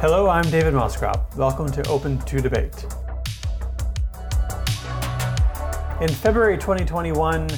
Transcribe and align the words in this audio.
Hello, 0.00 0.28
I'm 0.28 0.48
David 0.48 0.74
Moscrop. 0.74 1.34
Welcome 1.34 1.72
to 1.72 1.84
Open 1.88 2.20
to 2.20 2.40
Debate. 2.40 2.84
In 6.00 6.08
February 6.08 6.56
2021, 6.56 7.48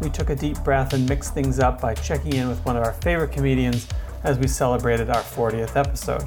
we 0.00 0.08
took 0.08 0.30
a 0.30 0.36
deep 0.36 0.62
breath 0.62 0.92
and 0.92 1.08
mixed 1.08 1.34
things 1.34 1.58
up 1.58 1.80
by 1.80 1.94
checking 1.94 2.34
in 2.34 2.46
with 2.46 2.64
one 2.64 2.76
of 2.76 2.84
our 2.84 2.92
favorite 2.92 3.32
comedians 3.32 3.88
as 4.22 4.38
we 4.38 4.46
celebrated 4.46 5.10
our 5.10 5.22
40th 5.22 5.74
episode. 5.74 6.22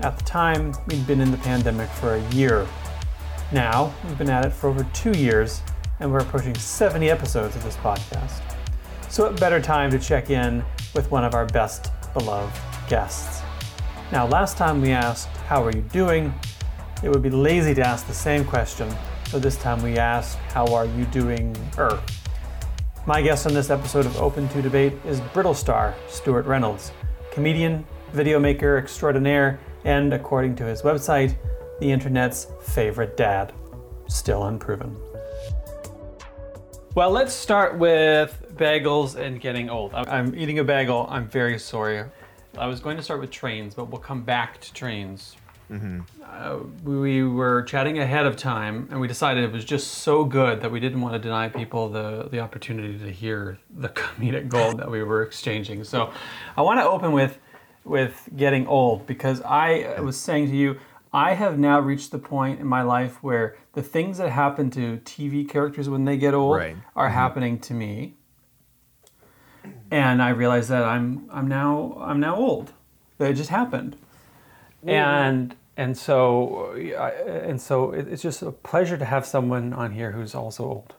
At 0.00 0.18
the 0.18 0.24
time, 0.24 0.74
we'd 0.88 1.06
been 1.06 1.22
in 1.22 1.30
the 1.30 1.38
pandemic 1.38 1.88
for 1.88 2.16
a 2.16 2.30
year. 2.32 2.68
Now, 3.50 3.94
we've 4.04 4.18
been 4.18 4.28
at 4.28 4.44
it 4.44 4.52
for 4.52 4.68
over 4.68 4.86
two 4.92 5.12
years, 5.12 5.62
and 6.00 6.12
we're 6.12 6.20
approaching 6.20 6.54
70 6.54 7.08
episodes 7.08 7.56
of 7.56 7.64
this 7.64 7.76
podcast. 7.76 8.42
So, 9.08 9.22
what 9.22 9.40
better 9.40 9.58
time 9.58 9.90
to 9.90 9.98
check 9.98 10.28
in 10.28 10.62
with 10.94 11.10
one 11.10 11.24
of 11.24 11.32
our 11.32 11.46
best 11.46 11.90
beloved 12.12 12.54
guests? 12.90 13.41
Now, 14.12 14.26
last 14.26 14.58
time 14.58 14.82
we 14.82 14.90
asked, 14.90 15.34
How 15.48 15.64
are 15.64 15.70
you 15.70 15.80
doing? 15.80 16.34
It 17.02 17.08
would 17.08 17.22
be 17.22 17.30
lazy 17.30 17.72
to 17.72 17.80
ask 17.80 18.06
the 18.06 18.12
same 18.12 18.44
question, 18.44 18.94
so 19.30 19.38
this 19.38 19.56
time 19.56 19.82
we 19.82 19.96
ask, 19.96 20.36
How 20.52 20.66
are 20.74 20.84
you 20.84 21.06
doing? 21.06 21.56
Er. 21.78 21.98
My 23.06 23.22
guest 23.22 23.46
on 23.46 23.54
this 23.54 23.70
episode 23.70 24.04
of 24.04 24.14
Open 24.18 24.50
to 24.50 24.60
Debate 24.60 24.92
is 25.06 25.22
Brittle 25.32 25.54
Star 25.54 25.94
Stuart 26.08 26.44
Reynolds, 26.44 26.92
comedian, 27.30 27.86
video 28.12 28.38
maker 28.38 28.76
extraordinaire, 28.76 29.58
and 29.84 30.12
according 30.12 30.56
to 30.56 30.64
his 30.64 30.82
website, 30.82 31.34
the 31.80 31.90
internet's 31.90 32.48
favorite 32.60 33.16
dad. 33.16 33.54
Still 34.08 34.44
unproven. 34.44 34.94
Well, 36.94 37.10
let's 37.10 37.32
start 37.32 37.78
with 37.78 38.44
bagels 38.56 39.16
and 39.16 39.40
getting 39.40 39.70
old. 39.70 39.94
I'm 39.94 40.36
eating 40.36 40.58
a 40.58 40.64
bagel. 40.64 41.06
I'm 41.08 41.26
very 41.26 41.58
sorry. 41.58 42.04
I 42.58 42.66
was 42.66 42.80
going 42.80 42.96
to 42.96 43.02
start 43.02 43.20
with 43.20 43.30
trains, 43.30 43.74
but 43.74 43.88
we'll 43.88 44.00
come 44.00 44.22
back 44.22 44.60
to 44.60 44.72
trains. 44.72 45.36
Mm-hmm. 45.70 46.00
Uh, 46.22 46.58
we 46.84 47.24
were 47.24 47.62
chatting 47.62 47.98
ahead 47.98 48.26
of 48.26 48.36
time, 48.36 48.88
and 48.90 49.00
we 49.00 49.08
decided 49.08 49.42
it 49.44 49.52
was 49.52 49.64
just 49.64 49.88
so 49.88 50.24
good 50.24 50.60
that 50.60 50.70
we 50.70 50.78
didn't 50.80 51.00
want 51.00 51.14
to 51.14 51.18
deny 51.18 51.48
people 51.48 51.88
the, 51.88 52.28
the 52.30 52.40
opportunity 52.40 52.98
to 52.98 53.10
hear 53.10 53.58
the 53.70 53.88
comedic 54.00 54.48
gold 54.48 54.78
that 54.78 54.90
we 54.90 55.02
were 55.02 55.22
exchanging. 55.22 55.84
So, 55.84 56.12
I 56.56 56.62
want 56.62 56.80
to 56.80 56.84
open 56.88 57.12
with 57.12 57.38
with 57.84 58.28
getting 58.36 58.64
old 58.68 59.06
because 59.08 59.42
I 59.42 59.98
was 60.00 60.16
saying 60.16 60.50
to 60.50 60.56
you, 60.56 60.78
I 61.12 61.34
have 61.34 61.58
now 61.58 61.80
reached 61.80 62.12
the 62.12 62.18
point 62.18 62.60
in 62.60 62.66
my 62.66 62.82
life 62.82 63.22
where 63.22 63.56
the 63.72 63.82
things 63.82 64.18
that 64.18 64.30
happen 64.30 64.70
to 64.70 64.98
TV 64.98 65.48
characters 65.48 65.88
when 65.88 66.04
they 66.04 66.16
get 66.16 66.32
old 66.32 66.56
Right. 66.56 66.76
are 66.94 67.08
happening 67.08 67.58
to 67.60 67.74
me 67.74 68.14
and 69.92 70.22
I 70.22 70.30
realized 70.30 70.70
that 70.70 70.84
I'm 70.84 71.28
I'm 71.30 71.46
now 71.46 71.98
I'm 72.00 72.18
now 72.18 72.34
old. 72.34 72.72
It 73.18 73.34
just 73.34 73.50
happened, 73.50 73.96
and 74.86 75.54
and 75.76 75.96
so 75.96 76.72
and 76.72 77.60
so 77.60 77.92
it's 77.92 78.22
just 78.22 78.42
a 78.42 78.50
pleasure 78.50 78.96
to 78.96 79.04
have 79.04 79.26
someone 79.26 79.72
on 79.74 79.92
here 79.92 80.12
who's 80.12 80.34
also 80.34 80.64
old. 80.64 80.94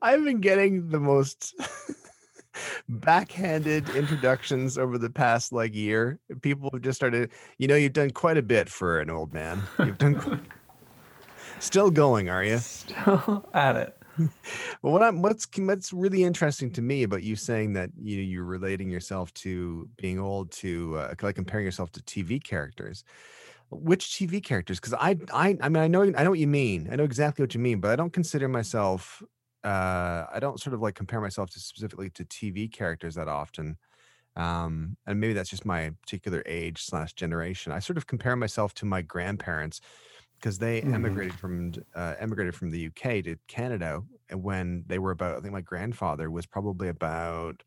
I've 0.00 0.22
been 0.24 0.40
getting 0.40 0.90
the 0.90 1.00
most 1.00 1.54
backhanded 2.88 3.88
introductions 3.90 4.78
over 4.78 4.96
the 4.96 5.10
past 5.10 5.52
like 5.52 5.74
year. 5.74 6.20
People 6.40 6.70
have 6.72 6.82
just 6.82 6.96
started, 6.96 7.30
you 7.58 7.66
know, 7.66 7.74
you've 7.74 7.92
done 7.92 8.10
quite 8.10 8.36
a 8.36 8.42
bit 8.42 8.68
for 8.68 9.00
an 9.00 9.10
old 9.10 9.32
man. 9.34 9.62
You've 9.80 9.98
done 9.98 10.46
still 11.60 11.90
going, 11.90 12.28
are 12.28 12.44
you? 12.44 12.58
Still 12.58 13.48
at 13.54 13.76
it. 13.76 13.94
Well, 14.82 14.92
what 14.92 15.02
I'm 15.02 15.22
what's 15.22 15.46
what's 15.56 15.92
really 15.92 16.24
interesting 16.24 16.72
to 16.72 16.82
me 16.82 17.04
about 17.04 17.22
you 17.22 17.36
saying 17.36 17.74
that 17.74 17.90
you 17.96 18.16
you're 18.20 18.44
relating 18.44 18.90
yourself 18.90 19.32
to 19.34 19.88
being 19.96 20.18
old 20.18 20.50
to 20.52 20.96
uh, 20.98 21.14
like 21.22 21.36
comparing 21.36 21.64
yourself 21.64 21.92
to 21.92 22.02
TV 22.02 22.42
characters. 22.42 23.04
Which 23.70 24.06
TV 24.06 24.42
characters? 24.42 24.80
Because 24.80 24.94
I 24.94 25.16
I 25.32 25.56
I 25.60 25.68
mean 25.68 25.82
I 25.82 25.88
know 25.88 26.02
I 26.02 26.24
know 26.24 26.30
what 26.30 26.38
you 26.38 26.46
mean. 26.48 26.88
I 26.90 26.96
know 26.96 27.04
exactly 27.04 27.42
what 27.42 27.54
you 27.54 27.60
mean, 27.60 27.80
but 27.80 27.90
I 27.90 27.96
don't 27.96 28.12
consider 28.12 28.48
myself. 28.48 29.22
Uh, 29.64 30.26
I 30.32 30.38
don't 30.40 30.60
sort 30.60 30.74
of 30.74 30.80
like 30.80 30.94
compare 30.94 31.20
myself 31.20 31.50
to 31.50 31.60
specifically 31.60 32.10
to 32.10 32.24
TV 32.24 32.70
characters 32.72 33.14
that 33.16 33.28
often. 33.28 33.76
Um, 34.36 34.96
and 35.06 35.20
maybe 35.20 35.32
that's 35.32 35.50
just 35.50 35.66
my 35.66 35.90
particular 36.02 36.42
age 36.46 36.82
slash 36.84 37.12
generation. 37.14 37.72
I 37.72 37.80
sort 37.80 37.96
of 37.96 38.06
compare 38.06 38.36
myself 38.36 38.72
to 38.74 38.86
my 38.86 39.02
grandparents 39.02 39.80
because 40.38 40.58
they 40.58 40.82
Mhm. 40.82 40.94
emigrated 40.94 41.38
from 41.38 41.72
uh, 41.94 42.14
emigrated 42.18 42.54
from 42.54 42.70
the 42.70 42.78
UK 42.80 43.22
to 43.24 43.36
Canada 43.46 44.02
and 44.28 44.42
when 44.42 44.84
they 44.86 44.98
were 44.98 45.10
about 45.10 45.36
I 45.38 45.40
think 45.40 45.52
my 45.52 45.60
grandfather 45.60 46.30
was 46.30 46.46
probably 46.46 46.88
about 46.88 47.62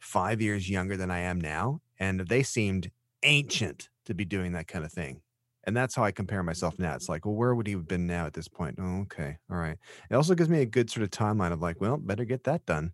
5 0.00 0.40
years 0.40 0.68
younger 0.68 0.96
than 0.96 1.10
I 1.10 1.20
am 1.20 1.40
now 1.40 1.80
and 1.98 2.20
they 2.20 2.42
seemed 2.42 2.90
ancient 3.22 3.88
to 4.06 4.14
be 4.14 4.24
doing 4.24 4.52
that 4.52 4.68
kind 4.68 4.84
of 4.84 4.92
thing. 4.92 5.22
And 5.66 5.74
that's 5.74 5.94
how 5.94 6.04
I 6.04 6.12
compare 6.12 6.42
myself 6.42 6.78
now. 6.78 6.94
It's 6.94 7.08
like, 7.08 7.24
well, 7.24 7.34
where 7.34 7.54
would 7.54 7.66
he 7.66 7.72
have 7.72 7.88
been 7.88 8.06
now 8.06 8.26
at 8.26 8.34
this 8.34 8.48
point? 8.48 8.76
Oh, 8.78 9.00
okay. 9.02 9.38
All 9.50 9.56
right. 9.56 9.78
It 10.10 10.14
also 10.14 10.34
gives 10.34 10.50
me 10.50 10.60
a 10.60 10.66
good 10.66 10.90
sort 10.90 11.04
of 11.04 11.10
timeline 11.10 11.52
of 11.52 11.62
like, 11.62 11.80
well, 11.80 11.96
better 11.96 12.26
get 12.26 12.44
that 12.44 12.66
done. 12.66 12.92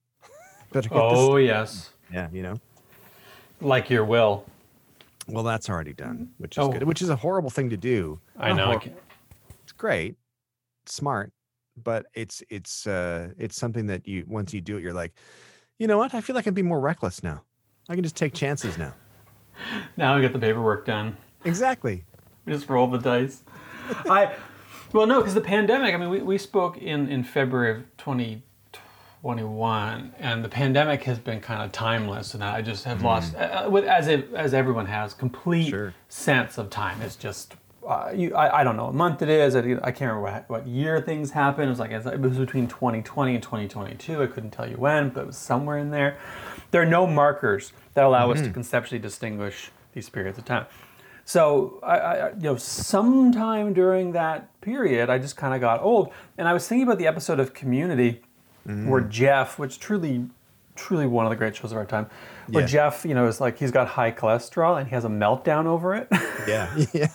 better 0.73 0.89
get 0.89 0.95
Oh 0.95 1.37
yes, 1.37 1.91
Yeah, 2.13 2.29
you 2.33 2.43
know. 2.43 2.61
like 3.61 3.91
your 3.91 4.05
will. 4.05 4.45
Well, 5.33 5.45
that's 5.45 5.69
already 5.71 5.93
done, 5.93 6.31
which 6.39 6.57
is 6.59 6.65
Oh. 6.65 6.69
good. 6.69 6.83
Which 6.85 7.03
is 7.03 7.09
a 7.09 7.17
horrible 7.17 7.51
thing 7.51 7.71
to 7.71 7.77
do. 7.77 8.21
I 8.39 8.53
know. 8.53 8.67
Hor- 8.67 8.81
can't- 8.81 8.97
it's 9.63 9.73
great 9.73 10.17
smart 10.87 11.33
but 11.77 12.07
it's 12.15 12.43
it's 12.51 12.87
uh 12.87 13.29
it's 13.39 13.55
something 13.57 13.87
that 13.87 14.09
you 14.09 14.25
once 14.27 14.53
you 14.53 14.61
do 14.61 14.77
it 14.77 14.83
you're 14.83 14.93
like 14.93 15.13
you 15.79 15.87
know 15.87 15.97
what 15.99 16.13
i 16.15 16.21
feel 16.21 16.35
like 16.35 16.47
i'd 16.49 16.55
be 16.55 16.63
more 16.63 16.81
reckless 16.81 17.23
now 17.23 17.43
i 17.89 17.95
can 17.95 18.03
just 18.03 18.17
take 18.17 18.35
chances 18.35 18.77
now 18.77 18.93
Now 19.97 20.17
I 20.17 20.21
get 20.21 20.33
the 20.33 20.39
paperwork 20.39 20.85
done. 20.87 21.17
exactly 21.45 22.05
We 22.45 22.53
just 22.55 22.69
roll 22.69 22.89
the 22.89 22.99
dice. 22.99 23.45
I 24.09 24.35
well 24.93 25.07
no, 25.07 25.19
because 25.21 25.35
the 25.35 25.41
pandemic. 25.41 25.95
I 25.95 25.99
mean, 25.99 26.11
we, 26.11 26.21
we 26.23 26.39
spoke 26.39 26.77
in 26.79 27.09
in 27.09 27.23
February 27.23 27.71
of 27.79 27.97
2021, 29.23 30.15
and 30.19 30.43
the 30.45 30.49
pandemic 30.49 31.03
has 31.05 31.19
been 31.19 31.41
kind 31.41 31.63
of 31.63 31.73
timeless, 31.73 32.35
and 32.35 32.43
I 32.43 32.63
just 32.63 32.85
have 32.85 33.03
lost, 33.03 33.35
uh, 33.35 33.69
with 33.71 33.85
as 33.85 34.09
it, 34.09 34.33
as 34.35 34.55
everyone 34.55 34.87
has, 34.87 35.13
complete 35.13 35.69
Sure. 35.69 35.95
sense 36.09 36.59
of 36.59 36.71
time. 36.71 37.03
It's 37.03 37.17
just. 37.17 37.55
Uh, 37.87 38.13
you, 38.15 38.35
I, 38.35 38.61
I 38.61 38.65
don't 38.65 38.77
know 38.77 38.85
what 38.87 38.95
month 38.95 39.23
it 39.23 39.29
is. 39.29 39.57
I, 39.57 39.61
I 39.61 39.91
can't 39.91 40.01
remember 40.13 40.21
what, 40.21 40.51
what 40.51 40.67
year 40.67 41.01
things 41.01 41.31
happened. 41.33 41.67
It 41.67 41.71
was 41.71 41.79
like 41.79 41.91
it 41.91 42.21
was 42.21 42.39
between 42.39 42.69
2020 42.69 43.35
and 43.35 43.43
2022. 43.43 44.23
I 44.23 44.27
couldn't 44.27 44.51
tell 44.51 44.69
you 44.69 44.77
when, 44.77 45.09
but 45.11 45.23
it 45.23 45.27
was 45.27 45.37
somewhere 45.37 45.79
in 45.79 45.91
there. 45.91 46.19
There 46.71 46.83
are 46.83 46.87
no 46.87 47.07
markers 47.07 47.73
that 47.95 48.05
allow 48.05 48.31
us 48.31 48.43
to 48.43 48.51
conceptually 48.51 49.01
distinguish 49.01 49.71
these 49.93 50.09
periods 50.09 50.39
of 50.39 50.45
time. 50.45 50.67
So 51.25 51.81
I, 51.83 51.97
I, 51.99 52.29
you 52.31 52.43
know, 52.43 52.57
sometime 52.57 53.73
during 53.73 54.13
that 54.13 54.61
period, 54.61 55.11
I 55.11 55.19
just 55.19 55.37
kind 55.37 55.55
of 55.55 55.61
got 55.61 55.81
old, 55.83 56.13
and 56.39 56.47
I 56.47 56.53
was 56.53 56.69
thinking 56.69 56.87
about 56.87 56.99
the 56.99 57.07
episode 57.07 57.41
of 57.41 57.55
Community 57.55 58.23
where 58.65 59.03
mm. 59.03 59.09
Jeff, 59.09 59.59
which 59.59 59.79
truly, 59.81 60.27
truly 60.77 61.07
one 61.07 61.25
of 61.27 61.31
the 61.31 61.37
great 61.37 61.57
shows 61.57 61.73
of 61.73 61.79
our 61.79 61.85
time, 61.87 62.07
where 62.49 62.63
Yeah. 62.63 62.67
Jeff, 62.69 63.05
you 63.05 63.15
know, 63.15 63.27
is 63.27 63.41
like 63.41 63.59
he's 63.59 63.71
got 63.71 63.89
high 63.89 64.13
cholesterol 64.13 64.79
and 64.79 64.89
he 64.89 64.95
has 64.95 65.05
a 65.05 65.09
meltdown 65.09 65.67
over 65.67 65.95
it 65.95 66.09
yeah 66.49 66.75
yeah 66.93 67.09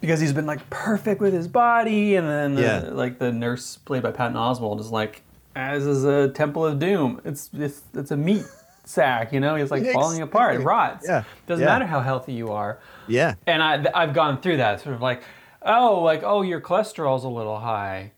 because 0.00 0.20
he's 0.20 0.32
been 0.32 0.46
like 0.46 0.68
perfect 0.70 1.20
with 1.20 1.32
his 1.32 1.48
body, 1.48 2.14
and 2.16 2.28
then 2.28 2.54
the, 2.54 2.62
Yeah. 2.62 2.78
like 2.92 3.18
the 3.18 3.32
nurse 3.32 3.76
played 3.78 4.02
by 4.02 4.12
Patton 4.12 4.36
Oswalt 4.36 4.78
is 4.80 4.90
like, 4.90 5.22
as 5.56 5.86
is 5.86 6.04
a 6.04 6.28
Temple 6.28 6.64
of 6.64 6.78
Doom. 6.78 7.20
It's 7.24 7.50
it's 7.52 7.82
it's 7.94 8.10
a 8.12 8.16
meat 8.16 8.44
sack, 8.84 9.32
you 9.32 9.40
know. 9.40 9.56
He's 9.56 9.70
like 9.70 9.84
falling 9.90 10.22
apart. 10.22 10.56
It 10.56 10.60
rots. 10.60 11.04
Yeah, 11.08 11.24
Doesn't 11.46 11.64
yeah. 11.64 11.72
matter 11.72 11.86
how 11.86 12.00
healthy 12.00 12.32
you 12.32 12.52
are. 12.52 12.78
yeah 13.08 13.34
and 13.46 13.62
I, 13.62 13.84
I've 13.94 14.14
gone 14.14 14.40
through 14.40 14.58
that 14.58 14.80
sort 14.80 14.94
of 14.94 15.02
like, 15.02 15.22
oh, 15.62 16.00
like, 16.02 16.22
oh, 16.22 16.42
your 16.42 16.60
cholesterol's 16.60 17.24
a 17.24 17.28
little 17.28 17.58
high. 17.58 18.12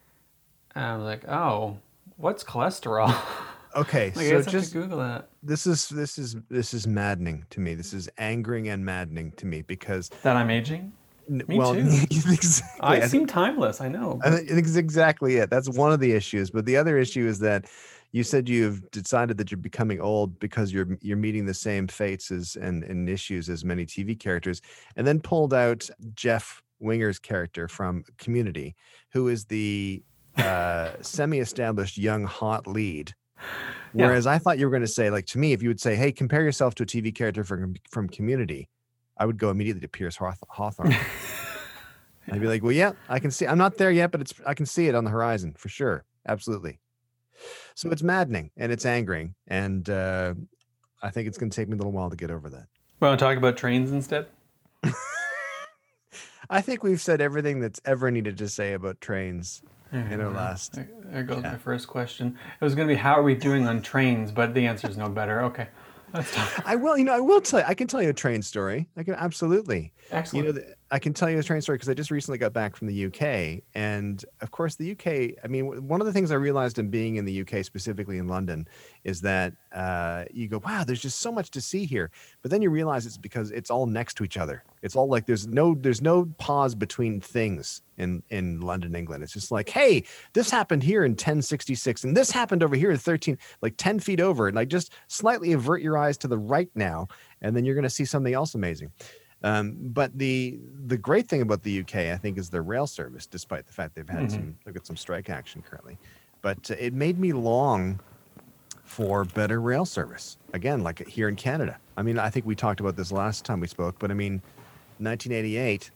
And 0.74 0.84
I 0.84 0.96
was 0.96 1.04
like, 1.04 1.28
oh, 1.28 1.78
what's 2.16 2.44
cholesterol? 2.44 3.14
okay 3.76 4.12
like, 4.16 4.26
so 4.26 4.38
I 4.38 4.42
just 4.42 4.72
Google 4.72 4.98
that. 4.98 5.28
this 5.44 5.64
is 5.64 5.88
this 5.90 6.18
is 6.18 6.34
this 6.48 6.74
is 6.74 6.88
maddening 6.88 7.44
to 7.50 7.60
me 7.60 7.74
this 7.74 7.92
is 7.92 8.08
angering 8.18 8.68
and 8.68 8.84
maddening 8.84 9.30
to 9.36 9.46
me 9.46 9.62
because 9.62 10.08
That 10.24 10.34
I'm 10.36 10.50
aging? 10.50 10.92
n- 11.30 11.42
Me 11.46 11.56
well 11.56 11.74
too. 11.74 11.80
exactly, 12.10 12.80
I, 12.80 12.94
I 12.96 13.00
think- 13.00 13.10
seem 13.12 13.26
timeless, 13.26 13.80
I 13.80 13.86
know. 13.88 14.20
I 14.24 14.30
think 14.38 14.50
it's 14.66 14.74
exactly 14.74 15.36
it. 15.36 15.50
That's 15.50 15.68
one 15.70 15.92
of 15.92 16.00
the 16.00 16.10
issues. 16.12 16.50
But 16.50 16.66
the 16.66 16.76
other 16.76 16.98
issue 16.98 17.28
is 17.28 17.38
that 17.40 17.66
you 18.12 18.24
said 18.24 18.48
you've 18.48 18.90
decided 18.90 19.38
that 19.38 19.52
you're 19.52 19.58
becoming 19.58 20.00
old 20.00 20.40
because 20.40 20.72
you're 20.72 20.98
you're 21.00 21.16
meeting 21.16 21.46
the 21.46 21.54
same 21.54 21.86
fates 21.86 22.32
as 22.32 22.56
and, 22.56 22.82
and 22.82 23.08
issues 23.08 23.48
as 23.48 23.64
many 23.64 23.86
TV 23.86 24.18
characters, 24.18 24.60
and 24.96 25.06
then 25.06 25.20
pulled 25.20 25.54
out 25.54 25.88
Jeff 26.16 26.60
Winger's 26.80 27.20
character 27.20 27.68
from 27.68 28.02
Community, 28.18 28.74
who 29.12 29.28
is 29.28 29.44
the 29.44 30.02
uh, 30.36 30.90
semi-established 31.00 31.98
young 31.98 32.24
hot 32.24 32.66
lead. 32.66 33.14
Yeah. 33.92 34.06
Whereas 34.06 34.26
I 34.26 34.38
thought 34.38 34.58
you 34.58 34.66
were 34.66 34.70
going 34.70 34.82
to 34.82 34.88
say, 34.88 35.10
like 35.10 35.26
to 35.26 35.38
me, 35.38 35.52
if 35.52 35.62
you 35.62 35.68
would 35.68 35.80
say, 35.80 35.96
"Hey, 35.96 36.12
compare 36.12 36.42
yourself 36.42 36.74
to 36.76 36.84
a 36.84 36.86
TV 36.86 37.14
character 37.14 37.42
from 37.42 37.74
from 37.90 38.08
Community," 38.08 38.68
I 39.16 39.26
would 39.26 39.38
go 39.38 39.50
immediately 39.50 39.80
to 39.80 39.88
Pierce 39.88 40.16
Hawth- 40.16 40.44
Hawthorne. 40.48 40.94
I'd 42.30 42.40
be 42.40 42.46
like, 42.46 42.62
well, 42.62 42.72
yeah, 42.72 42.92
I 43.08 43.18
can 43.18 43.30
see. 43.30 43.46
I'm 43.46 43.58
not 43.58 43.76
there 43.76 43.90
yet, 43.90 44.12
but 44.12 44.20
it's 44.20 44.34
I 44.46 44.54
can 44.54 44.66
see 44.66 44.86
it 44.88 44.94
on 44.94 45.04
the 45.04 45.10
horizon 45.10 45.54
for 45.56 45.68
sure. 45.68 46.04
Absolutely. 46.28 46.78
So 47.74 47.90
it's 47.90 48.02
maddening 48.02 48.50
and 48.56 48.70
it's 48.70 48.84
angering, 48.86 49.34
and 49.48 49.88
uh, 49.88 50.34
I 51.02 51.10
think 51.10 51.26
it's 51.26 51.38
going 51.38 51.50
to 51.50 51.56
take 51.56 51.68
me 51.68 51.74
a 51.74 51.76
little 51.76 51.92
while 51.92 52.10
to 52.10 52.16
get 52.16 52.30
over 52.30 52.50
that. 52.50 52.66
Want 53.00 53.18
to 53.18 53.24
talk 53.24 53.36
about 53.36 53.56
trains 53.56 53.90
instead? 53.90 54.26
I 56.50 56.60
think 56.60 56.82
we've 56.82 57.00
said 57.00 57.20
everything 57.20 57.60
that's 57.60 57.80
ever 57.84 58.10
needed 58.10 58.36
to 58.38 58.48
say 58.48 58.74
about 58.74 59.00
trains 59.00 59.62
There 59.92 60.06
in 60.12 60.20
our 60.20 60.30
last. 60.30 60.74
There, 60.74 61.22
goes 61.24 61.42
Yeah. 61.42 61.52
my 61.52 61.58
first 61.58 61.88
question. 61.88 62.38
It 62.60 62.64
was 62.64 62.74
going 62.74 62.86
to 62.88 62.94
be 62.94 62.98
how 62.98 63.14
are 63.14 63.22
we 63.22 63.34
doing 63.34 63.66
on 63.66 63.82
trains, 63.82 64.30
but 64.30 64.54
the 64.54 64.66
answer 64.66 64.88
is 64.88 64.96
no 64.96 65.08
better. 65.08 65.42
Okay, 65.42 65.68
let's 66.14 66.32
talk. 66.34 66.62
I 66.66 66.76
will, 66.76 66.96
you 66.96 67.04
know, 67.04 67.14
I 67.14 67.20
will 67.20 67.40
tell 67.40 67.60
you. 67.60 67.66
I 67.66 67.74
can 67.74 67.86
tell 67.88 68.02
you 68.02 68.10
a 68.10 68.12
train 68.14 68.42
story. 68.42 68.88
I 68.96 69.02
can 69.02 69.14
absolutely. 69.14 69.92
Excellent. 70.10 70.46
You 70.46 70.52
know, 70.52 70.58
th- 70.60 70.74
I 70.92 70.98
can 70.98 71.14
tell 71.14 71.30
you 71.30 71.38
a 71.38 71.42
train 71.42 71.60
story 71.60 71.76
because 71.76 71.88
I 71.88 71.94
just 71.94 72.10
recently 72.10 72.38
got 72.38 72.52
back 72.52 72.74
from 72.74 72.88
the 72.88 73.04
UK, 73.06 73.62
and 73.74 74.24
of 74.40 74.50
course, 74.50 74.74
the 74.74 74.90
UK. 74.90 75.38
I 75.44 75.46
mean, 75.46 75.86
one 75.86 76.00
of 76.00 76.06
the 76.06 76.12
things 76.12 76.32
I 76.32 76.34
realized 76.34 76.80
in 76.80 76.90
being 76.90 77.14
in 77.14 77.24
the 77.24 77.42
UK, 77.42 77.64
specifically 77.64 78.18
in 78.18 78.26
London, 78.26 78.66
is 79.04 79.20
that 79.20 79.54
uh, 79.72 80.24
you 80.32 80.48
go, 80.48 80.58
"Wow, 80.58 80.82
there's 80.82 81.00
just 81.00 81.20
so 81.20 81.30
much 81.30 81.52
to 81.52 81.60
see 81.60 81.84
here," 81.84 82.10
but 82.42 82.50
then 82.50 82.60
you 82.60 82.70
realize 82.70 83.06
it's 83.06 83.16
because 83.16 83.52
it's 83.52 83.70
all 83.70 83.86
next 83.86 84.14
to 84.14 84.24
each 84.24 84.36
other. 84.36 84.64
It's 84.82 84.96
all 84.96 85.08
like 85.08 85.26
there's 85.26 85.46
no 85.46 85.76
there's 85.78 86.02
no 86.02 86.26
pause 86.38 86.74
between 86.74 87.20
things 87.20 87.82
in 87.96 88.24
in 88.28 88.60
London, 88.60 88.96
England. 88.96 89.22
It's 89.22 89.32
just 89.32 89.52
like, 89.52 89.68
"Hey, 89.68 90.02
this 90.32 90.50
happened 90.50 90.82
here 90.82 91.04
in 91.04 91.12
1066, 91.12 92.02
and 92.02 92.16
this 92.16 92.32
happened 92.32 92.64
over 92.64 92.74
here 92.74 92.90
in 92.90 92.98
13, 92.98 93.38
like 93.62 93.74
10 93.76 94.00
feet 94.00 94.20
over," 94.20 94.48
and 94.48 94.56
like 94.56 94.68
just 94.68 94.92
slightly 95.06 95.52
avert 95.52 95.82
your 95.82 95.96
eyes 95.96 96.18
to 96.18 96.28
the 96.28 96.38
right 96.38 96.70
now, 96.74 97.06
and 97.42 97.54
then 97.54 97.64
you're 97.64 97.76
going 97.76 97.84
to 97.84 97.90
see 97.90 98.04
something 98.04 98.34
else 98.34 98.56
amazing. 98.56 98.90
Um, 99.42 99.76
but 99.80 100.16
the 100.18 100.58
the 100.86 100.98
great 100.98 101.28
thing 101.28 101.40
about 101.40 101.62
the 101.62 101.80
UK, 101.80 101.96
I 102.12 102.16
think, 102.16 102.36
is 102.38 102.50
their 102.50 102.62
rail 102.62 102.86
service. 102.86 103.26
Despite 103.26 103.66
the 103.66 103.72
fact 103.72 103.94
they've 103.94 104.08
had 104.08 104.24
Mhm. 104.24 104.30
some 104.30 104.56
look 104.66 104.76
at 104.76 104.86
some 104.86 104.96
strike 104.96 105.30
action 105.30 105.62
currently, 105.62 105.98
but 106.42 106.70
uh, 106.70 106.74
it 106.78 106.92
made 106.92 107.18
me 107.18 107.32
long 107.32 108.00
for 108.84 109.24
better 109.24 109.60
rail 109.60 109.84
service. 109.86 110.36
Again, 110.52 110.82
like 110.82 111.06
here 111.08 111.28
in 111.28 111.36
Canada. 111.36 111.78
I 111.96 112.02
mean, 112.02 112.18
I 112.18 112.28
think 112.28 112.44
we 112.44 112.54
talked 112.54 112.80
about 112.80 112.96
this 112.96 113.12
last 113.12 113.44
time 113.44 113.60
we 113.60 113.68
spoke, 113.68 113.96
but 113.98 114.10
I 114.10 114.14
mean, 114.14 114.42
1988, 114.98 115.90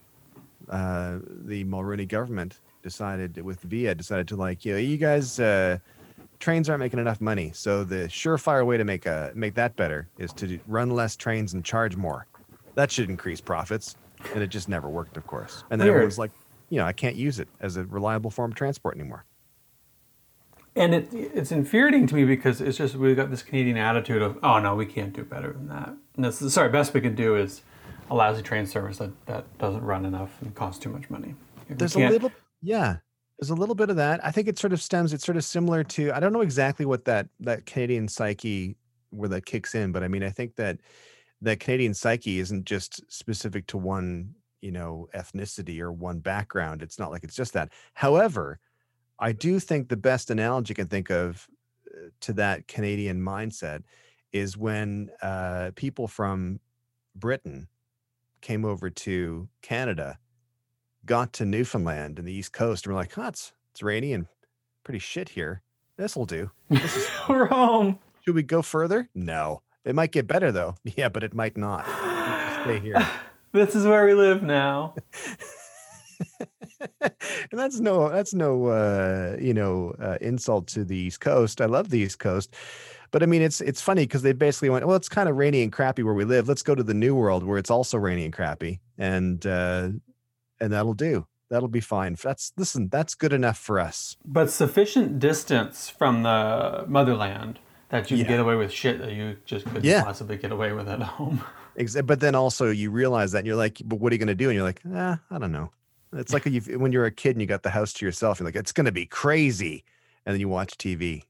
uh, 0.69 1.19
the 1.45 1.63
Mulroney 1.65 2.07
government 2.07 2.59
decided 2.83 3.37
with 3.43 3.59
VIA 3.61 3.93
decided 3.95 4.27
to 4.29 4.35
like, 4.35 4.65
you 4.65 4.73
know, 4.73 4.79
you 4.79 4.97
guys. 4.97 5.39
Uh, 5.39 5.77
trains 6.39 6.67
aren't 6.69 6.81
making 6.81 6.99
enough 6.99 7.21
money 7.21 7.49
so 7.53 7.83
the 7.85 8.07
surefire 8.09 8.65
way 8.65 8.75
to 8.75 8.83
make 8.83 9.05
a 9.05 9.31
make 9.35 9.53
that 9.53 9.73
better 9.77 10.09
is 10.17 10.33
to 10.33 10.45
do- 10.47 10.59
run 10.67 10.89
less 10.89 11.15
trains 11.15 11.53
and 11.53 11.63
charge 11.63 11.95
more 11.95 12.27
that 12.75 12.91
should 12.91 13.09
increase 13.09 13.41
profits 13.41 13.95
and 14.33 14.41
it 14.41 14.47
just 14.47 14.69
never 14.69 14.89
worked 14.89 15.17
of 15.17 15.25
course 15.27 15.63
and 15.69 15.79
then 15.79 15.87
Weird. 15.87 15.95
everyone's 15.95 16.17
like 16.19 16.31
you 16.69 16.77
know 16.77 16.85
i 16.85 16.93
can't 16.93 17.15
use 17.15 17.39
it 17.39 17.47
as 17.59 17.77
a 17.77 17.83
reliable 17.85 18.31
form 18.31 18.51
of 18.51 18.57
transport 18.57 18.95
anymore 18.95 19.25
And 20.77 20.93
it, 20.93 21.07
it's 21.13 21.51
infuriating 21.51 22.05
to 22.07 22.15
me 22.15 22.25
because 22.25 22.59
it's 22.59 22.77
just 22.77 22.95
we've 22.95 23.15
got 23.15 23.29
this 23.31 23.41
Canadian 23.41 23.77
attitude 23.77 24.21
of, 24.21 24.37
oh 24.43 24.59
no, 24.59 24.75
we 24.75 24.85
can't 24.85 25.13
do 25.13 25.23
better 25.23 25.53
than 25.53 25.69
that. 25.69 25.95
And 26.15 26.25
this 26.25 26.41
is, 26.41 26.53
sorry, 26.53 26.67
best 26.67 26.93
we 26.93 26.99
can 26.99 27.15
do 27.15 27.37
is 27.37 27.61
a 28.09 28.15
lousy 28.15 28.41
train 28.41 28.65
service 28.65 28.97
that, 28.97 29.11
that 29.25 29.57
doesn't 29.57 29.83
run 29.83 30.05
enough 30.05 30.41
and 30.41 30.53
costs 30.53 30.83
too 30.83 30.89
much 30.89 31.09
money. 31.09 31.33
There's 31.69 31.95
a 31.95 32.09
little 32.09 32.31
yeah 32.61 32.97
there's 33.39 33.49
a 33.49 33.55
little 33.55 33.75
bit 33.75 33.89
of 33.89 33.95
that 33.95 34.23
i 34.25 34.31
think 34.31 34.47
it 34.47 34.57
sort 34.57 34.73
of 34.73 34.81
stems 34.81 35.13
it's 35.13 35.25
sort 35.25 35.37
of 35.37 35.43
similar 35.43 35.83
to 35.83 36.11
i 36.13 36.19
don't 36.19 36.33
know 36.33 36.41
exactly 36.41 36.85
what 36.85 37.05
that 37.05 37.27
that 37.39 37.65
canadian 37.65 38.07
psyche 38.07 38.75
where 39.11 39.29
that 39.29 39.45
kicks 39.45 39.75
in 39.75 39.91
but 39.91 40.03
i 40.03 40.07
mean 40.07 40.23
i 40.23 40.29
think 40.29 40.55
that 40.55 40.77
that 41.41 41.59
canadian 41.59 41.93
psyche 41.93 42.39
isn't 42.39 42.65
just 42.65 43.01
specific 43.11 43.67
to 43.67 43.77
one 43.77 44.33
you 44.61 44.71
know 44.71 45.07
ethnicity 45.15 45.79
or 45.79 45.91
one 45.91 46.19
background 46.19 46.81
it's 46.81 46.99
not 46.99 47.11
like 47.11 47.23
it's 47.23 47.35
just 47.35 47.53
that 47.53 47.69
however 47.93 48.59
i 49.19 49.31
do 49.31 49.59
think 49.59 49.89
the 49.89 49.97
best 49.97 50.29
analogy 50.29 50.73
i 50.73 50.75
can 50.75 50.87
think 50.87 51.09
of 51.09 51.47
uh, 51.93 52.07
to 52.19 52.33
that 52.33 52.67
canadian 52.67 53.21
mindset 53.21 53.83
is 54.31 54.57
when 54.57 55.09
uh, 55.21 55.71
people 55.75 56.07
from 56.07 56.59
britain 57.15 57.67
came 58.41 58.65
over 58.65 58.89
to 58.89 59.47
canada 59.61 60.17
got 61.05 61.33
to 61.33 61.45
Newfoundland 61.45 62.19
and 62.19 62.27
the 62.27 62.33
East 62.33 62.53
Coast, 62.53 62.85
and 62.85 62.93
we're 62.93 62.99
like, 62.99 63.17
oh, 63.17 63.27
it's 63.27 63.53
it's 63.71 63.83
rainy 63.83 64.13
and 64.13 64.27
pretty 64.83 64.99
shit 64.99 65.29
here. 65.29 65.61
This'll 65.97 66.25
do. 66.25 66.51
This 66.69 66.95
is, 66.95 67.07
home. 67.09 67.99
should 68.23 68.35
we 68.35 68.43
go 68.43 68.61
further? 68.61 69.09
No. 69.15 69.61
It 69.85 69.95
might 69.95 70.11
get 70.11 70.27
better 70.27 70.51
though. 70.51 70.75
Yeah, 70.97 71.09
but 71.09 71.23
it 71.23 71.33
might 71.33 71.57
not. 71.57 71.85
Stay 72.63 72.79
here. 72.79 73.07
This 73.51 73.73
is 73.73 73.85
where 73.85 74.05
we 74.05 74.13
live 74.13 74.43
now. 74.43 74.95
and 77.01 77.11
that's 77.51 77.79
no 77.79 78.09
that's 78.09 78.33
no 78.33 78.65
uh, 78.65 79.37
you 79.39 79.53
know 79.53 79.95
uh, 79.97 80.17
insult 80.19 80.67
to 80.67 80.83
the 80.83 80.97
East 80.97 81.21
Coast. 81.21 81.61
I 81.61 81.65
love 81.65 81.89
the 81.89 81.99
East 81.99 82.19
Coast. 82.19 82.53
But 83.11 83.23
I 83.23 83.27
mean, 83.27 83.41
it's 83.41 83.61
it's 83.61 83.79
funny 83.79 84.03
because 84.03 84.23
they 84.23 84.33
basically 84.33 84.69
went, 84.69 84.85
well, 84.85 84.97
it's 84.97 85.07
kind 85.07 85.29
of 85.29 85.37
rainy 85.37 85.63
and 85.63 85.71
crappy 85.71 86.03
where 86.03 86.13
we 86.13 86.25
live. 86.25 86.49
Let's 86.49 86.63
go 86.63 86.75
to 86.75 86.83
the 86.83 86.93
New 86.93 87.15
World 87.15 87.45
where 87.45 87.57
it's 87.57 87.71
also 87.71 87.97
rainy 87.97 88.25
and 88.25 88.33
crappy, 88.33 88.81
and 88.97 89.45
uh, 89.45 89.91
and 90.59 90.73
that'll 90.73 90.93
do. 90.93 91.25
That'll 91.49 91.69
be 91.69 91.79
fine. 91.79 92.17
That's 92.21 92.51
listen. 92.57 92.89
That's 92.89 93.15
good 93.15 93.31
enough 93.31 93.57
for 93.57 93.79
us. 93.79 94.17
But 94.25 94.49
sufficient 94.49 95.19
distance 95.19 95.87
from 95.87 96.23
the 96.23 96.83
motherland 96.89 97.59
that 98.03 98.11
you 98.11 98.17
Yeah. 98.17 98.23
get 98.27 98.39
away 98.39 98.55
with 98.55 98.71
shit 98.71 98.99
that 98.99 99.11
you 99.13 99.37
just 99.45 99.65
couldn't 99.65 99.83
Yeah. 99.83 100.03
possibly 100.03 100.37
get 100.37 100.51
away 100.51 100.71
with 100.73 100.87
at 100.87 101.01
home. 101.17 101.41
But 102.05 102.19
then 102.19 102.35
also 102.35 102.69
you 102.69 102.89
realize 102.91 103.31
that 103.33 103.39
and 103.39 103.47
you're 103.47 103.55
like, 103.55 103.81
but 103.85 103.99
what 103.99 104.11
are 104.11 104.15
you 104.15 104.19
going 104.19 104.27
to 104.27 104.35
do? 104.35 104.49
And 104.49 104.55
you're 104.55 104.63
like, 104.63 104.81
ah, 104.93 105.19
I 105.31 105.37
don't 105.37 105.51
know. 105.51 105.71
It's 106.13 106.31
like 106.31 106.45
you've, 106.45 106.67
when 106.67 106.91
you're 106.93 107.05
a 107.05 107.11
kid 107.11 107.31
and 107.31 107.41
you 107.41 107.47
got 107.47 107.63
the 107.63 107.69
house 107.71 107.91
to 107.93 108.05
yourself. 108.05 108.39
You're 108.39 108.45
like, 108.47 108.55
it's 108.55 108.71
going 108.71 108.85
to 108.85 108.91
be 108.93 109.05
crazy, 109.05 109.83
and 110.25 110.33
then 110.33 110.39
you 110.39 110.47
watch 110.47 110.77
TV. 110.77 111.23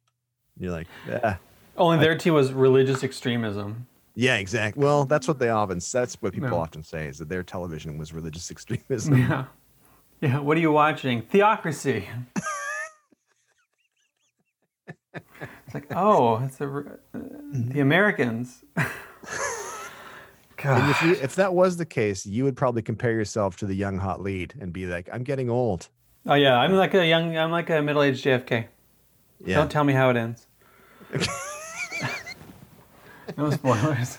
You're 0.59 0.71
like, 0.71 0.87
ah. 1.23 1.39
Only 1.75 1.97
there 1.97 2.15
too 2.15 2.33
was 2.33 2.53
religious 2.53 3.03
extremism. 3.03 3.87
yeah, 4.13 4.35
exactly. 4.35 4.83
Well, 4.83 5.05
that's 5.05 5.27
what 5.27 5.39
they 5.39 5.49
often. 5.49 5.79
That's 5.91 6.21
what 6.21 6.33
people 6.33 6.49
Yeah. 6.49 6.55
often 6.55 6.83
say 6.83 7.07
is 7.07 7.17
that 7.17 7.29
their 7.29 7.41
television 7.43 7.97
was 7.97 8.13
religious 8.13 8.51
extremism. 8.55 9.17
Yeah. 9.17 9.45
Yeah. 10.21 10.39
What 10.39 10.55
are 10.55 10.61
you 10.61 10.71
watching? 10.71 11.23
Theocracy. 11.23 12.05
like, 15.75 15.87
oh, 15.95 16.37
it's 16.43 16.57
the, 16.57 16.97
uh, 17.13 17.19
the 17.53 17.79
Americans. 17.81 18.63
If 20.67 21.01
you, 21.03 21.11
if 21.21 21.35
that 21.35 21.53
was 21.53 21.77
the 21.77 21.85
case, 21.85 22.25
you 22.25 22.43
would 22.43 22.55
probably 22.57 22.81
compare 22.81 23.11
yourself 23.11 23.55
to 23.57 23.67
the 23.67 23.75
young 23.75 23.99
hot 23.99 24.21
lead 24.21 24.55
and 24.59 24.73
be 24.73 24.87
like, 24.87 25.07
I'm 25.13 25.21
getting 25.21 25.47
old. 25.47 25.89
Oh 26.25 26.33
yeah, 26.33 26.57
I'm 26.57 26.73
like 26.73 26.95
a 26.95 27.05
young, 27.05 27.37
I'm 27.37 27.51
like 27.51 27.69
a 27.69 27.83
middle-aged 27.83 28.25
JFK. 28.25 28.65
Yeah. 29.45 29.57
Don't 29.57 29.69
tell 29.69 29.83
me 29.83 29.93
how 29.93 30.09
it 30.09 30.17
ends. 30.17 30.47
no 33.37 33.51
spoilers. 33.51 34.17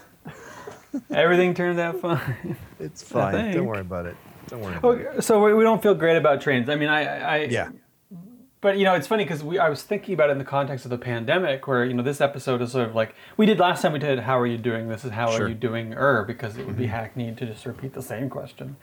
Everything 1.10 1.52
turns 1.52 1.80
out 1.80 2.00
fine. 2.00 2.56
It's 2.78 3.02
fine. 3.02 3.52
Don't 3.52 3.66
worry 3.66 3.80
about 3.80 4.06
it. 4.06 4.16
Don't 4.46 4.60
worry. 4.60 4.76
About 4.76 4.98
it. 4.98 5.06
Okay, 5.08 5.20
so 5.22 5.42
we 5.42 5.52
we 5.52 5.64
don't 5.64 5.82
feel 5.82 5.94
great 5.94 6.16
about 6.16 6.40
trains. 6.40 6.68
I 6.68 6.76
mean, 6.76 6.90
I, 6.90 7.02
I 7.18 7.36
Yeah. 7.44 7.70
But 8.62 8.78
you 8.78 8.84
know, 8.84 8.94
it's 8.94 9.06
funny 9.06 9.24
because 9.24 9.44
we 9.44 9.58
I 9.58 9.68
was 9.68 9.82
thinking 9.82 10.14
about 10.14 10.30
it 10.30 10.32
in 10.32 10.38
the 10.38 10.44
context 10.44 10.84
of 10.86 10.90
the 10.90 10.98
pandemic, 10.98 11.66
where 11.66 11.84
you 11.84 11.94
know 11.94 12.02
this 12.02 12.20
episode 12.20 12.62
is 12.62 12.72
sort 12.72 12.88
of 12.88 12.94
like 12.94 13.14
we 13.36 13.46
did 13.46 13.58
last 13.58 13.82
time. 13.82 13.92
We 13.92 13.98
did 13.98 14.20
"How 14.20 14.38
are 14.38 14.46
you 14.46 14.58
doing?" 14.58 14.88
This 14.88 15.04
is 15.04 15.10
"How 15.12 15.26
Sure. 15.26 15.34
Mm-hmm. 15.34 15.44
are 15.44 15.48
you 15.48 15.54
doing?" 15.54 15.94
Er, 15.94 16.24
because 16.26 16.56
it 16.56 16.66
would 16.66 16.76
be 16.76 16.86
hackneyed 16.86 17.36
to 17.38 17.46
just 17.46 17.66
repeat 17.66 17.92
the 17.92 18.02
same 18.02 18.28
question. 18.30 18.76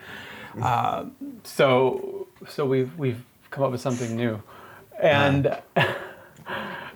Uh, 0.62 1.06
so 1.44 2.28
so 2.48 2.66
we've 2.66 2.96
we've 2.98 3.24
come 3.50 3.64
up 3.64 3.72
with 3.72 3.82
something 3.82 4.16
new, 4.16 4.42
and. 5.02 5.58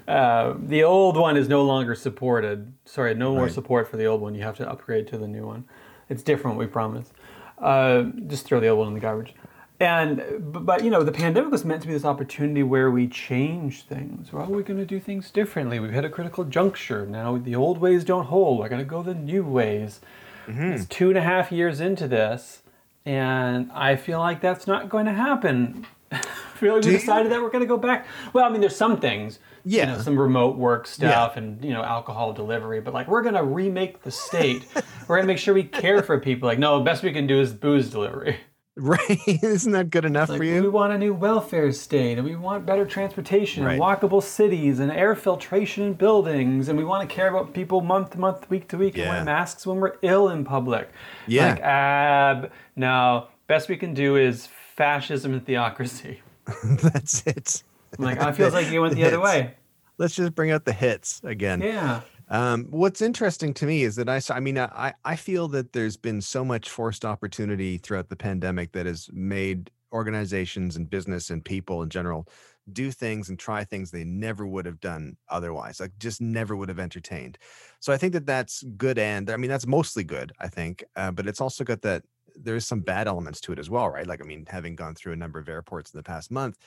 Uh, 0.08 0.56
the 0.62 0.84
old 0.86 1.18
one 1.18 1.36
is 1.36 1.50
no 1.50 1.62
longer 1.64 1.94
supported. 1.94 2.72
Sorry, 2.86 3.14
no 3.14 3.34
more 3.34 3.44
Right. 3.44 3.52
support 3.52 3.90
for 3.90 3.98
the 3.98 4.06
old 4.06 4.22
one. 4.22 4.36
You 4.36 4.44
have 4.44 4.56
to 4.56 4.70
upgrade 4.70 5.06
to 5.08 5.18
the 5.18 5.28
new 5.28 5.46
one. 5.46 5.66
It's 6.08 6.24
different, 6.24 6.58
we 6.58 6.66
promise. 6.66 7.12
Uh, 7.58 8.04
just 8.28 8.46
throw 8.46 8.62
the 8.62 8.68
old 8.70 8.80
one 8.80 8.88
in 8.88 8.94
the 8.94 9.02
garbage. 9.02 9.34
And 9.80 10.24
but, 10.66 10.84
you 10.84 10.90
know, 10.90 11.04
the 11.04 11.12
pandemic 11.12 11.52
was 11.52 11.64
meant 11.64 11.82
to 11.84 11.88
be 11.88 11.94
this 11.94 12.06
opportunity 12.06 12.64
where 12.64 12.90
we 12.90 13.08
change 13.08 13.84
things. 13.84 14.34
Well, 14.34 14.48
we're 14.48 14.64
going 14.64 14.80
to 14.80 14.86
do 14.86 15.00
things 15.00 15.30
differently. 15.30 15.80
We've 15.80 15.92
hit 15.94 16.04
a 16.06 16.10
critical 16.10 16.44
juncture. 16.46 17.06
Now 17.06 17.38
the 17.38 17.56
old 17.56 17.78
ways 17.78 18.04
don't 18.04 18.26
hold. 18.26 18.60
We're 18.60 18.70
going 18.70 18.82
to 18.82 18.86
go 18.86 19.04
the 19.04 19.14
new 19.14 19.44
ways. 19.44 20.00
Mm-hmm. 20.48 20.72
It's 20.72 20.86
two 20.86 21.10
and 21.10 21.18
a 21.18 21.22
half 21.22 21.52
years 21.52 21.80
into 21.80 22.08
this, 22.08 22.64
and 23.06 23.70
I 23.72 23.98
feel 23.98 24.20
like 24.20 24.42
that's 24.42 24.66
not 24.66 24.90
going 24.90 25.06
to 25.06 25.14
happen. 25.14 25.86
I 26.12 26.18
feel 26.56 26.74
like 26.76 26.84
Do 26.84 26.88
we 26.90 26.94
you? 26.96 27.00
decided 27.00 27.32
that 27.34 27.42
we're 27.42 27.50
going 27.52 27.64
to 27.64 27.68
go 27.68 27.78
back. 27.78 28.08
Well, 28.34 28.46
I 28.46 28.50
mean, 28.50 28.62
there's 28.62 28.76
some 28.76 28.98
things, 29.00 29.40
you 29.66 29.80
Yeah. 29.80 29.86
know, 29.92 29.98
some 30.00 30.18
remote 30.18 30.56
work 30.58 30.88
stuff 30.88 31.36
and 31.38 31.64
you 31.64 31.74
know 31.74 31.84
alcohol 31.84 32.32
delivery, 32.34 32.80
but 32.82 32.94
like 32.96 33.08
we're 33.10 33.22
going 33.22 33.36
to 33.36 33.44
remake 33.44 34.02
the 34.04 34.10
state. 34.12 34.66
we're 35.08 35.18
going 35.18 35.24
to 35.24 35.28
make 35.28 35.38
sure 35.38 35.54
we 35.54 35.64
care 35.64 36.02
for 36.02 36.18
people. 36.20 36.48
Like, 36.48 36.58
no, 36.60 36.80
the 36.80 36.86
best 36.86 37.04
we 37.04 37.12
can 37.12 37.28
do 37.28 37.40
is 37.42 37.54
booze 37.54 37.90
delivery. 37.92 38.38
Right? 38.80 39.20
Isn't 39.44 39.72
that 39.72 39.90
good 39.90 40.06
enough 40.06 40.30
Like, 40.30 40.38
for 40.38 40.44
you? 40.44 40.62
we 40.62 40.70
want 40.70 40.94
a 40.94 40.98
new 41.00 41.14
welfare 41.14 41.72
state, 41.72 42.18
and 42.20 42.26
we 42.28 42.36
want 42.36 42.66
better 42.66 42.86
transportation, 42.86 43.66
and 43.66 43.82
walkable 43.82 44.22
cities, 44.22 44.80
and 44.80 44.92
air 44.92 45.16
filtration 45.16 45.84
in 45.84 45.94
buildings, 45.94 46.70
and 46.70 46.78
we 46.78 46.86
want 46.86 47.10
to 47.10 47.14
care 47.14 47.28
about 47.28 47.54
people 47.54 47.82
month 47.82 48.12
to 48.12 48.20
month, 48.20 48.48
week 48.52 48.68
to 48.70 48.78
week, 48.78 48.98
and 48.98 49.10
wear 49.10 49.24
masks 49.26 49.66
when 49.66 49.78
we're 49.78 49.96
ill 50.04 50.30
in 50.30 50.46
public. 50.46 50.90
Yeah. 51.26 51.50
Like, 51.54 51.62
ab, 51.62 52.52
no, 52.76 53.28
best 53.48 53.68
we 53.68 53.78
can 53.78 53.96
do 53.96 54.16
is 54.16 54.48
fascism 54.76 55.34
and 55.34 55.44
theocracy. 55.44 56.22
That's 56.84 57.26
it. 57.26 57.64
Like, 57.98 58.22
I 58.22 58.32
feels 58.32 58.54
like 58.54 58.70
you 58.70 58.82
went 58.82 58.94
the 58.96 59.06
other 59.06 59.20
way. 59.20 59.56
let's 59.98 60.14
just 60.16 60.36
bring 60.36 60.52
out 60.52 60.66
the 60.66 60.74
hits 60.74 61.20
again. 61.24 61.62
Yeah. 61.62 62.02
Um, 62.30 62.66
what's 62.72 63.02
interesting 63.02 63.54
to 63.56 63.66
me 63.66 63.84
is 63.84 63.96
that 63.96 64.10
I, 64.10 64.22
I 64.30 64.40
mean, 64.40 64.58
I, 64.58 64.94
I 65.06 65.16
feel 65.16 65.48
that 65.50 65.72
there's 65.74 65.98
been 65.98 66.22
so 66.22 66.44
much 66.44 66.70
forced 66.70 67.06
opportunity 67.06 67.78
throughout 67.78 68.10
the 68.10 68.16
pandemic 68.16 68.74
that 68.74 68.86
has 68.86 69.10
made 69.14 69.72
organizations 69.94 70.76
and 70.76 70.90
business 70.90 71.30
and 71.30 71.44
people 71.44 71.82
in 71.82 71.90
general 71.90 72.28
do 72.74 72.92
things 72.92 73.30
and 73.30 73.40
try 73.40 73.64
things 73.64 73.92
they 73.92 74.04
never 74.04 74.46
would 74.46 74.66
have 74.66 74.82
done 74.82 75.16
otherwise, 75.30 75.80
like 75.80 75.92
just 76.00 76.20
never 76.20 76.56
would 76.56 76.68
have 76.68 76.80
entertained. 76.80 77.38
So 77.80 77.94
I 77.94 77.98
think 77.98 78.12
that 78.12 78.26
that's 78.26 78.64
good. 78.76 79.00
And 79.00 79.30
I 79.30 79.38
mean, 79.38 79.50
that's 79.50 79.66
mostly 79.66 80.04
good, 80.04 80.34
I 80.40 80.50
think, 80.50 80.84
uh, 80.98 81.12
but 81.12 81.28
it's 81.28 81.40
also 81.40 81.64
got 81.64 81.82
that 81.84 82.04
there's 82.36 82.68
some 82.68 82.82
bad 82.82 83.08
elements 83.08 83.40
to 83.42 83.54
it 83.54 83.60
as 83.60 83.70
well, 83.70 83.90
right? 83.90 84.06
Like, 84.06 84.22
I 84.22 84.28
mean, 84.28 84.46
having 84.50 84.76
gone 84.76 84.96
through 84.96 85.14
a 85.14 85.18
number 85.18 85.40
of 85.40 85.48
airports 85.48 85.94
in 85.94 85.98
the 85.98 86.04
past 86.04 86.30
month, 86.30 86.58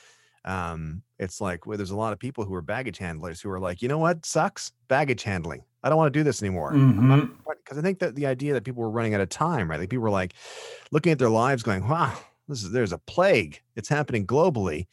um, 0.44 1.02
it's 1.18 1.40
like 1.40 1.66
well, 1.66 1.76
there's 1.76 1.90
a 1.90 1.96
lot 1.96 2.12
of 2.12 2.18
people 2.18 2.44
who 2.44 2.54
are 2.54 2.62
baggage 2.62 2.98
handlers 2.98 3.40
who 3.40 3.50
are 3.50 3.60
like, 3.60 3.82
you 3.82 3.88
know 3.88 3.98
what 3.98 4.24
sucks? 4.24 4.72
Baggage 4.88 5.22
handling. 5.22 5.64
I 5.82 5.88
don't 5.88 5.98
want 5.98 6.12
to 6.12 6.18
do 6.18 6.24
this 6.24 6.42
anymore. 6.42 6.72
Because 6.72 6.80
Mm-hmm. 6.80 7.78
I 7.78 7.82
think 7.82 7.98
that 8.00 8.14
the 8.14 8.26
idea 8.26 8.52
that 8.54 8.64
people 8.64 8.82
were 8.82 8.90
running 8.90 9.14
out 9.14 9.20
of 9.20 9.28
time, 9.28 9.70
right? 9.70 9.80
Like 9.80 9.90
people 9.90 10.02
were 10.02 10.10
like 10.10 10.34
looking 10.92 11.12
at 11.12 11.18
their 11.18 11.30
lives, 11.30 11.62
going, 11.62 11.86
"Wow, 11.88 12.18
this 12.48 12.62
is 12.62 12.70
there's 12.72 12.92
a 12.92 12.98
plague. 12.98 13.62
It's 13.76 13.88
happening 13.88 14.26
globally, 14.26 14.86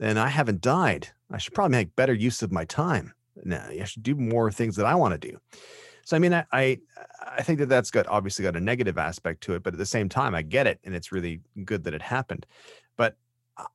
and 0.00 0.18
I 0.18 0.28
haven't 0.28 0.60
died. 0.60 1.08
I 1.30 1.38
should 1.38 1.54
probably 1.54 1.76
make 1.76 1.96
better 1.96 2.14
use 2.14 2.42
of 2.42 2.52
my 2.52 2.64
time. 2.64 3.12
Now 3.44 3.66
I 3.68 3.84
should 3.84 4.02
do 4.02 4.14
more 4.14 4.50
things 4.50 4.76
that 4.76 4.86
I 4.86 4.94
want 4.94 5.20
to 5.20 5.30
do." 5.30 5.38
So 6.04 6.16
I 6.16 6.18
mean, 6.20 6.34
I, 6.34 6.44
I 6.52 6.78
I 7.20 7.42
think 7.42 7.58
that 7.60 7.68
that's 7.68 7.90
got 7.90 8.06
obviously 8.06 8.42
got 8.42 8.56
a 8.56 8.60
negative 8.60 8.98
aspect 8.98 9.42
to 9.42 9.54
it, 9.54 9.62
but 9.62 9.74
at 9.74 9.78
the 9.78 9.86
same 9.86 10.08
time, 10.08 10.34
I 10.34 10.42
get 10.42 10.66
it, 10.66 10.80
and 10.84 10.94
it's 10.94 11.12
really 11.12 11.40
good 11.64 11.84
that 11.84 11.94
it 11.94 12.02
happened. 12.02 12.46
But 12.96 13.16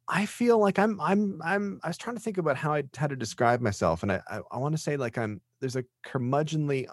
I 0.07 0.25
feel 0.25 0.57
like 0.59 0.79
I'm 0.79 0.99
I'm 0.99 1.41
I'm 1.43 1.79
I 1.83 1.87
was 1.87 1.97
trying 1.97 2.15
to 2.15 2.21
think 2.21 2.37
about 2.37 2.57
how 2.57 2.73
I 2.73 2.83
how 2.95 3.07
to 3.07 3.15
describe 3.15 3.61
myself, 3.61 4.03
and 4.03 4.11
I 4.11 4.21
I, 4.27 4.39
I 4.51 4.57
want 4.57 4.75
to 4.75 4.81
say 4.81 4.97
like 4.97 5.17
I'm 5.17 5.41
there's 5.59 5.75
a 5.75 5.85
curmudgeonly 6.05 6.87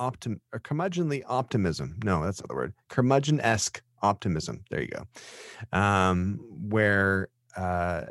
optim 0.00 0.40
curmudgeonly 0.52 1.22
optimism. 1.26 1.98
No, 2.04 2.24
that's 2.24 2.40
not 2.40 2.48
the 2.48 2.54
word. 2.54 2.74
Curmudgeon 2.88 3.40
esque 3.40 3.82
optimism. 4.02 4.64
There 4.70 4.82
you 4.82 4.88
go. 4.88 5.78
Um, 5.78 6.40
where 6.68 7.28
uh, 7.56 8.02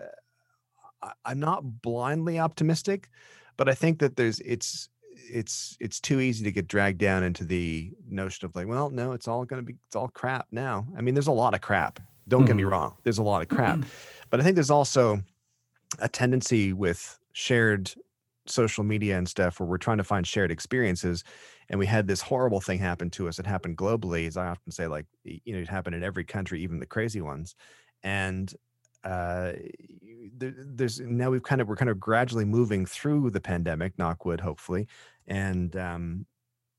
I- 1.01 1.13
I'm 1.25 1.39
not 1.39 1.82
blindly 1.82 2.39
optimistic, 2.39 3.10
but 3.58 3.68
I 3.68 3.74
think 3.74 4.00
that 4.00 4.15
there's 4.15 4.39
it's 4.39 4.89
it's 5.15 5.77
it's 5.80 6.00
too 6.00 6.20
easy 6.20 6.44
to 6.46 6.51
get 6.51 6.68
dragged 6.68 7.00
down 7.00 7.24
into 7.24 7.44
the 7.44 7.92
notion 8.10 8.46
of 8.46 8.56
like, 8.56 8.68
well, 8.68 8.89
no, 8.89 9.12
it's 9.12 9.27
all 9.27 9.46
to 9.46 9.62
be 9.62 9.75
it's 9.86 9.96
all 9.96 10.08
crap 10.08 10.48
now. 10.51 10.88
I 10.98 11.01
mean, 11.01 11.13
there's 11.13 11.27
a 11.27 11.32
lot 11.32 11.53
of 11.53 11.62
crap. 11.62 12.00
Don't 12.27 12.46
get 12.46 12.56
me 12.56 12.63
Mhm. 12.63 12.65
wrong. 12.65 12.98
There's 13.03 13.18
a 13.18 13.24
lot 13.24 13.42
of 13.42 13.50
crap, 13.50 13.86
but 14.30 14.39
I 14.39 14.44
think 14.44 14.56
there's 14.56 14.70
also 14.72 15.22
a 16.00 16.10
tendency 16.10 16.74
with 16.74 17.20
shared 17.34 17.94
social 18.48 18.84
media 18.84 19.18
and 19.18 19.30
stuff 19.30 19.60
where 19.60 19.68
we're 19.68 19.77
trying 19.77 19.98
to 19.98 20.03
find 20.03 20.27
shared 20.27 20.51
experiences 20.51 21.24
and 21.70 21.80
we 21.80 21.86
had 21.86 22.08
this 22.08 22.22
horrible 22.22 22.62
thing 22.62 22.80
happen 22.80 23.10
to 23.10 23.27
us 23.27 23.39
it 23.39 23.46
happened 23.46 23.77
globally 23.77 24.27
as 24.27 24.36
i 24.38 24.48
often 24.48 24.72
say 24.72 24.88
like 24.88 25.06
you 25.24 25.53
know 25.56 25.60
it 25.62 25.70
happened 25.70 25.96
in 25.96 26.03
every 26.03 26.25
country 26.25 26.62
even 26.62 26.80
the 26.80 26.86
crazy 26.86 27.22
ones 27.22 27.56
and 28.03 28.53
uh 29.06 29.53
there's 30.38 31.00
now 31.00 31.30
we've 31.30 31.44
kind 31.44 31.62
of 31.62 31.68
we're 31.68 31.75
kind 31.75 31.89
of 31.89 32.00
gradually 32.00 32.46
moving 32.46 32.86
through 32.86 33.30
the 33.30 33.42
pandemic 33.42 33.96
knockwood 33.98 34.39
hopefully 34.42 34.88
and 35.27 35.75
um 35.75 36.25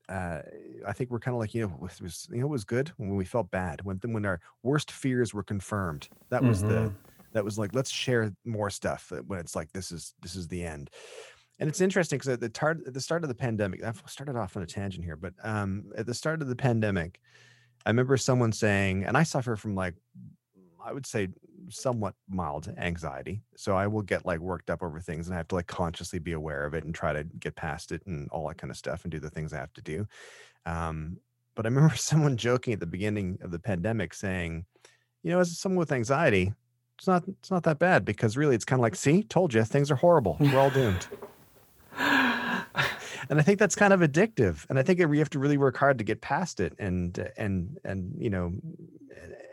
uh, 0.09 0.41
I 0.87 0.93
think 0.93 1.09
we're 1.09 1.19
kind 1.19 1.35
of 1.35 1.39
like 1.39 1.53
you 1.53 1.67
know 1.67 1.75
it 1.85 2.01
was 2.01 2.27
you 2.31 2.39
know 2.39 2.47
it 2.47 2.49
was 2.49 2.63
good 2.63 2.89
when 2.97 3.15
we 3.15 3.25
felt 3.25 3.51
bad 3.51 3.81
when 3.83 3.99
when 4.03 4.25
our 4.25 4.39
worst 4.63 4.91
fears 4.91 5.33
were 5.33 5.43
confirmed. 5.43 6.09
That 6.29 6.43
was 6.43 6.63
the 6.63 6.73
Mhm. 6.73 6.95
that 7.33 7.43
was 7.45 7.57
like 7.57 7.73
let's 7.75 7.89
share 7.91 8.31
more 8.45 8.69
stuff 8.69 9.11
uh, 9.11 9.17
when 9.27 9.39
it's 9.39 9.55
like 9.55 9.71
this 9.73 9.91
is 9.91 10.13
this 10.21 10.35
is 10.35 10.47
the 10.47 10.63
end 10.63 10.89
and 11.59 11.69
it's 11.69 11.81
interesting 11.81 12.17
because 12.17 12.29
at 12.29 12.39
the 12.39 12.49
tar- 12.49 12.81
at 12.87 12.93
the 12.93 13.01
start 13.01 13.23
of 13.23 13.29
the 13.29 13.35
pandemic 13.35 13.83
i've 13.83 14.01
started 14.07 14.35
off 14.35 14.55
on 14.57 14.63
a 14.63 14.65
tangent 14.65 15.03
here 15.03 15.15
but 15.17 15.33
um 15.43 15.91
at 15.97 16.05
the 16.05 16.13
start 16.13 16.41
of 16.41 16.47
the 16.47 16.55
pandemic 16.55 17.19
i 17.85 17.89
remember 17.89 18.17
someone 18.17 18.51
saying 18.51 19.03
and 19.05 19.17
i 19.17 19.23
suffer 19.23 19.55
from 19.55 19.75
like 19.75 19.95
i 20.83 20.91
would 20.93 21.05
say 21.05 21.27
somewhat 21.69 22.13
mild 22.29 22.73
anxiety 22.77 23.41
so 23.55 23.75
i 23.75 23.87
will 23.87 24.01
get 24.01 24.25
like 24.25 24.39
worked 24.39 24.69
up 24.69 24.83
over 24.83 24.99
things 24.99 25.27
and 25.27 25.33
i 25.33 25.37
have 25.37 25.47
to 25.47 25.55
like 25.55 25.67
consciously 25.67 26.19
be 26.19 26.33
aware 26.33 26.65
of 26.65 26.73
it 26.73 26.83
and 26.83 26.93
try 26.93 27.13
to 27.13 27.23
get 27.39 27.55
past 27.55 27.91
it 27.91 28.01
and 28.05 28.29
all 28.29 28.47
that 28.47 28.57
kind 28.57 28.71
of 28.71 28.77
stuff 28.77 29.03
and 29.03 29.11
do 29.11 29.19
the 29.19 29.29
things 29.29 29.53
i 29.53 29.57
have 29.57 29.73
to 29.73 29.81
do. 29.81 30.07
Um 30.65 31.17
but 31.55 31.65
i 31.65 31.69
remember 31.69 31.95
someone 31.95 32.37
joking 32.37 32.73
at 32.73 32.79
the 32.79 32.85
beginning 32.85 33.37
of 33.41 33.51
the 33.51 33.59
pandemic 33.59 34.13
saying 34.13 34.65
you 35.23 35.31
know 35.31 35.39
as 35.39 35.57
someone 35.57 35.79
with 35.79 35.91
anxiety 35.91 36.53
it's 36.97 37.07
not 37.07 37.23
it's 37.27 37.51
not 37.51 37.63
that 37.63 37.79
bad 37.79 38.05
because 38.05 38.37
really 38.37 38.55
it's 38.55 38.65
kind 38.65 38.79
of 38.79 38.83
like 38.83 38.95
see 39.05 39.23
told 39.23 39.53
you 39.53 39.63
things 39.63 39.91
are 39.91 39.95
horrible. 39.95 40.37
We're 40.39 40.59
all 40.59 40.69
doomed. 40.69 41.07
And 43.29 43.39
i 43.39 43.41
think 43.41 43.59
that's 43.59 43.75
kind 43.75 43.93
of 43.93 44.01
addictive 44.01 44.65
and 44.69 44.77
i 44.77 44.83
think 44.83 45.03
we 45.07 45.19
have 45.19 45.29
to 45.31 45.39
really 45.39 45.57
work 45.57 45.77
hard 45.77 45.97
to 45.97 46.03
get 46.03 46.21
past 46.21 46.59
it 46.59 46.73
and 46.77 47.17
and 47.37 47.79
and 47.83 48.13
you 48.19 48.29
know 48.29 48.53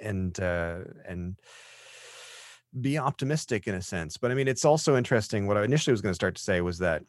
and 0.02 0.38
uh 0.40 0.80
and 1.06 1.36
be 2.80 2.96
optimistic 2.98 3.66
in 3.66 3.74
a 3.74 3.82
sense 3.82 4.16
but 4.16 4.30
i 4.30 4.34
mean 4.34 4.48
it's 4.48 4.64
also 4.64 4.96
interesting 4.96 5.46
what 5.46 5.56
i 5.56 5.64
initially 5.64 5.92
was 5.92 6.00
going 6.00 6.10
to 6.10 6.14
start 6.14 6.34
to 6.34 6.42
say 6.42 6.60
was 6.60 6.78
that 6.78 7.02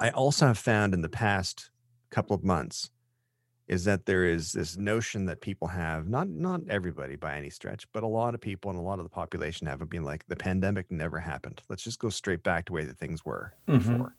i 0.00 0.10
also 0.10 0.46
have 0.46 0.58
found 0.58 0.94
in 0.94 1.02
the 1.02 1.08
past 1.08 1.70
couple 2.10 2.34
of 2.34 2.42
months 2.42 2.90
is 3.68 3.84
that 3.84 4.06
there 4.06 4.24
is 4.24 4.52
this 4.52 4.76
notion 4.76 5.24
that 5.26 5.40
people 5.40 5.68
have 5.68 6.08
not 6.08 6.28
not 6.28 6.60
everybody 6.68 7.16
by 7.16 7.36
any 7.36 7.48
stretch 7.50 7.86
but 7.92 8.02
a 8.02 8.06
lot 8.06 8.34
of 8.34 8.40
people 8.40 8.70
and 8.70 8.78
a 8.78 8.82
lot 8.82 8.98
of 8.98 9.04
the 9.04 9.10
population 9.10 9.66
have 9.66 9.88
been 9.88 10.02
like 10.02 10.24
the 10.26 10.36
pandemic 10.36 10.90
never 10.90 11.18
happened. 11.18 11.62
Let's 11.68 11.84
just 11.84 11.98
go 12.00 12.08
straight 12.08 12.42
back 12.42 12.64
to 12.66 12.70
the 12.70 12.74
way 12.74 12.84
that 12.84 12.98
things 12.98 13.24
were 13.24 13.54
Mhm. 13.68 13.78
before. 13.78 14.16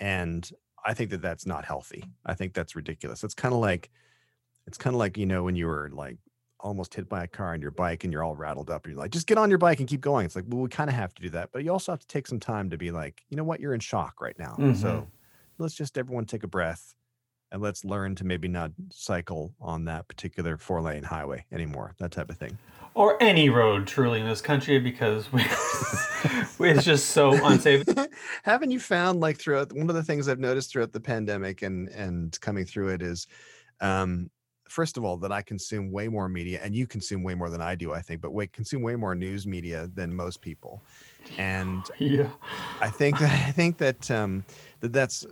And 0.00 0.50
i 0.84 0.94
think 0.94 1.10
that 1.10 1.22
that's 1.22 1.46
not 1.46 1.64
healthy. 1.64 2.02
I 2.26 2.34
think 2.34 2.54
that's 2.54 2.74
ridiculous. 2.74 3.22
It's 3.22 3.34
kind 3.34 3.54
of 3.54 3.60
like 3.60 3.90
it's 4.66 4.78
kind 4.78 4.94
of 4.94 4.98
like 4.98 5.16
you 5.16 5.26
know 5.26 5.44
when 5.44 5.54
you 5.56 5.66
were 5.68 5.90
like 5.92 6.18
almost 6.62 6.94
hit 6.94 7.08
by 7.08 7.24
a 7.24 7.26
car 7.26 7.52
on 7.52 7.60
your 7.60 7.70
bike 7.70 8.04
and 8.04 8.12
you're 8.12 8.22
all 8.22 8.36
rattled 8.36 8.70
up 8.70 8.84
and 8.84 8.92
you're 8.92 9.00
like 9.00 9.10
just 9.10 9.26
get 9.26 9.36
on 9.36 9.50
your 9.50 9.58
bike 9.58 9.80
and 9.80 9.88
keep 9.88 10.00
going. 10.00 10.24
It's 10.24 10.36
like 10.36 10.44
well 10.48 10.62
we 10.62 10.68
kind 10.68 10.88
of 10.88 10.96
have 10.96 11.14
to 11.14 11.22
do 11.22 11.30
that 11.30 11.50
but 11.52 11.64
you 11.64 11.72
also 11.72 11.92
have 11.92 12.00
to 12.00 12.06
take 12.06 12.26
some 12.26 12.40
time 12.40 12.70
to 12.70 12.78
be 12.78 12.90
like 12.90 13.22
you 13.28 13.36
know 13.36 13.44
what? 13.44 13.60
You're 13.60 13.74
in 13.74 13.80
shock 13.80 14.20
right 14.20 14.38
now. 14.38 14.56
So 14.74 15.06
let's 15.58 15.74
just 15.74 15.98
everyone 15.98 16.24
take 16.24 16.42
a 16.42 16.48
breath 16.48 16.94
and 17.52 17.60
let's 17.60 17.84
learn 17.84 18.14
to 18.16 18.24
maybe 18.24 18.48
not 18.48 18.72
cycle 18.90 19.54
on 19.60 19.84
that 19.84 20.08
particular 20.08 20.56
four 20.56 20.80
lane 20.80 21.02
highway 21.02 21.44
anymore 21.52 21.94
that 21.98 22.10
type 22.10 22.30
of 22.30 22.38
thing. 22.38 22.56
Or 22.94 23.22
any 23.22 23.48
road, 23.48 23.86
truly, 23.86 24.20
in 24.20 24.28
this 24.28 24.42
country, 24.42 24.78
because 24.78 25.32
we, 25.32 25.40
it's 26.60 26.84
just 26.84 27.10
so 27.10 27.32
unsafe. 27.46 27.84
haven't 28.42 28.70
you 28.70 28.78
found 28.78 29.20
like 29.20 29.38
throughout 29.38 29.72
one 29.72 29.88
of 29.88 29.94
the 29.94 30.02
things 30.02 30.28
i've 30.28 30.38
noticed 30.38 30.70
throughout 30.70 30.92
the 30.92 31.00
pandemic 31.00 31.62
and 31.62 31.88
and 31.88 32.40
coming 32.40 32.64
through 32.64 32.88
it 32.88 33.02
is 33.02 33.26
um 33.80 34.30
first 34.72 34.96
of 34.96 35.04
all 35.04 35.16
that 35.16 35.32
i 35.32 35.42
consume 35.42 35.90
way 35.92 36.08
more 36.08 36.28
media 36.28 36.60
and 36.62 36.74
you 36.74 36.86
consume 36.86 37.22
way 37.22 37.34
more 37.34 37.50
than 37.50 37.60
i 37.60 37.74
do 37.74 37.92
i 37.92 38.00
think 38.00 38.20
but 38.20 38.32
wait 38.32 38.52
consume 38.52 38.82
way 38.82 38.96
more 38.96 39.14
news 39.14 39.46
media 39.46 39.88
than 39.94 40.14
most 40.14 40.40
people 40.40 40.82
and 41.38 41.90
Yeah. 41.98 42.30
I 42.80 42.90
think 42.90 43.18
that 43.18 43.30
I 43.48 43.52
think 43.52 43.78
that 43.78 44.10
um 44.10 44.44
that 44.80 44.92
that's 44.92 45.24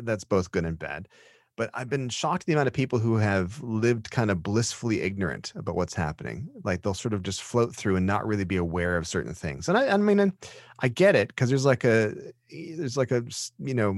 that's 0.00 0.24
both 0.24 0.50
good 0.50 0.64
and 0.64 0.78
bad. 0.78 1.08
But 1.56 1.70
I've 1.74 1.90
been 1.90 2.08
shocked 2.08 2.44
at 2.44 2.46
the 2.46 2.54
amount 2.54 2.68
of 2.68 2.72
people 2.72 2.98
who 2.98 3.16
have 3.16 3.62
lived 3.62 4.10
kind 4.10 4.30
of 4.30 4.42
blissfully 4.42 5.02
ignorant 5.02 5.52
about 5.54 5.76
what's 5.76 5.94
happening. 5.94 6.48
Like 6.64 6.82
they'll 6.82 6.94
sort 6.94 7.12
of 7.12 7.22
just 7.22 7.42
float 7.42 7.76
through 7.76 7.96
and 7.96 8.06
not 8.06 8.26
really 8.26 8.44
be 8.44 8.56
aware 8.56 8.96
of 8.96 9.06
certain 9.06 9.34
things. 9.34 9.68
And 9.68 9.76
I, 9.76 9.88
I 9.88 9.96
mean, 9.98 10.20
and 10.20 10.32
I 10.78 10.88
get 10.88 11.14
it 11.16 11.28
because 11.28 11.50
there's 11.50 11.66
like 11.66 11.84
a 11.84 12.14
there's 12.50 12.96
like 12.96 13.10
a 13.10 13.22
you 13.58 13.74
know 13.74 13.94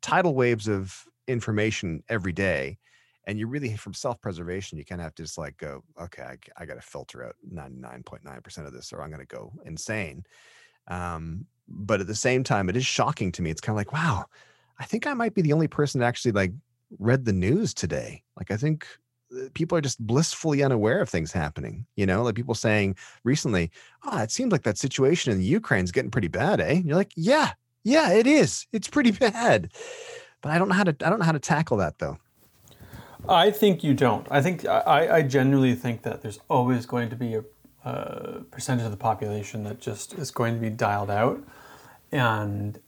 tidal 0.00 0.34
waves 0.34 0.68
of 0.68 1.04
information 1.28 2.02
every 2.08 2.32
day, 2.32 2.78
and 3.26 3.38
you 3.38 3.46
really 3.46 3.76
from 3.76 3.94
self 3.94 4.20
preservation 4.20 4.78
you 4.78 4.84
kind 4.84 5.00
of 5.00 5.04
have 5.04 5.14
to 5.14 5.22
just 5.22 5.38
like 5.38 5.56
go 5.58 5.82
okay 6.00 6.36
I 6.56 6.64
got 6.64 6.74
to 6.74 6.80
filter 6.80 7.24
out 7.24 7.36
99.9% 7.52 8.66
of 8.66 8.72
this 8.72 8.92
or 8.92 9.02
i'm 9.02 9.10
going 9.10 9.20
to 9.20 9.26
go 9.26 9.52
insane. 9.64 10.24
Um, 10.88 11.46
but 11.68 12.00
at 12.00 12.06
the 12.06 12.14
same 12.14 12.42
time 12.42 12.68
it 12.68 12.76
is 12.76 12.86
shocking 12.86 13.30
to 13.32 13.42
me 13.42 13.50
it's 13.50 13.60
kind 13.60 13.74
of 13.74 13.76
like 13.76 13.92
wow 13.92 14.24
i 14.78 14.84
think 14.84 15.06
i 15.06 15.14
might 15.14 15.34
be 15.34 15.42
the 15.42 15.52
only 15.52 15.68
person 15.68 16.00
that 16.00 16.06
actually 16.06 16.32
like 16.32 16.52
read 16.98 17.24
the 17.24 17.32
news 17.32 17.72
today. 17.72 18.22
Like 18.36 18.50
i 18.50 18.56
think 18.56 18.86
uh, 19.36 19.48
people 19.54 19.78
are 19.78 19.82
just 19.82 20.04
blissfully 20.04 20.62
unaware 20.64 21.00
of 21.00 21.08
things 21.08 21.30
happening 21.30 21.86
you 21.94 22.04
know 22.04 22.22
like 22.24 22.34
people 22.34 22.54
saying 22.54 22.96
recently 23.22 23.70
oh 24.04 24.18
it 24.18 24.32
seems 24.32 24.50
like 24.50 24.64
that 24.64 24.78
situation 24.78 25.32
in 25.32 25.38
the 25.38 25.44
ukraine's 25.44 25.92
getting 25.92 26.10
pretty 26.10 26.28
bad 26.28 26.60
eh? 26.60 26.74
And 26.74 26.86
you're 26.86 26.96
like 26.96 27.12
yeah 27.14 27.52
yeah 27.84 28.10
it 28.10 28.26
is 28.26 28.66
it's 28.72 28.88
pretty 28.88 29.10
bad. 29.26 29.70
But 30.40 30.50
i 30.50 30.58
don't 30.58 30.68
know 30.68 30.74
how 30.74 30.84
to 30.84 30.96
i 31.06 31.10
don't 31.10 31.20
know 31.20 31.26
how 31.26 31.32
to 31.32 31.38
tackle 31.38 31.76
that 31.76 31.98
though 31.98 32.18
I 33.28 33.50
think 33.50 33.84
you 33.84 33.94
don't. 33.94 34.26
I 34.30 34.40
think 34.42 34.66
I, 34.66 35.16
I 35.18 35.22
genuinely 35.22 35.74
think 35.74 36.02
that 36.02 36.22
there's 36.22 36.40
always 36.48 36.86
going 36.86 37.10
to 37.10 37.16
be 37.16 37.34
a, 37.34 37.44
a 37.84 38.40
percentage 38.50 38.84
of 38.84 38.90
the 38.90 38.96
population 38.96 39.64
that 39.64 39.80
just 39.80 40.14
is 40.14 40.30
going 40.30 40.54
to 40.54 40.60
be 40.60 40.70
dialed 40.70 41.10
out, 41.10 41.42
and 42.12 42.78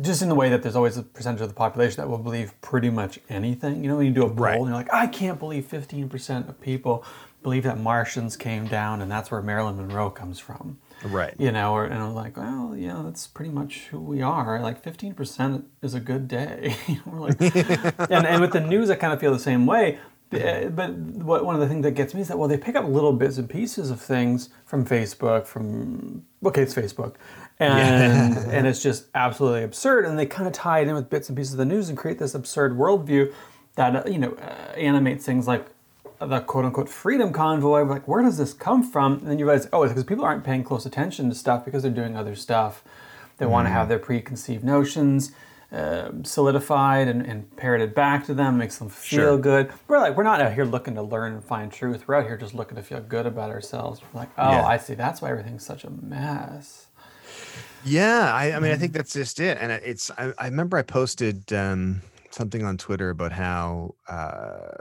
just 0.00 0.22
in 0.22 0.28
the 0.28 0.34
way 0.34 0.48
that 0.48 0.62
there's 0.62 0.76
always 0.76 0.96
a 0.96 1.02
percentage 1.02 1.42
of 1.42 1.48
the 1.48 1.54
population 1.54 2.00
that 2.00 2.08
will 2.08 2.18
believe 2.18 2.58
pretty 2.62 2.88
much 2.90 3.18
anything. 3.28 3.82
You 3.82 3.90
know, 3.90 3.96
when 3.98 4.06
you 4.06 4.12
do 4.12 4.22
a 4.22 4.28
poll 4.28 4.36
Right. 4.36 4.56
and 4.56 4.66
you're 4.66 4.74
like, 4.74 4.92
I 4.92 5.06
can't 5.06 5.38
believe 5.38 5.66
15% 5.66 6.48
of 6.48 6.58
people 6.62 7.04
believe 7.42 7.64
that 7.64 7.78
Martians 7.78 8.36
came 8.36 8.66
down 8.66 9.02
and 9.02 9.10
that's 9.10 9.30
where 9.30 9.42
Marilyn 9.42 9.76
Monroe 9.76 10.08
comes 10.08 10.38
from. 10.38 10.78
Right. 11.04 11.34
You 11.38 11.52
know, 11.52 11.74
or, 11.74 11.84
and 11.84 11.94
I'm 11.94 12.14
like, 12.14 12.36
well, 12.36 12.74
yeah, 12.76 13.02
that's 13.04 13.26
pretty 13.26 13.50
much 13.50 13.88
who 13.90 14.00
we 14.00 14.22
are. 14.22 14.60
Like 14.60 14.82
15% 14.82 15.64
is 15.82 15.94
a 15.94 16.00
good 16.00 16.28
day. 16.28 16.76
We're 17.06 17.20
like, 17.20 17.40
and, 18.10 18.26
and 18.26 18.40
with 18.40 18.52
the 18.52 18.60
news, 18.60 18.90
I 18.90 18.94
kind 18.96 19.12
of 19.12 19.20
feel 19.20 19.32
the 19.32 19.38
same 19.38 19.66
way. 19.66 19.98
Uh, 20.32 20.68
But 20.68 20.94
what, 20.94 21.44
one 21.44 21.54
of 21.54 21.60
the 21.60 21.68
things 21.68 21.82
that 21.82 21.92
gets 21.92 22.14
me 22.14 22.20
is 22.22 22.28
that, 22.28 22.38
well, 22.38 22.48
they 22.48 22.56
pick 22.56 22.74
up 22.74 22.86
little 22.86 23.12
bits 23.12 23.36
and 23.38 23.48
pieces 23.48 23.90
of 23.90 24.00
things 24.00 24.48
from 24.64 24.84
Facebook, 24.86 25.46
from, 25.46 26.24
okay, 26.44 26.62
it's 26.62 26.74
Facebook. 26.74 27.16
And, 27.58 28.38
and 28.50 28.66
it's 28.66 28.82
just 28.82 29.06
absolutely 29.14 29.64
absurd. 29.64 30.06
And 30.06 30.18
they 30.18 30.26
kind 30.26 30.46
of 30.46 30.54
tie 30.54 30.80
it 30.80 30.88
in 30.88 30.94
with 30.94 31.10
bits 31.10 31.28
and 31.28 31.36
pieces 31.36 31.52
of 31.54 31.58
the 31.58 31.66
news 31.66 31.88
and 31.88 31.98
create 31.98 32.18
this 32.18 32.34
absurd 32.34 32.76
worldview 32.76 33.32
that, 33.74 33.94
uh, 33.96 34.08
you 34.08 34.18
know, 34.18 34.32
uh, 34.32 34.72
animates 34.76 35.24
things 35.24 35.46
like 35.46 35.66
the 36.26 36.40
quote 36.40 36.64
unquote 36.64 36.88
freedom 36.88 37.32
convoy. 37.32 37.82
Like, 37.84 38.06
where 38.08 38.22
does 38.22 38.38
this 38.38 38.52
come 38.52 38.82
from? 38.82 39.14
And 39.14 39.26
then 39.28 39.38
you 39.38 39.44
realize, 39.46 39.68
oh, 39.72 39.82
it's 39.82 39.92
because 39.92 40.04
people 40.04 40.24
aren't 40.24 40.44
paying 40.44 40.64
close 40.64 40.86
attention 40.86 41.28
to 41.28 41.34
stuff 41.34 41.64
because 41.64 41.82
they're 41.82 41.92
doing 41.92 42.16
other 42.16 42.34
stuff. 42.34 42.82
They 43.38 43.46
want 43.46 43.66
to 43.66 43.70
have 43.70 43.88
their 43.88 43.98
preconceived 43.98 44.62
notions 44.62 45.32
uh, 45.72 46.10
solidified 46.22 47.08
and, 47.08 47.24
and 47.26 47.56
parroted 47.56 47.94
back 47.94 48.26
to 48.26 48.34
them, 48.34 48.58
makes 48.58 48.76
them 48.76 48.88
feel 48.90 49.20
Sure. 49.20 49.38
good. 49.38 49.72
We're 49.88 49.98
like, 50.00 50.16
we're 50.16 50.22
not 50.22 50.40
out 50.40 50.52
here 50.52 50.66
looking 50.66 50.94
to 50.96 51.02
learn 51.02 51.32
and 51.32 51.42
find 51.42 51.72
truth. 51.72 52.06
We're 52.06 52.16
out 52.16 52.26
here 52.26 52.36
just 52.36 52.54
looking 52.54 52.76
to 52.76 52.82
feel 52.82 53.00
good 53.00 53.24
about 53.26 53.48
ourselves. 53.50 54.00
We're 54.12 54.20
like, 54.20 54.28
oh, 54.36 54.50
Yeah. 54.50 54.66
I 54.66 54.76
see. 54.76 54.94
That's 54.94 55.22
why 55.22 55.30
everything's 55.30 55.64
such 55.64 55.84
a 55.84 55.90
mess. 55.90 56.88
Yeah, 57.84 58.32
I, 58.32 58.52
I 58.52 58.60
mean, 58.60 58.70
I 58.70 58.76
think 58.76 58.92
that's 58.92 59.12
just 59.14 59.40
it. 59.40 59.56
And 59.60 59.72
it's, 59.72 60.10
I, 60.16 60.32
I 60.38 60.44
remember 60.44 60.76
I 60.76 60.82
posted 60.82 61.52
um, 61.52 62.02
something 62.30 62.62
on 62.64 62.76
Twitter 62.76 63.10
about 63.10 63.32
how, 63.32 63.94
uh, 64.08 64.76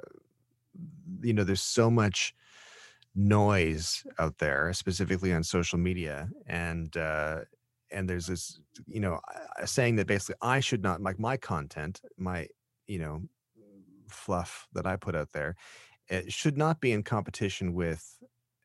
you 1.22 1.34
know, 1.34 1.44
there's 1.44 1.62
so 1.62 1.90
much 1.90 2.34
noise 3.16 4.04
out 4.20 4.38
there, 4.38 4.72
specifically 4.74 5.34
on 5.34 5.44
social 5.44 5.80
media, 5.80 6.30
and 6.48 6.96
uh, 6.98 7.40
and 7.92 8.10
there's 8.10 8.28
this, 8.28 8.60
you 8.88 9.00
know, 9.00 9.20
saying 9.66 9.98
that 9.98 10.08
basically 10.08 10.36
I 10.42 10.60
should 10.60 10.82
not 10.82 11.02
like 11.02 11.20
my 11.20 11.38
content, 11.38 12.02
my, 12.18 12.48
you 12.88 13.00
know, 13.00 13.22
fluff 14.10 14.68
that 14.74 14.86
I 14.86 14.96
put 14.96 15.16
out 15.16 15.32
there, 15.34 15.56
it 16.08 16.32
should 16.32 16.58
not 16.58 16.80
be 16.80 16.92
in 16.92 17.04
competition 17.04 17.74
with, 17.74 18.18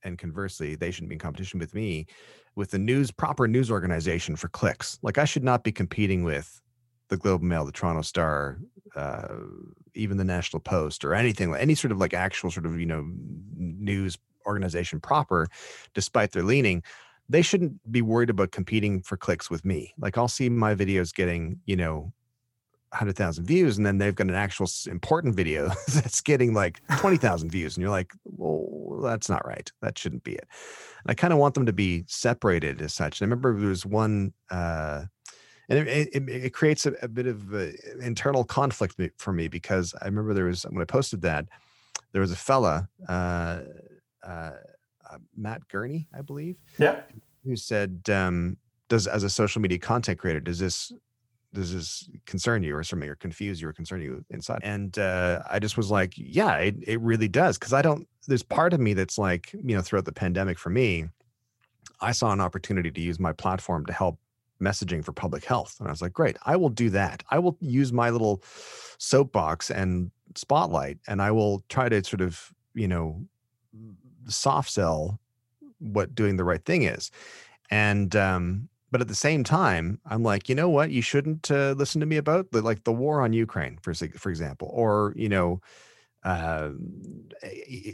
and 0.05 0.19
conversely, 0.19 0.77
they 0.77 0.91
shouldn't 0.91 1.11
be 1.11 1.17
in 1.17 1.21
competition 1.21 1.59
with 1.59 1.75
me 1.75 2.07
with 2.55 2.71
the 2.71 2.79
news 2.79 3.11
proper 3.11 3.47
news 3.47 3.71
organization 3.71 4.37
for 4.37 4.49
clicks. 4.49 4.99
Like 5.03 5.19
I 5.19 5.25
should 5.25 5.45
not 5.45 5.65
be 5.65 5.73
competing 5.73 6.25
with 6.25 6.61
the 7.09 7.17
Globe 7.17 7.41
and 7.41 7.49
Mail, 7.49 7.65
the 7.65 7.73
Toronto 7.73 8.03
Star, 8.03 8.59
uh, 8.95 9.29
even 9.95 10.17
the 10.17 10.25
National 10.25 10.61
Post, 10.61 11.05
or 11.05 11.15
anything 11.15 11.51
like 11.51 11.63
any 11.63 11.75
sort 11.75 11.93
of 11.93 11.99
like 11.99 12.15
actual 12.15 12.51
sort 12.51 12.67
of 12.67 12.79
you 12.79 12.87
know 12.87 13.09
news 13.57 14.19
organization 14.47 15.01
proper, 15.01 15.49
despite 15.95 16.33
their 16.33 16.43
leaning. 16.43 16.83
They 17.29 17.43
shouldn't 17.43 17.91
be 17.91 18.03
worried 18.03 18.31
about 18.31 18.53
competing 18.53 19.03
for 19.03 19.17
clicks 19.17 19.51
with 19.51 19.65
me. 19.65 19.93
Like 19.99 20.17
I'll 20.17 20.29
see 20.29 20.49
my 20.49 20.75
videos 20.75 21.15
getting 21.15 21.61
you 21.67 21.77
know. 21.77 22.13
100,000 22.91 23.45
views 23.45 23.77
and 23.77 23.85
then 23.85 23.99
they've 23.99 24.15
got 24.15 24.29
an 24.29 24.35
actual 24.35 24.67
important 24.87 25.35
video 25.35 25.69
that's 25.93 26.21
getting 26.21 26.55
like 26.55 26.81
20,000 26.99 27.51
views 27.51 27.77
and 27.77 27.83
you're 27.83 27.91
like 27.91 28.13
well 28.25 29.01
that's 29.03 29.29
not 29.29 29.45
right 29.45 29.71
that 29.83 29.99
shouldn't 29.99 30.23
be 30.23 30.35
it 30.35 30.47
and 31.07 31.13
I 31.13 31.15
kind 31.15 31.33
of 31.33 31.39
want 31.39 31.55
them 31.55 31.67
to 31.67 31.73
be 31.73 32.03
separated 32.09 32.83
as 32.83 32.93
such. 32.93 33.21
And 33.21 33.27
I 33.27 33.31
remember 33.31 33.57
there 33.57 33.69
was 33.69 33.87
one, 33.87 34.33
uh, 34.51 35.05
and 35.69 35.89
it, 35.89 36.09
it, 36.13 36.29
it 36.29 36.55
creates 36.55 36.87
a, 36.87 36.93
a 37.03 37.09
bit 37.09 37.27
of 37.27 37.53
uh 37.55 37.67
internal 38.01 38.45
conflict 38.45 39.01
for 39.19 39.33
me 39.33 39.49
because 39.49 39.95
I 40.01 40.07
remember 40.07 40.35
there 40.35 40.45
was 40.47 40.65
when 40.65 40.83
I 40.83 40.85
posted 40.85 41.23
that 41.23 41.47
there 42.13 42.21
was 42.21 42.33
a 42.33 42.37
fella, 42.37 42.89
uh, 43.09 43.61
uh, 44.23 44.53
uh, 45.11 45.19
Matt 45.37 45.69
Gurney, 45.69 46.09
I 46.17 46.23
believe, 46.23 46.59
Yeah. 46.79 47.03
who 47.45 47.57
said, 47.57 48.09
um, 48.11 48.57
"Does 48.89 49.07
as 49.07 49.23
a 49.23 49.31
social 49.31 49.61
media 49.61 49.79
content 49.79 50.19
creator, 50.19 50.41
does 50.41 50.59
this 50.59 50.93
does 51.53 51.73
this 51.75 52.09
concern 52.27 52.63
you 52.63 52.77
or 52.77 52.83
something 52.83 53.09
or 53.09 53.15
confuse 53.15 53.61
you 53.61 53.69
or 53.69 53.73
concern 53.73 54.01
you 54.01 54.25
inside?" 54.31 54.61
And 54.63 54.99
uh, 54.99 55.43
I 55.51 55.59
just 55.59 55.77
was 55.77 55.91
like, 55.91 56.15
"Yeah, 56.17 56.57
it, 56.57 56.77
it 56.87 57.01
really 57.01 57.29
does," 57.29 57.59
because 57.59 57.73
I 57.73 57.83
don't. 57.83 58.09
There's 58.27 58.43
part 58.43 58.73
of 58.73 58.81
me 58.81 58.95
that's 58.95 59.19
like, 59.19 59.53
you 59.53 59.77
know, 59.77 59.83
throughout 59.83 60.07
the 60.07 60.13
pandemic 60.13 60.59
for 60.59 60.71
me, 60.71 61.09
I 62.01 62.13
saw 62.13 62.33
an 62.33 62.41
opportunity 62.41 62.91
to 62.91 63.01
use 63.01 63.21
my 63.21 63.33
platform 63.33 63.87
to 63.87 63.93
help 63.93 64.19
messaging 64.61 65.05
for 65.05 65.13
public 65.13 65.45
health, 65.45 65.77
and 65.79 65.89
I 65.89 65.91
was 65.91 66.03
like, 66.03 66.13
"Great, 66.13 66.37
I 66.45 66.57
will 66.57 66.71
do 66.71 66.91
that. 66.91 67.23
I 67.31 67.39
will 67.39 67.57
use 67.61 67.93
my 67.93 68.11
little 68.11 68.43
soapbox 68.99 69.71
and 69.71 70.11
spotlight, 70.35 70.99
and 71.07 71.21
I 71.23 71.31
will 71.31 71.63
try 71.69 71.89
to 71.89 72.03
sort 72.05 72.21
of, 72.21 72.53
you 72.75 72.89
know, 72.89 73.25
soft 74.29 74.71
sell 74.71 75.21
what 75.79 76.15
doing 76.15 76.37
the 76.37 76.45
right 76.45 76.65
thing 76.65 76.83
is." 76.83 77.11
and 77.71 78.15
um 78.15 78.69
but 78.91 79.01
at 79.01 79.09
the 79.09 79.15
same 79.15 79.45
time 79.45 80.01
i'm 80.07 80.23
like 80.23 80.49
you 80.49 80.55
know 80.55 80.69
what 80.69 80.91
you 80.91 81.03
shouldn't 81.03 81.51
uh, 81.51 81.75
listen 81.77 82.01
to 82.01 82.07
me 82.07 82.17
about 82.17 82.51
the 82.53 82.63
like 82.63 82.85
the 82.85 82.93
war 82.93 83.21
on 83.23 83.33
ukraine 83.33 83.79
for 83.83 83.93
for 83.95 84.31
example 84.31 84.71
or 84.73 85.13
you 85.17 85.29
know 85.29 85.61
uh, 86.27 86.71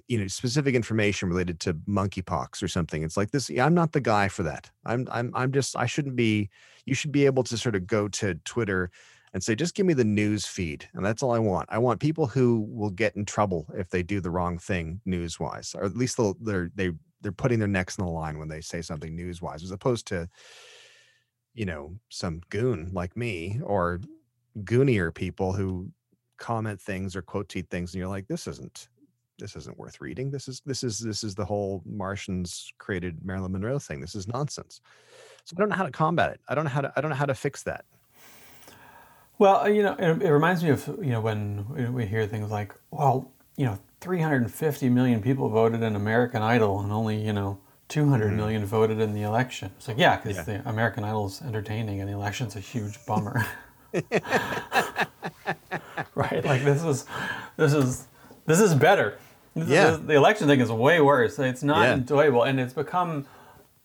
you 0.08 0.18
know 0.18 0.26
specific 0.26 0.74
information 0.74 1.28
related 1.28 1.60
to 1.60 1.74
monkeypox 1.74 2.62
or 2.62 2.68
something. 2.68 3.02
It's 3.02 3.16
like 3.16 3.30
this 3.30 3.50
i'm 3.50 3.74
not 3.74 3.92
the 3.92 4.00
guy 4.00 4.28
for 4.28 4.42
that. 4.44 4.70
I'm 4.86 5.06
i'm 5.12 5.30
i'm 5.34 5.52
just 5.52 5.76
i 5.76 5.84
shouldn't 5.84 6.16
be 6.16 6.48
you 6.86 6.94
should 6.94 7.12
be 7.12 7.26
able 7.26 7.42
to 7.44 7.58
sort 7.58 7.76
of 7.76 7.86
go 7.86 8.08
to 8.08 8.34
twitter 8.46 8.90
and 9.34 9.42
say 9.42 9.54
just 9.54 9.74
give 9.74 9.86
me 9.86 9.94
the 9.94 10.04
news 10.04 10.46
feed 10.46 10.88
and 10.94 11.04
that's 11.04 11.22
all 11.22 11.32
i 11.32 11.38
want 11.38 11.68
i 11.70 11.78
want 11.78 12.00
people 12.00 12.26
who 12.26 12.66
will 12.70 12.90
get 12.90 13.14
in 13.16 13.24
trouble 13.24 13.66
if 13.74 13.88
they 13.90 14.02
do 14.02 14.20
the 14.20 14.30
wrong 14.30 14.58
thing 14.58 15.00
news 15.04 15.38
wise 15.38 15.74
or 15.78 15.84
at 15.84 15.96
least 15.96 16.16
they'll 16.16 16.34
they're 16.40 16.70
they 16.74 16.90
they're 17.20 17.32
putting 17.32 17.58
their 17.58 17.68
necks 17.68 17.98
on 17.98 18.06
the 18.06 18.10
line 18.10 18.38
when 18.38 18.48
they 18.48 18.60
say 18.60 18.82
something 18.82 19.14
news 19.14 19.40
wise 19.40 19.62
as 19.62 19.70
opposed 19.70 20.06
to 20.06 20.28
you 21.54 21.66
know 21.66 21.94
some 22.08 22.40
goon 22.50 22.90
like 22.92 23.16
me 23.16 23.60
or 23.62 24.00
goonier 24.64 25.14
people 25.14 25.52
who 25.52 25.90
comment 26.38 26.80
things 26.80 27.14
or 27.16 27.22
quote 27.22 27.48
tweet 27.48 27.68
things 27.70 27.92
and 27.94 27.98
you're 28.00 28.08
like 28.08 28.26
this 28.28 28.46
isn't 28.46 28.88
this 29.38 29.56
isn't 29.56 29.78
worth 29.78 30.00
reading 30.00 30.30
this 30.30 30.48
is 30.48 30.60
this 30.66 30.82
is 30.84 30.98
this 31.00 31.24
is 31.24 31.34
the 31.34 31.44
whole 31.44 31.82
martians 31.86 32.72
created 32.78 33.18
marilyn 33.24 33.52
monroe 33.52 33.78
thing 33.78 34.00
this 34.00 34.14
is 34.14 34.26
nonsense 34.28 34.80
so 35.44 35.54
i 35.56 35.60
don't 35.60 35.68
know 35.68 35.74
how 35.76 35.84
to 35.84 35.90
combat 35.90 36.30
it 36.30 36.40
i 36.48 36.54
don't 36.54 36.64
know 36.64 36.70
how 36.70 36.80
to 36.80 36.92
i 36.96 37.00
don't 37.00 37.10
know 37.10 37.16
how 37.16 37.26
to 37.26 37.34
fix 37.34 37.62
that 37.62 37.84
Well, 39.38 39.68
you 39.68 39.82
know, 39.82 39.96
it, 39.98 40.22
it 40.22 40.30
reminds 40.32 40.62
me 40.62 40.70
of 40.70 40.86
you 41.00 41.10
know 41.10 41.20
when 41.20 41.66
we- 41.94 42.06
hear 42.06 42.26
things 42.26 42.50
like, 42.50 42.74
well, 42.90 43.32
you 43.56 43.64
know, 43.66 43.78
350 44.00 44.88
million 44.88 45.20
people 45.20 45.48
voted 45.48 45.82
in 45.82 45.96
American 45.96 46.42
Idol, 46.42 46.80
and 46.80 46.92
only 46.92 47.16
you 47.16 47.32
know 47.32 47.58
200 47.88 48.32
million 48.32 48.64
voted 48.64 49.00
in 49.00 49.12
the 49.14 49.22
election. 49.22 49.70
It's 49.78 49.88
like, 49.88 49.98
yeah, 49.98 50.16
because 50.16 50.36
Mm-hmm. 50.38 50.50
Yeah. 50.50 50.62
the 50.62 50.68
American 50.68 51.02
Idol's 51.04 51.42
entertaining, 51.42 52.00
and 52.00 52.08
the 52.08 52.14
election's 52.14 52.54
a 52.56 52.60
huge 52.60 53.04
bummer. 53.06 53.44
right? 56.14 56.44
Like 56.44 56.64
this 56.64 56.82
is, 56.84 57.06
this 57.56 57.72
is, 57.72 58.06
this 58.46 58.60
is 58.60 58.74
better. 58.74 59.18
This 59.54 59.68
Yeah. 59.68 59.92
is- 59.92 60.00
the 60.02 60.14
election 60.14 60.46
thing 60.46 60.60
is 60.60 60.70
way 60.70 61.00
worse. 61.00 61.38
It's 61.38 61.62
not 61.62 61.82
Yeah. 61.82 61.94
enjoyable, 61.94 62.42
and 62.42 62.58
it's 62.60 62.74
become 62.74 63.26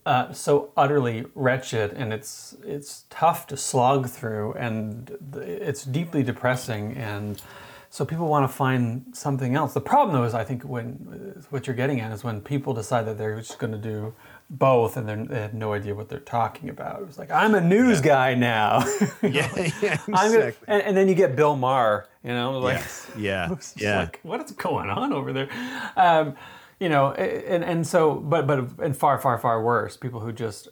uh, 0.06 0.32
so 0.32 0.70
utterly 0.74 1.26
wretched, 1.34 1.92
and 1.92 2.14
it's 2.14 2.56
it's 2.64 3.04
tough 3.10 3.46
to 3.48 3.56
slog 3.58 4.08
through, 4.08 4.54
and 4.54 5.10
it's 5.36 5.84
deeply 5.84 6.22
depressing, 6.22 6.96
and 6.96 7.42
so 7.90 8.06
people 8.06 8.26
want 8.26 8.48
to 8.50 8.54
find 8.56 9.04
something 9.12 9.54
else. 9.54 9.74
The 9.74 9.82
problem, 9.82 10.16
though, 10.16 10.24
is 10.24 10.32
I 10.32 10.44
think 10.44 10.62
when 10.62 11.44
what 11.50 11.66
you're 11.66 11.76
getting 11.76 12.00
at 12.00 12.10
is 12.12 12.24
when 12.24 12.40
people 12.40 12.72
decide 12.72 13.02
that 13.06 13.18
they're 13.18 13.36
just 13.36 13.58
going 13.58 13.72
to 13.72 13.78
do 13.78 14.14
both, 14.50 14.96
and 14.96 15.08
they're, 15.08 15.24
they 15.24 15.40
have 15.40 15.54
no 15.54 15.72
idea 15.74 15.94
what 15.94 16.08
they're 16.08 16.20
talking 16.20 16.68
about. 16.70 17.02
It's 17.02 17.18
like 17.18 17.30
I'm 17.30 17.54
a 17.54 17.60
news 17.60 18.00
guy 18.00 18.34
now. 18.34 18.78
yeah 19.22 19.50
yeah 19.82 20.00
exactly. 20.08 20.54
and, 20.66 20.82
and 20.82 20.96
then 20.96 21.08
you 21.08 21.14
get 21.14 21.36
Bill 21.36 21.56
Maher, 21.56 22.08
you 22.24 22.30
know, 22.32 22.58
like 22.58 22.76
yes 22.78 23.10
yeah 23.16 23.54
yeah 23.76 23.98
like 24.00 24.20
what 24.22 24.42
is 24.42 24.50
going 24.52 24.88
on 24.90 25.12
over 25.12 25.32
there 25.32 25.48
um, 25.96 26.34
you 26.80 26.88
know 26.88 27.12
and, 27.12 27.64
and 27.64 27.86
so 27.86 28.14
but 28.14 28.46
but 28.46 28.58
and 28.80 28.96
far 28.96 29.18
far 29.18 29.36
far 29.38 29.62
worse 29.62 29.96
people 29.96 30.20
who 30.20 30.32
just 30.32 30.68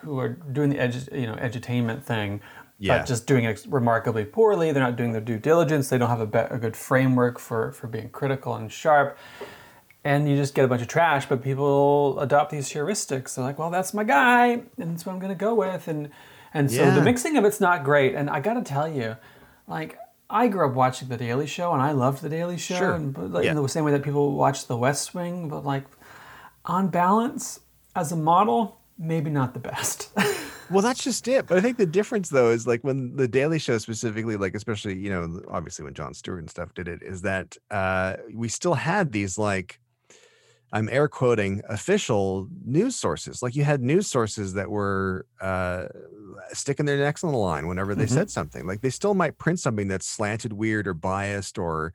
who 0.00 0.18
are 0.18 0.28
doing 0.30 0.70
the 0.70 0.76
edu, 0.76 1.12
you 1.20 1.26
know 1.26 1.34
edutainment 1.36 2.02
thing 2.02 2.40
Yeah. 2.78 2.98
but 2.98 3.06
just 3.06 3.26
doing 3.26 3.44
it 3.44 3.64
remarkably 3.68 4.24
poorly 4.24 4.70
they're 4.72 4.82
not 4.82 4.96
doing 4.96 5.12
their 5.12 5.20
due 5.20 5.38
diligence 5.38 5.88
they 5.88 5.98
don't 5.98 6.08
have 6.10 6.20
a, 6.20 6.26
be- 6.26 6.38
a 6.54 6.58
good 6.58 6.76
framework 6.76 7.38
for 7.40 7.72
for 7.72 7.86
being 7.88 8.08
critical 8.10 8.54
and 8.54 8.70
sharp 8.70 9.18
and 10.04 10.28
you 10.28 10.36
just 10.36 10.54
get 10.54 10.64
a 10.64 10.68
bunch 10.68 10.82
of 10.82 10.88
trash 10.88 11.26
but 11.26 11.42
people 11.42 12.18
adopt 12.20 12.50
these 12.50 12.68
heuristics 12.72 13.34
they're 13.36 13.44
like 13.44 13.58
well 13.58 13.70
that's 13.70 13.94
my 13.94 14.04
guy 14.04 14.48
and 14.48 14.64
that's 14.92 15.06
what 15.06 15.12
i'm 15.12 15.18
going 15.18 15.32
to 15.32 15.38
go 15.38 15.54
with 15.54 15.86
and 15.88 16.10
and 16.54 16.70
so 16.70 16.82
Yeah. 16.82 16.94
the 16.94 17.02
mixing 17.02 17.36
of 17.36 17.44
it's 17.44 17.60
not 17.60 17.84
great 17.84 18.14
and 18.14 18.28
i 18.30 18.40
got 18.40 18.54
to 18.54 18.62
tell 18.62 18.88
you 18.88 19.16
like 19.66 19.98
I 20.34 20.48
grew 20.48 20.66
up 20.66 20.72
watching 20.74 21.08
The 21.08 21.18
Daily 21.18 21.46
Show, 21.46 21.74
and 21.74 21.82
I 21.82 21.92
loved 21.92 22.22
The 22.22 22.30
Daily 22.30 22.56
Show, 22.56 22.76
Sure. 22.78 22.94
and 22.94 23.14
like, 23.34 23.44
Yeah. 23.44 23.50
in 23.50 23.62
the 23.62 23.68
same 23.68 23.84
way 23.84 23.92
that 23.92 24.02
people 24.02 24.32
watch 24.32 24.66
The 24.66 24.78
West 24.78 25.14
Wing. 25.14 25.50
But 25.50 25.62
like, 25.62 25.84
on 26.64 26.88
balance, 26.88 27.60
as 27.94 28.12
a 28.12 28.16
model, 28.16 28.80
maybe 28.98 29.28
not 29.28 29.52
the 29.52 29.60
best. 29.60 30.10
Well, 30.70 30.80
that's 30.80 31.04
just 31.04 31.28
it. 31.28 31.46
But 31.48 31.58
I 31.58 31.60
think 31.60 31.76
the 31.76 31.84
difference, 31.84 32.30
though, 32.30 32.48
is 32.48 32.66
like 32.66 32.80
when 32.82 33.14
the 33.16 33.28
Daily 33.28 33.58
Show 33.58 33.76
specifically, 33.76 34.38
like 34.38 34.54
especially 34.54 34.96
you 34.96 35.10
know, 35.10 35.42
obviously 35.50 35.84
when 35.84 35.92
Jon 35.92 36.14
Stewart 36.14 36.38
and 36.38 36.48
stuff 36.48 36.72
did 36.72 36.88
it, 36.88 37.02
is 37.02 37.20
that 37.22 37.58
uh, 37.70 38.14
we 38.32 38.48
still 38.48 38.72
had 38.72 39.12
these 39.12 39.36
like 39.36 39.80
I'm 40.72 40.88
air 40.88 41.06
quoting 41.08 41.62
official 41.68 42.48
news 42.64 42.96
sources. 42.96 43.42
Like 43.42 43.54
you 43.54 43.64
had 43.64 43.82
news 43.82 44.06
sources 44.06 44.54
that 44.54 44.70
were 44.70 45.26
uh, 45.40 45.88
sticking 46.52 46.86
their 46.86 46.96
necks 46.96 47.22
on 47.22 47.32
the 47.32 47.38
line 47.38 47.68
whenever 47.68 47.94
they 47.94 48.06
Mhm. 48.06 48.08
said 48.08 48.30
something. 48.30 48.66
Like 48.66 48.80
they 48.80 48.90
still 48.90 49.14
might 49.14 49.38
print 49.38 49.60
something 49.60 49.88
that's 49.88 50.06
slanted, 50.06 50.54
weird, 50.54 50.88
or 50.88 50.94
biased, 50.94 51.58
or 51.58 51.92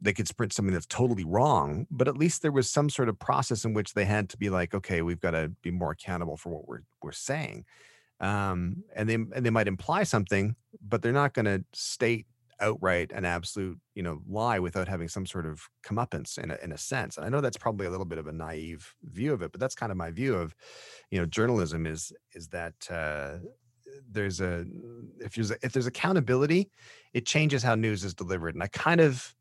they 0.00 0.12
could 0.12 0.28
print 0.36 0.52
something 0.52 0.72
that's 0.74 0.86
totally 0.86 1.24
wrong. 1.24 1.86
But 1.90 2.08
at 2.08 2.16
least 2.18 2.42
there 2.42 2.52
was 2.52 2.70
some 2.70 2.90
sort 2.90 3.08
of 3.08 3.18
process 3.18 3.64
in 3.64 3.74
which 3.74 3.94
they 3.94 4.04
had 4.04 4.28
to 4.30 4.36
be 4.38 4.50
like, 4.50 4.74
okay, 4.74 5.02
we've 5.02 5.20
got 5.20 5.32
to 5.32 5.50
be 5.62 5.70
more 5.70 5.92
accountable 5.92 6.36
for 6.36 6.50
what 6.50 6.66
we're 6.68 6.82
we're 7.02 7.12
saying. 7.12 7.64
Um, 8.20 8.84
and 8.94 9.08
they 9.08 9.14
and 9.14 9.46
they 9.46 9.50
might 9.50 9.68
imply 9.68 10.04
something, 10.04 10.56
but 10.80 11.02
they're 11.02 11.12
not 11.12 11.34
going 11.34 11.46
to 11.46 11.64
state 11.72 12.26
outright 12.64 13.12
an 13.12 13.24
absolute 13.24 13.78
you 13.94 14.02
know 14.02 14.20
lie 14.26 14.58
without 14.58 14.88
having 14.88 15.08
some 15.08 15.26
sort 15.26 15.46
of 15.46 15.68
comeuppance 15.86 16.38
in 16.38 16.50
a, 16.50 16.56
in 16.62 16.72
a 16.72 16.78
sense 16.78 17.16
and 17.16 17.26
i 17.26 17.28
know 17.28 17.40
that's 17.40 17.56
probably 17.56 17.86
a 17.86 17.90
little 17.90 18.06
bit 18.06 18.18
of 18.18 18.26
a 18.26 18.32
naive 18.32 18.94
view 19.04 19.32
of 19.32 19.42
it 19.42 19.52
but 19.52 19.60
that's 19.60 19.74
kind 19.74 19.92
of 19.92 19.98
my 19.98 20.10
view 20.10 20.34
of 20.34 20.54
you 21.10 21.18
know 21.18 21.26
journalism 21.26 21.86
is 21.86 22.12
is 22.32 22.48
that 22.48 22.74
uh 22.90 23.36
there's 24.10 24.40
a 24.40 24.64
if 25.20 25.34
there's 25.34 25.50
if 25.50 25.72
there's 25.72 25.86
accountability 25.86 26.70
it 27.12 27.26
changes 27.26 27.62
how 27.62 27.74
news 27.74 28.02
is 28.02 28.14
delivered 28.14 28.54
and 28.54 28.62
i 28.62 28.68
kind 28.68 29.00
of 29.00 29.34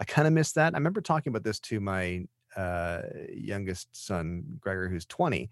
i 0.00 0.04
kind 0.04 0.26
of 0.26 0.32
miss 0.32 0.52
that. 0.52 0.74
I 0.74 0.78
remember 0.78 1.00
talking 1.00 1.30
about 1.30 1.44
this 1.44 1.60
to 1.60 1.80
my 1.80 2.24
uh 2.56 3.02
youngest 3.32 3.88
son 3.92 4.44
gregor 4.60 4.88
who's 4.88 5.06
20 5.06 5.50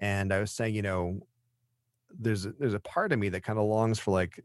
and 0.00 0.32
i 0.32 0.40
was 0.40 0.50
saying 0.50 0.74
you 0.74 0.82
know 0.82 1.20
there's 2.18 2.46
a, 2.46 2.52
there's 2.58 2.74
a 2.74 2.80
part 2.80 3.12
of 3.12 3.18
me 3.18 3.28
that 3.28 3.42
kind 3.42 3.58
of 3.58 3.66
longs 3.66 3.98
for 3.98 4.12
like 4.12 4.42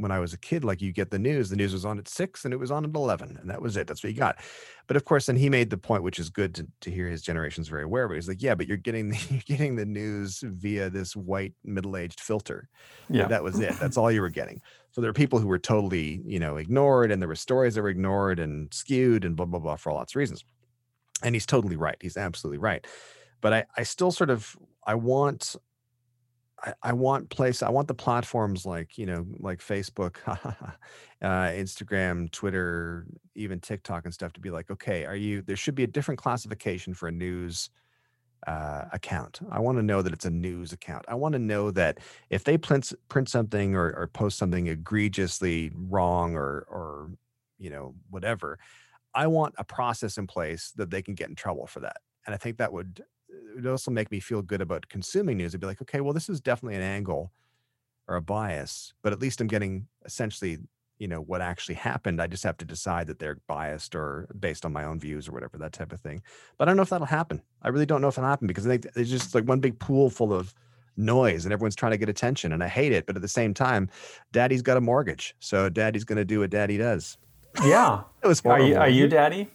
when 0.00 0.10
I 0.10 0.18
was 0.18 0.32
a 0.32 0.38
kid, 0.38 0.64
like 0.64 0.80
you 0.80 0.92
get 0.92 1.10
the 1.10 1.18
news, 1.18 1.50
the 1.50 1.56
news 1.56 1.72
was 1.72 1.84
on 1.84 1.98
at 1.98 2.08
six 2.08 2.44
and 2.44 2.54
it 2.54 2.56
was 2.56 2.70
on 2.70 2.84
at 2.84 2.94
11 2.94 3.38
and 3.40 3.50
that 3.50 3.60
was 3.60 3.76
it. 3.76 3.86
That's 3.86 4.02
what 4.02 4.12
you 4.12 4.18
got. 4.18 4.38
But 4.86 4.96
of 4.96 5.04
course, 5.04 5.26
then 5.26 5.36
he 5.36 5.50
made 5.50 5.70
the 5.70 5.76
point, 5.76 6.02
which 6.02 6.18
is 6.18 6.30
good 6.30 6.54
to, 6.56 6.66
to 6.80 6.90
hear 6.90 7.06
his 7.06 7.22
generation's 7.22 7.68
very 7.68 7.84
aware 7.84 8.08
but 8.08 8.14
He's 8.14 8.28
like, 8.28 8.42
yeah, 8.42 8.54
but 8.54 8.66
you're 8.66 8.76
getting, 8.76 9.10
the, 9.10 9.18
you're 9.30 9.42
getting 9.46 9.76
the 9.76 9.84
news 9.84 10.42
via 10.44 10.90
this 10.90 11.14
white 11.14 11.52
middle-aged 11.64 12.20
filter. 12.20 12.68
Yeah. 13.08 13.28
That 13.28 13.44
was 13.44 13.58
it. 13.60 13.74
That's 13.78 13.96
all 13.96 14.10
you 14.10 14.22
were 14.22 14.30
getting. 14.30 14.60
So 14.92 15.00
there 15.00 15.10
are 15.10 15.14
people 15.14 15.38
who 15.38 15.46
were 15.46 15.58
totally, 15.58 16.22
you 16.24 16.40
know, 16.40 16.56
ignored 16.56 17.12
and 17.12 17.22
there 17.22 17.28
were 17.28 17.36
stories 17.36 17.74
that 17.74 17.82
were 17.82 17.88
ignored 17.88 18.38
and 18.40 18.72
skewed 18.72 19.24
and 19.24 19.36
blah, 19.36 19.46
blah, 19.46 19.60
blah 19.60 19.76
for 19.76 19.90
all 19.90 19.96
lots 19.96 20.12
of 20.12 20.16
reasons. 20.16 20.44
And 21.22 21.34
he's 21.34 21.46
totally 21.46 21.76
right. 21.76 21.96
He's 22.00 22.16
absolutely 22.16 22.58
right. 22.58 22.86
But 23.40 23.52
I, 23.52 23.64
I 23.76 23.82
still 23.82 24.10
sort 24.10 24.30
of, 24.30 24.56
I 24.86 24.94
want 24.94 25.56
I, 26.62 26.74
I 26.82 26.92
want 26.92 27.30
place 27.30 27.62
i 27.62 27.70
want 27.70 27.88
the 27.88 27.94
platforms 27.94 28.66
like 28.66 28.98
you 28.98 29.06
know 29.06 29.26
like 29.38 29.60
facebook 29.60 30.16
uh, 30.26 30.76
instagram 31.22 32.30
twitter 32.30 33.06
even 33.34 33.60
tiktok 33.60 34.04
and 34.04 34.14
stuff 34.14 34.32
to 34.34 34.40
be 34.40 34.50
like 34.50 34.70
okay 34.70 35.04
are 35.04 35.16
you 35.16 35.42
there 35.42 35.56
should 35.56 35.74
be 35.74 35.84
a 35.84 35.88
different 35.88 36.20
classification 36.20 36.94
for 36.94 37.08
a 37.08 37.12
news 37.12 37.70
uh, 38.46 38.86
account. 38.94 39.38
I 39.50 39.60
want 39.60 39.76
to 39.76 39.82
know 39.82 40.00
that 40.00 40.14
it's 40.14 40.24
a 40.24 40.30
news 40.30 40.72
account. 40.72 41.04
I 41.08 41.14
want 41.14 41.34
to 41.34 41.38
know 41.38 41.70
that 41.72 41.98
if 42.30 42.42
they 42.42 42.56
print, 42.56 42.90
print 43.10 43.28
something 43.28 43.76
or, 43.76 43.92
or 43.92 44.06
post 44.06 44.38
something 44.38 44.66
egregiously 44.66 45.70
wrong 45.74 46.34
or 46.34 46.66
or 46.70 47.10
you 47.60 47.70
know 47.70 47.94
whatever 48.08 48.58
i 49.14 49.26
want 49.26 49.54
a 49.58 49.64
process 49.64 50.18
in 50.18 50.26
place 50.26 50.72
that 50.76 50.90
they 50.90 51.02
can 51.02 51.14
get 51.14 51.28
in 51.28 51.34
trouble 51.36 51.66
for 51.66 51.80
that. 51.80 51.98
And 52.26 52.34
i 52.34 52.38
think 52.38 52.56
that 52.56 52.72
would 52.72 53.02
would 53.56 53.66
also 53.66 53.90
make 53.90 54.10
me 54.10 54.20
feel 54.20 54.42
good 54.42 54.60
about 54.60 54.88
consuming 54.88 55.38
news. 55.38 55.54
I'd 55.54 55.60
be 55.60 55.66
like, 55.66 55.82
okay, 55.82 56.00
well, 56.00 56.12
this 56.12 56.28
is 56.28 56.40
definitely 56.40 56.76
an 56.76 56.82
angle 56.82 57.32
or 58.08 58.16
a 58.16 58.22
bias, 58.22 58.92
but 59.02 59.12
at 59.12 59.20
least 59.20 59.40
I'm 59.40 59.46
getting 59.46 59.86
essentially, 60.04 60.58
you 60.98 61.08
know, 61.08 61.20
what 61.20 61.40
actually 61.40 61.76
happened. 61.76 62.20
I 62.20 62.26
just 62.26 62.44
have 62.44 62.56
to 62.58 62.64
decide 62.64 63.06
that 63.06 63.18
they're 63.18 63.38
biased 63.46 63.94
or 63.94 64.28
based 64.38 64.66
on 64.66 64.72
my 64.72 64.84
own 64.84 64.98
views 64.98 65.28
or 65.28 65.32
whatever, 65.32 65.58
that 65.58 65.72
type 65.72 65.92
of 65.92 66.00
thing. 66.00 66.22
But 66.58 66.68
I 66.68 66.70
don't 66.70 66.76
know 66.76 66.82
if 66.82 66.90
that'll 66.90 67.06
happen. 67.06 67.42
I 67.62 67.68
really 67.68 67.86
don't 67.86 68.00
know 68.00 68.08
if 68.08 68.18
it'll 68.18 68.28
happen 68.28 68.46
because 68.46 68.66
I 68.66 68.70
think 68.70 68.86
it's 68.96 69.10
just 69.10 69.34
like 69.34 69.44
one 69.44 69.60
big 69.60 69.78
pool 69.78 70.10
full 70.10 70.32
of 70.32 70.54
noise 70.96 71.44
and 71.44 71.52
everyone's 71.52 71.76
trying 71.76 71.92
to 71.92 71.98
get 71.98 72.08
attention 72.08 72.52
and 72.52 72.62
I 72.62 72.68
hate 72.68 72.92
it. 72.92 73.06
But 73.06 73.16
at 73.16 73.22
the 73.22 73.28
same 73.28 73.54
time, 73.54 73.88
daddy's 74.32 74.62
got 74.62 74.76
a 74.76 74.80
mortgage. 74.80 75.34
So 75.38 75.68
daddy's 75.68 76.04
going 76.04 76.18
to 76.18 76.24
do 76.24 76.40
what 76.40 76.50
daddy 76.50 76.76
does. 76.76 77.16
Yeah. 77.64 78.02
It 78.22 78.26
was 78.26 78.44
Are 78.44 78.60
you, 78.60 78.76
are 78.76 78.88
you 78.88 79.08
daddy? 79.08 79.48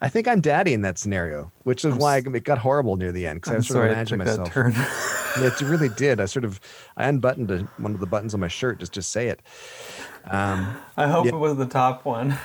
I 0.00 0.08
think 0.08 0.28
I'm 0.28 0.40
daddy 0.40 0.72
in 0.72 0.82
that 0.82 0.98
scenario, 0.98 1.52
which 1.64 1.84
is 1.84 1.94
why 1.94 2.18
it 2.18 2.44
got 2.44 2.58
horrible 2.58 2.96
near 2.96 3.12
the 3.12 3.26
end 3.26 3.40
because 3.40 3.52
I 3.52 3.56
was 3.56 3.68
sort 3.68 3.76
sorry 3.90 4.00
of 4.00 4.08
took 4.08 4.18
myself. 4.18 4.48
that 4.48 4.52
turn. 4.52 4.74
it 5.44 5.60
really 5.60 5.88
did. 5.88 6.20
I 6.20 6.26
sort 6.26 6.44
of 6.44 6.60
I 6.96 7.08
unbuttoned 7.08 7.50
a, 7.50 7.58
one 7.78 7.94
of 7.94 8.00
the 8.00 8.06
buttons 8.06 8.34
on 8.34 8.40
my 8.40 8.48
shirt 8.48 8.80
just 8.80 8.94
to 8.94 9.02
say 9.02 9.28
it. 9.28 9.40
Um, 10.30 10.76
I 10.96 11.08
hope 11.08 11.26
Yeah. 11.26 11.32
it 11.32 11.38
was 11.38 11.56
the 11.56 11.66
top 11.66 12.04
one. 12.04 12.36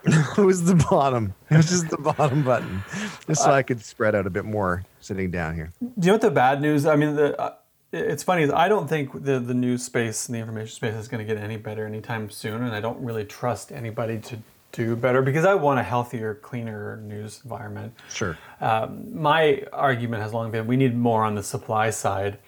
it 0.04 0.38
was 0.38 0.64
the 0.64 0.76
bottom. 0.90 1.34
It 1.50 1.56
was 1.56 1.68
just 1.68 1.88
the 1.88 1.98
bottom 1.98 2.42
button, 2.44 2.82
just 3.26 3.42
so 3.42 3.50
I 3.50 3.62
could 3.62 3.84
spread 3.84 4.14
out 4.14 4.26
a 4.26 4.30
bit 4.30 4.44
more 4.44 4.84
sitting 5.00 5.30
down 5.30 5.54
here. 5.54 5.72
Do 5.80 5.88
you 5.96 6.06
know 6.06 6.12
what 6.14 6.20
the 6.20 6.30
bad 6.30 6.60
news? 6.62 6.86
I 6.86 6.94
mean, 6.96 7.16
the 7.16 7.38
uh, 7.38 7.54
it's 7.92 8.22
funny. 8.22 8.42
is 8.42 8.50
I 8.50 8.68
don't 8.68 8.88
think 8.88 9.24
the 9.24 9.40
the 9.40 9.54
news 9.54 9.82
space 9.82 10.26
and 10.28 10.36
the 10.36 10.40
information 10.40 10.74
space 10.74 10.94
is 10.94 11.08
going 11.08 11.26
to 11.26 11.34
get 11.34 11.42
any 11.42 11.56
better 11.56 11.84
anytime 11.86 12.30
soon, 12.30 12.62
and 12.62 12.72
I 12.74 12.80
don't 12.80 13.02
really 13.04 13.24
trust 13.24 13.72
anybody 13.72 14.18
to 14.18 14.38
do 14.72 14.94
better 14.96 15.22
because 15.22 15.44
I 15.44 15.54
want 15.54 15.80
a 15.80 15.82
healthier, 15.82 16.34
cleaner 16.34 16.98
news 16.98 17.40
environment. 17.44 17.94
Sure. 18.10 18.36
my 18.60 19.64
argument 19.72 20.22
has 20.22 20.32
long 20.32 20.50
been 20.50 20.66
we 20.66 20.76
need 20.76 20.96
more 20.96 21.24
on 21.24 21.34
the 21.34 21.42
supply 21.42 21.90
side. 21.90 22.38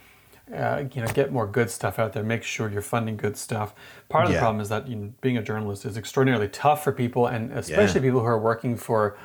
Uh, 0.54 0.82
you 0.92 1.00
know, 1.00 1.06
get 1.12 1.30
more 1.30 1.46
good 1.46 1.70
stuff 1.70 2.00
out 2.00 2.12
there. 2.12 2.24
Make 2.24 2.42
sure 2.42 2.68
you're 2.68 2.82
funding 2.82 3.16
good 3.16 3.36
stuff. 3.36 3.72
Part 4.08 4.26
of 4.26 4.32
the 4.32 4.38
problem 4.38 4.60
is 4.60 4.68
that 4.68 4.88
you 4.88 4.96
know, 4.96 5.12
being 5.20 5.36
a 5.36 5.42
journalist 5.42 5.84
is 5.84 5.96
extraordinarily 5.96 6.48
tough 6.48 6.82
for 6.82 6.90
people, 6.90 7.28
and 7.28 7.52
especially 7.52 8.00
people 8.00 8.18
who 8.18 8.26
are 8.26 8.38
working 8.38 8.76
for 8.76 9.16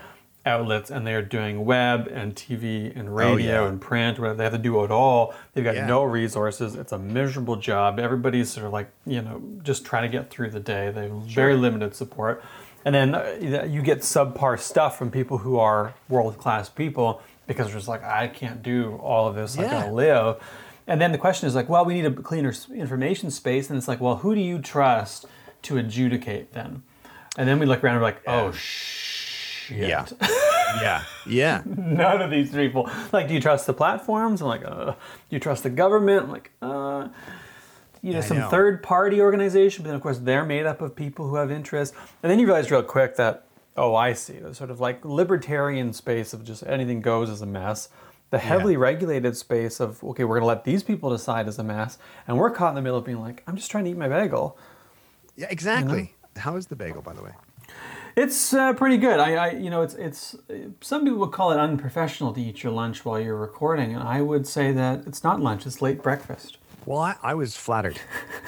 outlets 0.46 0.92
and 0.92 1.08
they 1.08 1.16
are 1.16 1.24
doing 1.24 1.66
web 1.66 2.08
and 2.14 2.36
TV 2.36 2.96
and 2.96 3.16
radio 3.16 3.62
Oh, 3.62 3.64
yeah. 3.64 3.68
and 3.68 3.82
print. 3.82 4.20
Where 4.20 4.36
they 4.36 4.44
have 4.44 4.54
to 4.54 4.60
do 4.60 4.84
it 4.84 4.92
all. 4.92 5.34
They've 5.56 5.64
got 5.64 5.74
Yeah. 5.74 5.88
no 5.88 6.04
resources. 6.04 6.76
It's 6.76 6.92
a 6.92 7.00
miserable 7.00 7.56
job. 7.56 8.00
Everybody's 8.00 8.52
sort 8.52 8.68
of 8.68 8.72
like 8.72 8.92
you 9.08 9.24
know 9.24 9.42
just 9.64 9.84
trying 9.84 10.04
to 10.04 10.10
get 10.16 10.30
through 10.30 10.52
the 10.52 10.60
day. 10.60 10.92
They 10.92 11.08
have 11.10 11.18
very 11.24 11.56
limited 11.56 11.96
support. 11.96 12.44
And 12.86 12.94
then 12.96 13.16
uh, 13.16 13.66
you 13.68 13.82
get 13.82 14.00
subpar 14.00 14.60
stuff 14.60 14.98
from 14.98 15.10
people 15.12 15.40
who 15.40 15.58
are 15.58 15.96
world 16.08 16.38
class 16.38 16.70
people 16.70 17.22
because 17.48 17.68
they're 17.68 17.76
just 17.76 17.88
like, 17.88 18.04
I 18.04 18.28
can't 18.28 18.62
do 18.64 18.96
all 19.02 19.28
of 19.28 19.36
this. 19.36 19.58
I 19.58 19.64
Yeah. 19.64 19.72
gotta 19.72 19.92
live. 19.92 20.38
And 20.88 21.02
then 21.02 21.12
the 21.12 21.18
question 21.18 21.48
is 21.48 21.56
like, 21.56 21.68
well, 21.68 21.84
we 21.84 21.96
need 21.96 22.06
a 22.06 22.12
cleaner 22.12 22.54
information 22.74 23.32
space. 23.32 23.70
And 23.72 23.78
it's 23.78 23.88
like, 23.88 24.00
well, 24.00 24.18
who 24.18 24.36
do 24.36 24.42
you 24.42 24.60
trust 24.60 25.26
to 25.64 25.78
adjudicate 25.80 26.54
then? 26.54 26.84
And 27.38 27.50
then 27.50 27.58
we 27.60 27.66
look 27.66 27.84
around 27.84 27.96
and 27.96 28.02
we're 28.04 28.08
like, 28.10 28.22
oh 28.28 28.52
shit. 28.52 29.78
Yeah. 29.90 30.06
Yeah. 30.82 31.04
Yeah. 31.26 31.62
None 31.66 32.22
of 32.22 32.30
these 32.30 32.52
people. 32.52 32.90
Like, 33.14 33.30
do 33.30 33.34
you 33.34 33.40
trust 33.40 33.66
the 33.66 33.74
platforms? 33.74 34.42
I'm 34.42 34.48
like, 34.48 34.66
uh, 34.66 34.92
do 34.92 34.96
you 35.30 35.40
trust 35.40 35.64
the 35.64 35.70
government? 35.70 36.24
I'm 36.24 36.32
like, 36.32 36.52
uh, 36.62 37.08
you 38.06 38.14
know, 38.14 38.20
I 38.20 38.22
some 38.22 38.38
know. 38.38 38.50
third 38.50 38.84
party 38.84 39.20
organization, 39.20 39.82
but 39.84 39.88
then 39.88 39.96
of 39.96 40.02
course 40.04 40.20
they're 40.20 40.46
made 40.46 40.68
up 40.68 40.80
of 40.80 40.96
people 40.96 41.28
who 41.28 41.38
have 41.38 41.50
interests. 41.50 41.98
And 42.22 42.32
then 42.32 42.38
you 42.38 42.46
realize 42.46 42.70
real 42.70 42.84
quick 42.84 43.16
that, 43.16 43.48
oh, 43.76 43.96
I 43.96 44.14
see. 44.14 44.34
The 44.34 44.54
sort 44.54 44.70
of 44.70 44.80
like 44.80 45.04
libertarian 45.04 45.92
space 45.92 46.32
of 46.32 46.44
just 46.44 46.64
anything 46.68 47.02
goes 47.02 47.32
is 47.32 47.42
a 47.42 47.48
mess. 47.48 47.90
The 48.30 48.38
heavily 48.38 48.78
regulated 48.78 49.36
space 49.36 49.80
of, 49.80 50.04
okay, 50.04 50.24
we're 50.24 50.36
going 50.36 50.44
to 50.44 50.48
let 50.48 50.66
these 50.66 50.84
people 50.84 51.10
decide 51.10 51.48
is 51.48 51.58
a 51.58 51.64
mess. 51.64 51.98
And 52.28 52.38
we're 52.38 52.52
caught 52.52 52.70
in 52.70 52.76
the 52.76 52.82
middle 52.82 53.00
of 53.00 53.06
being 53.06 53.22
like, 53.22 53.42
I'm 53.48 53.56
just 53.56 53.72
trying 53.72 53.86
to 53.86 53.90
eat 53.90 53.98
my 53.98 54.08
bagel. 54.08 54.58
Yeah. 55.36 55.48
Exactly. 55.50 56.14
How 56.38 56.58
is 56.58 56.68
the 56.68 56.76
bagel, 56.76 57.02
by 57.02 57.14
the 57.14 57.24
way? 57.24 57.32
It's 58.16 58.54
uh, 58.54 58.74
pretty 58.74 58.98
good. 58.98 59.20
I, 59.20 59.36
I, 59.36 59.52
you 59.52 59.70
know, 59.70 59.82
it's 59.82 59.94
it's. 59.96 60.36
Some 60.80 61.04
people 61.04 61.20
would 61.20 61.32
call 61.32 61.52
it 61.52 61.60
unprofessional 61.60 62.34
to 62.34 62.42
eat 62.42 62.64
your 62.64 62.72
lunch 62.72 63.04
while 63.04 63.20
you're 63.20 63.36
recording, 63.36 63.94
and 63.94 64.02
I 64.02 64.22
would 64.22 64.48
say 64.48 64.72
that 64.72 65.06
it's 65.06 65.22
not 65.22 65.42
lunch; 65.42 65.66
it's 65.66 65.82
late 65.82 66.02
breakfast. 66.02 66.58
Well, 66.86 67.00
I, 67.00 67.16
I 67.24 67.34
was 67.34 67.56
flattered. 67.58 68.00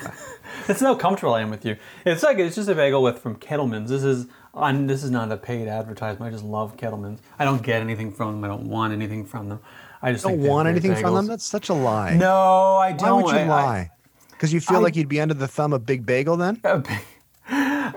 That's 0.68 0.82
how 0.82 0.96
comfortable 0.96 1.34
I 1.34 1.42
am 1.42 1.50
with 1.50 1.66
you. 1.66 1.78
It's 2.06 2.24
like 2.24 2.38
it's 2.40 2.56
just 2.56 2.70
a 2.70 2.76
bagel 2.76 3.02
with 3.02 3.20
from 3.20 3.36
Kettleman's. 3.38 3.90
This 3.90 4.04
is 4.04 4.28
on. 4.54 4.88
This 4.88 5.04
is 5.04 5.12
not 5.12 5.32
a 5.32 5.38
paid 5.38 5.68
advertisement. 5.68 6.28
I 6.30 6.32
just 6.32 6.44
love 6.44 6.78
Kettleman's. 6.78 7.22
I 7.40 7.46
don't 7.46 7.62
get 7.64 7.82
anything 7.82 8.12
from 8.12 8.34
them. 8.34 8.44
I 8.44 8.48
don't 8.48 8.68
want 8.68 8.94
anything 8.94 9.26
from 9.26 9.50
them. 9.50 9.60
I 10.02 10.12
just 10.12 10.24
don't 10.24 10.34
think 10.34 10.42
they 10.44 10.48
have 10.48 10.56
want 10.56 10.68
anything 10.68 10.96
from 10.96 11.16
them? 11.16 11.28
That's 11.28 11.46
such 11.46 11.70
a 11.70 11.74
lie. 11.74 12.16
No, 12.16 12.76
I 12.76 12.92
don't. 12.92 13.24
Why 13.24 13.24
would 13.24 13.34
you 13.36 13.42
I- 13.42 13.48
lie? 13.48 13.92
Because 14.32 14.54
you 14.54 14.60
feel 14.62 14.78
I- 14.78 14.82
like 14.82 14.96
you'd 14.96 15.10
be 15.10 15.20
under 15.22 15.34
the 15.34 15.48
thumb 15.48 15.74
of 15.74 15.86
Big 15.86 16.06
Bagel 16.06 16.38
then? 16.38 16.62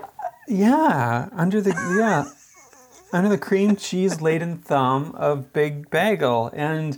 Yeah, 0.47 1.29
under 1.31 1.61
the 1.61 1.69
yeah, 1.97 2.25
under 3.13 3.29
the 3.29 3.37
cream 3.37 3.75
cheese 3.75 4.19
laden 4.21 4.57
thumb 4.57 5.13
of 5.15 5.53
Big 5.53 5.89
Bagel, 5.89 6.49
and 6.53 6.97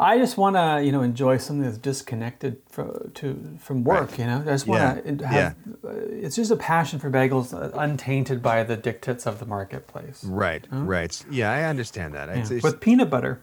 I 0.00 0.18
just 0.18 0.36
want 0.38 0.56
to 0.56 0.82
you 0.84 0.92
know 0.92 1.02
enjoy 1.02 1.36
something 1.36 1.62
that's 1.62 1.78
disconnected 1.78 2.62
from 2.70 3.10
to 3.14 3.58
from 3.60 3.84
work. 3.84 4.10
Right. 4.10 4.18
You 4.18 4.24
know, 4.26 4.40
I 4.40 4.44
just 4.44 4.66
want 4.66 5.04
to 5.04 5.14
Yeah, 5.14 5.28
have. 5.28 5.56
Uh, 5.84 5.88
it's 5.92 6.36
just 6.36 6.50
a 6.50 6.56
passion 6.56 6.98
for 6.98 7.10
bagels, 7.10 7.52
uh, 7.52 7.76
untainted 7.78 8.42
by 8.42 8.64
the 8.64 8.76
dictates 8.76 9.26
of 9.26 9.38
the 9.38 9.46
marketplace. 9.46 10.24
Right. 10.24 10.66
Right. 10.70 11.22
Yeah, 11.30 11.52
I 11.52 11.64
understand 11.64 12.14
that. 12.14 12.28
Yeah. 12.28 12.46
It's, 12.50 12.62
With 12.62 12.80
peanut 12.80 13.10
butter. 13.10 13.42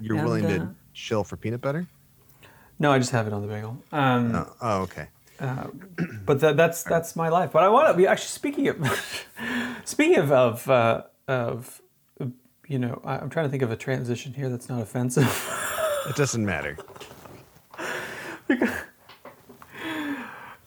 you're 0.00 0.16
and, 0.16 0.24
willing 0.24 0.46
uh, 0.46 0.58
to 0.58 0.74
chill 0.94 1.22
for 1.22 1.36
peanut 1.36 1.60
butter? 1.60 1.86
No, 2.78 2.90
I 2.92 2.98
just 2.98 3.10
have 3.10 3.26
it 3.26 3.32
on 3.32 3.42
the 3.42 3.48
bagel. 3.48 3.82
Um, 3.92 4.34
Oh, 4.34 4.54
oh 4.62 4.80
okay. 4.82 5.08
but 6.24 6.40
that, 6.40 6.56
that's 6.56 6.82
that's 6.82 7.14
my 7.14 7.28
life. 7.28 7.52
But 7.52 7.62
I 7.62 7.68
want 7.68 7.88
to 7.88 7.94
be 7.94 8.06
actually 8.06 8.28
speaking 8.28 8.68
of 8.68 9.16
speaking 9.84 10.16
of 10.18 10.32
of, 10.32 10.68
uh, 10.70 11.02
of 11.28 11.80
you 12.68 12.78
know, 12.78 13.00
I- 13.04 13.16
I'm 13.18 13.30
trying 13.30 13.46
to 13.46 13.50
think 13.50 13.62
of 13.64 13.70
a 13.72 13.76
transition 13.76 14.34
here 14.34 14.48
that's 14.48 14.68
not 14.68 14.80
offensive. 14.80 15.26
It 16.08 16.14
doesn't 16.16 16.44
matter. 16.44 16.76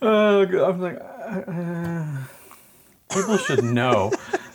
Uh, 0.03 0.47
I'm 0.65 0.81
like, 0.81 0.97
uh, 0.99 2.05
people 3.13 3.37
should 3.37 3.63
know 3.63 4.11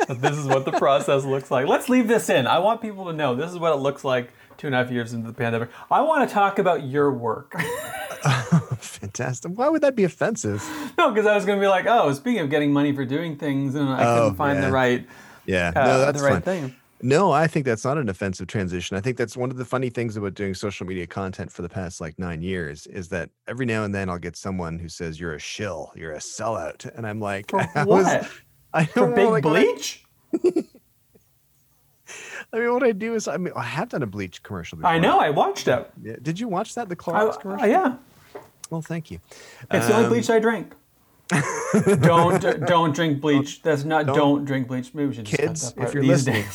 that 0.08 0.20
this 0.20 0.36
is 0.36 0.44
what 0.44 0.64
the 0.64 0.72
process 0.72 1.24
looks 1.24 1.52
like. 1.52 1.68
Let's 1.68 1.88
leave 1.88 2.08
this 2.08 2.28
in. 2.28 2.48
I 2.48 2.58
want 2.58 2.82
people 2.82 3.04
to 3.06 3.12
know 3.12 3.36
this 3.36 3.52
is 3.52 3.56
what 3.58 3.72
it 3.72 3.76
looks 3.76 4.02
like 4.02 4.32
two 4.56 4.66
and 4.66 4.74
a 4.74 4.78
half 4.82 4.90
years 4.90 5.12
into 5.12 5.28
the 5.28 5.32
pandemic. 5.32 5.68
I 5.88 6.00
want 6.00 6.28
to 6.28 6.34
talk 6.34 6.58
about 6.58 6.82
your 6.82 7.12
work. 7.12 7.52
Fantastic. 8.80 9.52
Why 9.52 9.68
would 9.68 9.82
that 9.82 9.94
be 9.94 10.02
offensive? 10.02 10.64
no, 10.98 11.12
because 11.12 11.26
I 11.26 11.36
was 11.36 11.44
going 11.44 11.60
to 11.60 11.62
be 11.64 11.68
like, 11.68 11.86
oh, 11.86 12.12
speaking 12.12 12.40
of 12.40 12.50
getting 12.50 12.72
money 12.72 12.92
for 12.92 13.04
doing 13.04 13.36
things, 13.36 13.76
and 13.76 13.88
I 13.88 14.04
Oh, 14.04 14.20
couldn't 14.22 14.36
find 14.36 14.58
yeah. 14.58 14.66
the 14.66 14.72
right, 14.72 15.06
Yeah, 15.46 15.72
uh, 15.76 15.84
no, 15.86 15.98
that's 16.00 16.18
the 16.20 16.24
right 16.26 16.42
fine. 16.44 16.60
thing. 16.70 16.76
No, 17.02 17.30
I 17.30 17.46
think 17.46 17.66
that's 17.66 17.84
not 17.84 17.98
an 17.98 18.08
offensive 18.08 18.46
transition. 18.46 18.96
I 18.96 19.00
think 19.00 19.16
that's 19.18 19.36
one 19.36 19.50
of 19.50 19.56
the 19.58 19.64
funny 19.64 19.90
things 19.90 20.16
about 20.16 20.34
doing 20.34 20.54
social 20.54 20.86
media 20.86 21.06
content 21.06 21.52
for 21.52 21.60
the 21.62 21.68
past 21.68 22.00
like 22.00 22.18
nine 22.18 22.40
years 22.42 22.86
is 22.86 23.08
that 23.10 23.28
every 23.46 23.66
now 23.66 23.84
and 23.84 23.94
then 23.94 24.08
I'll 24.08 24.18
get 24.18 24.34
someone 24.36 24.78
who 24.78 24.88
says 24.88 25.20
you're 25.20 25.34
a 25.34 25.38
shill, 25.38 25.92
you're 25.94 26.12
a 26.12 26.18
sellout, 26.18 26.86
and 26.96 27.06
I'm 27.06 27.20
like, 27.20 27.50
For 27.50 27.60
I 27.74 27.84
was- 27.84 28.04
what? 28.06 28.30
I 28.74 28.84
For 28.86 29.10
big 29.14 29.28
like, 29.30 29.42
bleach? 29.42 30.04
I 32.52 32.58
mean, 32.60 32.72
what 32.72 32.82
I 32.84 32.92
do 32.92 33.14
is, 33.14 33.26
I 33.26 33.36
mean, 33.36 33.52
I 33.56 33.62
have 33.64 33.88
done 33.88 34.02
a 34.02 34.06
bleach 34.06 34.42
commercial. 34.42 34.76
Before. 34.78 34.90
I 34.90 34.98
know. 34.98 35.18
I 35.18 35.30
watched 35.30 35.66
it. 35.68 35.90
Did 36.22 36.38
you 36.38 36.46
watch 36.48 36.74
that? 36.76 36.88
The 36.88 36.94
I, 36.94 36.96
Clorox 36.96 37.34
uh, 37.34 37.36
commercial? 37.38 37.66
yeah, 37.68 37.96
Well, 38.70 38.82
thank 38.82 39.10
you. 39.10 39.18
it's 39.70 39.86
the 39.86 39.92
only 39.94 40.04
Um, 40.06 40.12
bleach 40.12 40.30
I 40.30 40.38
drink. 40.38 40.72
Don't 41.28 42.40
don't 42.66 42.94
drink 42.94 43.20
bleach. 43.20 43.62
That's 43.62 43.84
not. 43.84 44.06
Don't, 44.06 44.16
don't- 44.16 44.44
drink 44.44 44.68
bleach. 44.68 44.94
Maybe 44.94 45.08
we 45.08 45.14
should 45.14 45.24
Kids, 45.26 45.74
if 45.76 45.94
you're 45.94 46.02
listening. 46.04 46.44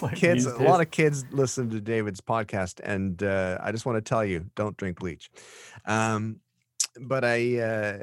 Like 0.00 0.14
Kids, 0.14 0.46
a 0.46 0.52
days. 0.56 0.60
lot 0.60 0.80
of 0.80 0.92
kids 0.92 1.24
listen 1.32 1.68
to 1.70 1.80
David's 1.80 2.20
podcast, 2.20 2.78
and 2.84 3.20
uh, 3.20 3.58
I 3.60 3.72
just 3.72 3.84
want 3.84 3.96
to 3.96 4.00
tell 4.08 4.24
you, 4.24 4.46
don't 4.54 4.76
drink 4.76 5.00
bleach. 5.00 5.28
Um, 5.86 6.38
but 7.00 7.24
I, 7.24 7.58
uh, 7.58 7.98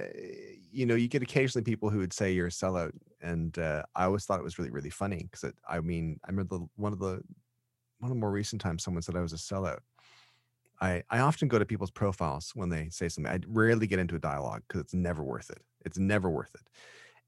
you 0.73 0.85
know, 0.85 0.95
you 0.95 1.07
get 1.07 1.21
occasionally 1.21 1.63
people 1.63 1.89
who 1.89 1.99
would 1.99 2.11
say 2.11 2.33
you're 2.33 2.47
a 2.47 2.49
sellout, 2.49 2.91
and 3.21 3.57
uh, 3.57 3.83
I 3.95 4.03
always 4.03 4.25
thought 4.25 4.39
it 4.39 4.43
was 4.43 4.59
really, 4.59 4.71
really 4.71 4.89
funny 4.89 5.25
because 5.31 5.53
I 5.67 5.79
mean, 5.79 6.19
I 6.25 6.31
remember 6.31 6.57
the, 6.57 6.67
one 6.75 6.91
of 6.91 6.99
the 6.99 7.21
one 7.99 8.09
of 8.11 8.17
the 8.17 8.19
more 8.19 8.31
recent 8.31 8.61
times 8.61 8.83
someone 8.83 9.01
said 9.01 9.15
I 9.15 9.21
was 9.21 9.31
a 9.31 9.37
sellout. 9.37 9.79
I, 10.84 11.02
I 11.10 11.19
often 11.19 11.48
go 11.48 11.58
to 11.58 11.65
people's 11.65 11.91
profiles 11.91 12.52
when 12.56 12.67
they 12.67 12.89
say 12.89 13.08
something. 13.08 13.32
I 13.32 13.39
rarely 13.48 13.88
get 13.88 14.00
into 14.00 14.15
a 14.15 14.19
dialogue 14.19 14.63
because 14.67 14.82
it's 14.82 14.93
never 14.93 15.24
worth 15.24 15.50
it. 15.50 15.62
It's 15.86 15.98
never 15.98 16.30
worth 16.30 16.54
it. 16.56 16.67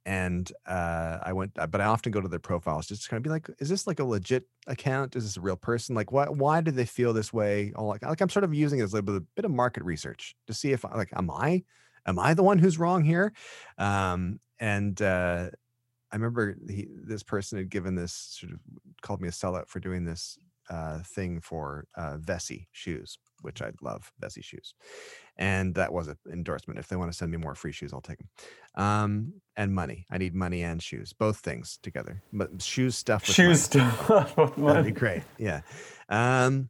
And 0.05 0.51
uh, 0.67 1.19
I 1.23 1.31
went, 1.31 1.53
but 1.55 1.79
I 1.79 1.85
often 1.85 2.11
go 2.11 2.19
to 2.19 2.27
their 2.27 2.37
profiles 2.37 2.85
just 2.85 3.03
to 3.03 3.09
kind 3.09 3.17
of 3.17 3.23
be 3.23 3.29
like, 3.29 3.49
is 3.59 3.69
this 3.69 3.87
like 3.87 3.99
a 3.99 4.03
legit 4.03 4.43
account? 4.67 5.15
Is 5.15 5.23
this 5.23 5.37
a 5.37 5.41
real 5.41 5.55
person? 5.55 5.95
Like, 5.95 6.11
why 6.11 6.25
why 6.25 6.61
do 6.61 6.69
they 6.69 6.85
feel 6.85 7.13
this 7.13 7.31
way? 7.31 7.71
All 7.75 7.87
like, 7.87 8.03
like 8.03 8.21
I'm 8.21 8.29
sort 8.29 8.43
of 8.43 8.53
using 8.53 8.79
it 8.79 8.83
as 8.83 8.93
a 8.93 9.01
bit, 9.01 9.45
of 9.45 9.51
market 9.51 9.83
research 9.83 10.35
to 10.47 10.53
see 10.53 10.73
if 10.73 10.83
like, 10.83 11.09
am 11.15 11.31
I 11.31 11.63
am 12.05 12.19
I 12.19 12.33
the 12.33 12.43
one 12.43 12.59
who's 12.59 12.77
wrong 12.77 13.03
here? 13.03 13.33
Um, 13.79 14.41
and 14.59 15.01
uh, 15.01 15.49
I 16.11 16.15
remember 16.15 16.55
he, 16.69 16.87
this 16.91 17.23
person 17.23 17.57
had 17.57 17.69
given 17.69 17.95
this 17.95 18.13
sort 18.13 18.53
of 18.53 18.59
called 19.01 19.21
me 19.21 19.29
a 19.29 19.31
sellout 19.31 19.69
for 19.69 19.79
doing 19.79 20.05
this 20.05 20.37
uh, 20.69 20.99
thing 20.99 21.41
for 21.41 21.87
uh, 21.95 22.17
Vessi 22.17 22.67
shoes, 22.71 23.17
which 23.45 23.61
I 23.61 23.71
love 23.81 24.11
Vessi 24.21 24.43
shoes, 24.43 24.73
and 25.37 25.75
that 25.75 25.93
was 25.93 26.07
an 26.07 26.17
endorsement. 26.31 26.79
If 26.79 26.87
they 26.87 26.95
want 26.95 27.11
to 27.11 27.17
send 27.17 27.31
me 27.31 27.37
more 27.37 27.55
free 27.55 27.71
shoes, 27.71 27.93
I'll 27.93 28.01
take 28.01 28.17
them. 28.17 28.29
Um, 28.75 29.33
and 29.55 29.73
money. 29.73 30.05
I 30.09 30.17
need 30.17 30.35
money 30.35 30.63
and 30.63 30.81
shoes, 30.83 31.13
both 31.13 31.37
things 31.37 31.79
together. 31.81 32.21
But 32.33 32.61
shoes 32.61 32.97
stuff. 32.97 33.25
shoes 33.25 33.63
stuff. 33.63 34.35
That'd 34.57 34.85
be 34.85 34.91
great. 34.91 35.23
Yeah. 35.37 35.61
Um, 36.09 36.69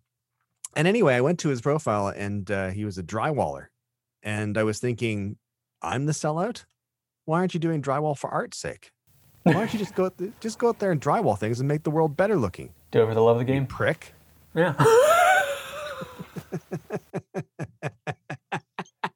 and 0.76 0.88
anyway, 0.88 1.16
I 1.16 1.22
went 1.22 1.40
to 1.40 1.50
his 1.50 1.62
profile 1.62 2.08
and 2.08 2.50
uh, 2.52 2.70
he 2.70 2.86
was 2.86 2.98
a 2.98 3.04
drywaller. 3.04 3.68
And 4.22 4.58
I 4.58 4.64
was 4.64 4.80
thinking, 4.80 5.38
I'm 5.82 6.06
the 6.06 6.12
sellout. 6.12 6.66
Why 7.26 7.40
aren't 7.40 7.54
you 7.54 7.60
doing 7.60 7.82
drywall 7.82 8.18
for 8.18 8.30
art's 8.30 8.58
sake? 8.58 8.92
Why 9.44 9.54
don't 9.54 9.72
you 9.74 9.80
just 9.80 9.94
go 9.94 10.06
out 10.06 10.18
th- 10.18 10.32
just 10.40 10.58
go 10.58 10.70
out 10.70 10.80
there 10.80 10.92
and 10.92 11.00
drywall 11.00 11.38
things 11.38 11.60
and 11.60 11.68
make 11.68 11.84
the 11.84 11.92
world 11.92 12.18
better 12.18 12.36
looking? 12.36 12.74
Do 12.92 13.04
it 13.04 13.08
for 13.08 13.14
the 13.14 13.22
love 13.22 13.36
of 13.38 13.46
the 13.46 13.52
game. 13.52 13.68
Prick. 13.68 14.14
Yeah. 14.56 14.74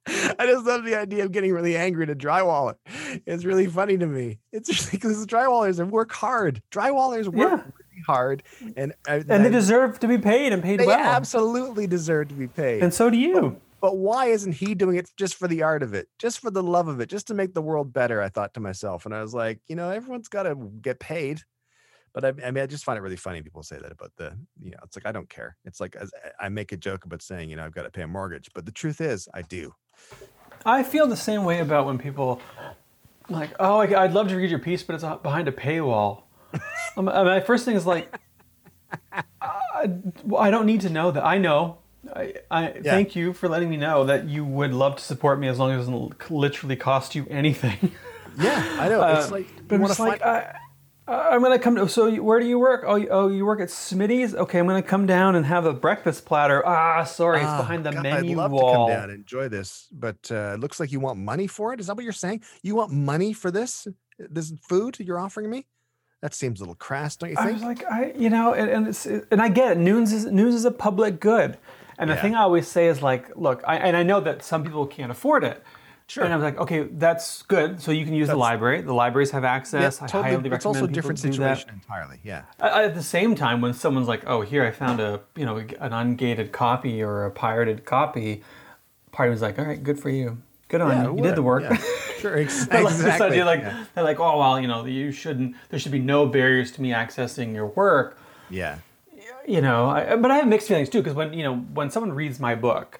I 0.08 0.46
just 0.46 0.66
love 0.66 0.86
the 0.86 0.96
idea 0.96 1.24
of 1.26 1.32
getting 1.32 1.54
really 1.54 1.76
angry 1.78 2.04
at 2.04 2.10
a 2.10 2.16
drywaller. 2.16 2.76
It's 3.26 3.46
really 3.46 3.68
funny 3.68 3.98
to 3.98 4.08
me. 4.08 4.40
It's 4.52 4.70
just 4.70 4.92
because 4.92 5.26
drywallers 5.26 5.86
work 5.90 6.12
hard. 6.12 6.62
Drywallers 6.72 7.28
work 7.28 7.36
Yeah. 7.52 7.56
really 7.64 8.04
hard, 8.08 8.44
and 8.76 8.94
uh, 9.08 9.22
and 9.28 9.46
they 9.46 9.50
deserve 9.50 10.00
to 10.00 10.08
be 10.08 10.18
paid 10.18 10.52
and 10.54 10.64
paid 10.64 10.80
they 10.80 10.86
well. 10.88 11.00
absolutely 11.00 11.86
deserve 11.88 12.30
to 12.30 12.34
be 12.36 12.48
paid. 12.48 12.82
and 12.84 12.94
so 12.94 13.10
do 13.10 13.18
you. 13.18 13.60
But 13.82 13.98
why 13.98 14.26
isn't 14.28 14.54
he 14.54 14.76
doing 14.76 14.98
it 14.98 15.10
just 15.16 15.36
for 15.36 15.48
the 15.48 15.64
art 15.64 15.84
of 15.84 15.94
it, 15.94 16.10
just 16.18 16.40
for 16.40 16.52
the 16.52 16.62
love 16.64 16.88
of 16.90 17.00
it, 17.00 17.08
just 17.10 17.28
to 17.28 17.34
make 17.34 17.54
the 17.54 17.62
world 17.62 17.94
better? 17.94 18.22
I 18.22 18.28
thought 18.30 18.54
to 18.56 18.60
myself, 18.60 19.06
and 19.06 19.14
I 19.16 19.22
was 19.22 19.34
like, 19.34 19.60
you 19.68 19.76
know, 19.76 19.90
everyone's 19.90 20.28
got 20.28 20.44
to 20.44 20.56
get 20.82 21.00
paid. 21.00 21.42
But 22.14 22.26
I, 22.26 22.30
I 22.46 22.52
mean, 22.52 22.64
I 22.64 22.68
just 22.68 22.84
find 22.84 22.98
it 22.98 23.02
really 23.02 23.16
funny 23.16 23.42
people 23.42 23.64
say 23.64 23.78
that 23.82 23.92
about 23.92 24.12
the, 24.18 24.36
you 24.62 24.72
know, 24.72 24.78
it's 24.84 24.96
like 24.98 25.06
I 25.06 25.12
don't 25.12 25.30
care. 25.30 25.58
It's 25.66 25.80
like 25.80 25.96
as, 25.96 26.12
I 26.40 26.50
make 26.50 26.72
a 26.72 26.78
joke 26.78 27.06
about 27.06 27.22
saying, 27.22 27.50
you 27.50 27.56
know, 27.56 27.64
I've 27.66 27.74
got 27.74 27.84
to 27.84 27.90
pay 27.90 28.02
a 28.02 28.08
mortgage, 28.08 28.50
but 28.54 28.66
the 28.66 28.72
truth 28.72 29.00
is, 29.02 29.28
I 29.34 29.42
do. 29.44 29.74
I 30.66 30.84
feel 30.84 31.08
the 31.08 31.16
same 31.18 31.44
way 31.46 31.60
about 31.60 31.86
when 31.86 31.98
people 31.98 32.42
like, 33.30 33.52
oh, 33.60 33.80
I- 33.80 34.04
I'd 34.04 34.14
love 34.14 34.28
to 34.30 34.36
read 34.36 34.50
your 34.50 34.60
piece, 34.60 34.84
but 34.84 34.96
it's 34.96 35.04
uh, 35.04 35.18
behind 35.18 35.48
a 35.48 35.52
paywall. 35.52 36.24
Um, 36.98 37.08
uh, 37.08 37.24
My 37.24 37.40
first 37.40 37.64
thing 37.66 37.76
is 37.76 37.86
like, 37.86 38.14
I, 39.42 39.90
I 40.38 40.50
don't 40.52 40.66
need 40.66 40.82
to 40.82 40.90
know 40.90 41.12
that. 41.12 41.24
I 41.24 41.38
know. 41.38 41.78
I, 42.16 42.34
I 42.50 42.72
Yeah. 42.74 42.82
thank 42.92 43.16
you 43.16 43.34
for 43.34 43.48
letting 43.48 43.70
me 43.70 43.78
know 43.78 44.04
that 44.06 44.28
you 44.28 44.44
would 44.46 44.74
love 44.74 44.96
to 44.96 45.04
support 45.04 45.40
me 45.40 45.48
as 45.48 45.60
long 45.60 45.72
as 45.72 45.88
it 45.88 45.92
doesn't 45.92 46.32
literally 46.32 46.76
cost 46.76 47.14
you 47.16 47.28
anything. 47.30 47.92
Yeah, 48.38 48.78
I 48.80 48.90
know. 48.90 49.02
it's 49.18 49.28
Uh, 49.32 49.32
like 49.32 49.48
but 49.68 49.76
I'm 49.76 49.88
just 49.88 50.00
like. 50.00 50.22
I, 50.22 50.56
I'm 51.10 51.42
gonna 51.42 51.60
come. 51.60 51.76
To, 51.76 51.90
so 51.90 52.12
where 52.22 52.40
do 52.40 52.46
you 52.46 52.60
work? 52.60 52.84
Oh, 52.86 52.96
you, 52.96 53.08
oh, 53.10 53.28
you 53.30 53.46
work 53.46 53.60
at 53.60 53.70
Smitty's. 53.70 54.36
Okay, 54.36 54.60
I'm 54.60 54.68
gonna 54.68 54.82
come 54.82 55.06
down 55.06 55.36
and 55.36 55.46
have 55.46 55.66
a 55.66 55.74
breakfast 55.74 56.26
platter. 56.26 56.66
Ah, 56.66 57.04
sorry, 57.04 57.40
it's 57.40 57.48
Ah, 57.48 57.58
behind 57.58 57.86
the 57.86 57.92
God, 57.92 58.04
menu 58.04 58.32
I'd 58.32 58.38
love 58.38 58.52
wall. 58.52 58.72
to 58.72 58.78
come 58.78 58.88
down 59.02 59.10
and 59.10 59.20
enjoy 59.20 59.50
this, 59.50 59.88
but 59.92 60.18
uh, 60.32 60.54
it 60.54 60.60
looks 60.60 60.80
like 60.80 60.92
you 60.92 61.00
want 61.00 61.18
money 61.20 61.48
for 61.48 61.74
it. 61.74 61.80
Is 61.80 61.88
that 61.88 61.96
what 61.96 62.04
you're 62.04 62.14
saying? 62.14 62.44
You 62.62 62.76
want 62.76 62.92
money 62.92 63.34
for 63.34 63.50
this? 63.52 63.88
This 64.20 64.54
food 64.68 64.98
you're 65.00 65.20
offering 65.20 65.50
me? 65.50 65.66
That 66.22 66.34
seems 66.34 66.60
a 66.60 66.64
little 66.64 66.76
crass, 66.76 67.16
don't 67.16 67.30
you 67.30 67.38
think? 67.38 67.48
I 67.48 67.54
was 67.54 67.64
like, 67.64 67.86
I, 67.90 68.12
you 68.18 68.30
know, 68.30 68.54
and, 68.54 68.70
and 68.70 68.88
it's 68.88 69.06
and 69.06 69.42
I 69.42 69.48
get 69.48 69.72
it. 69.72 69.78
News 69.78 70.12
is 70.12 70.26
news 70.26 70.54
is 70.54 70.66
a 70.66 70.72
public 70.72 71.20
good, 71.22 71.58
and 71.98 72.10
the 72.10 72.18
thing 72.18 72.36
I 72.36 72.42
always 72.42 72.68
say 72.68 72.88
is 72.88 73.02
like, 73.02 73.36
look, 73.38 73.64
I, 73.66 73.78
and 73.78 73.96
I 73.96 74.04
know 74.04 74.20
that 74.20 74.44
some 74.44 74.64
people 74.64 74.86
can't 74.86 75.12
afford 75.12 75.44
it. 75.46 75.64
Sure. 76.10 76.24
And 76.24 76.34
I 76.34 76.38
was 76.38 76.44
like, 76.44 76.58
okay, 76.58 76.84
that's 76.92 77.44
good. 77.44 77.80
So 77.80 77.92
you 77.92 78.04
can 78.04 78.16
use 78.16 78.30
the 78.30 78.36
library. 78.36 78.82
The 78.82 78.94
libraries 78.96 79.30
have 79.30 79.44
Yeah, 79.44 79.52
access. 79.54 80.02
I 80.02 80.08
totally. 80.08 80.24
highly 80.24 80.36
recommend 80.38 80.54
It's 80.56 80.66
also 80.66 80.86
a 80.86 80.88
different 80.88 81.20
situation 81.20 81.70
entirely. 81.70 82.18
Yeah. 82.24 82.42
At 82.60 82.96
the 82.96 83.04
same 83.04 83.36
time, 83.36 83.62
when 83.62 83.74
someone's 83.74 84.08
like, 84.08 84.24
"Oh, 84.26 84.42
here 84.42 84.66
I 84.66 84.72
found 84.72 85.00
a 85.00 85.22
you 85.36 85.46
know 85.46 85.58
an 85.58 85.92
ungated 85.92 86.52
copy 86.52 87.04
or 87.04 87.26
a 87.26 87.32
pirated 87.32 87.86
copy," 87.86 88.42
part 89.12 89.30
of 89.30 89.34
me's 89.36 89.44
like, 89.44 89.60
"All 89.60 89.66
right, 89.66 89.82
good 89.84 90.00
for 90.00 90.10
you. 90.10 90.40
Good 90.68 90.82
on 90.82 90.90
Yeah, 90.90 91.04
you. 91.12 91.18
You 91.18 91.22
did 91.24 91.36
the 91.36 91.44
work." 91.44 91.62
yeah. 91.64 91.78
Sure, 92.20 92.38
ex- 92.44 92.66
But 92.66 92.84
like, 92.86 92.94
exactly. 92.94 93.44
like 93.44 93.62
yeah. 93.62 93.86
they're 93.94 94.04
like, 94.04 94.20
"Oh 94.20 94.40
well, 94.40 94.60
you 94.60 94.68
know, 94.68 94.86
you 94.86 95.12
shouldn't. 95.12 95.56
There 95.70 95.78
should 95.80 95.92
be 95.92 96.00
no 96.00 96.26
barriers 96.26 96.72
to 96.74 96.82
me 96.82 96.90
accessing 96.90 97.54
your 97.54 97.68
work." 97.68 98.18
yeah. 98.50 98.80
you 99.48 99.62
know 99.62 99.90
I, 99.90 100.16
but 100.16 100.32
i 100.32 100.38
have 100.38 100.48
mixed 100.48 100.68
feelings 100.68 100.90
too 100.90 101.00
because 101.02 101.14
when 101.14 101.34
you 101.34 101.44
know 101.44 101.56
when 101.56 101.90
someone 101.92 102.12
reads 102.14 102.40
my 102.40 102.56
book 102.56 103.00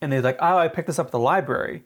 and 0.00 0.10
they're 0.10 0.20
like 0.22 0.38
oh 0.40 0.56
i 0.58 0.66
picked 0.68 0.86
this 0.86 0.98
up 0.98 1.06
at 1.06 1.12
the 1.12 1.18
library 1.18 1.82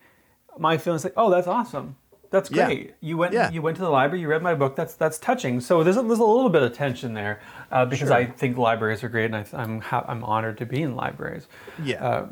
my 0.58 0.78
feelings 0.78 1.04
like 1.04 1.12
oh 1.16 1.30
that's 1.30 1.46
awesome 1.46 1.96
that's 2.30 2.50
Yeah. 2.50 2.66
great 2.66 2.94
you 3.00 3.16
went 3.16 3.32
Yeah. 3.32 3.50
you 3.50 3.62
went 3.62 3.76
to 3.76 3.82
the 3.82 3.88
library 3.90 4.20
you 4.20 4.28
read 4.28 4.42
my 4.42 4.54
book 4.54 4.74
that's 4.76 4.94
that's 4.94 5.18
touching 5.18 5.60
so 5.60 5.82
there's 5.84 5.96
a, 5.96 6.02
there's 6.02 6.18
a 6.18 6.24
little 6.24 6.48
bit 6.50 6.62
of 6.62 6.72
tension 6.74 7.14
there 7.14 7.40
uh, 7.70 7.84
because 7.84 8.08
Sure. 8.08 8.16
i 8.16 8.26
think 8.26 8.56
libraries 8.58 9.02
are 9.04 9.08
great 9.08 9.26
and 9.32 9.36
I, 9.36 9.44
i'm 9.54 9.80
ha- 9.80 10.04
i'm 10.08 10.24
honored 10.24 10.58
to 10.58 10.66
be 10.66 10.82
in 10.82 10.96
libraries 10.96 11.46
Yeah. 11.82 12.04
uh, 12.04 12.26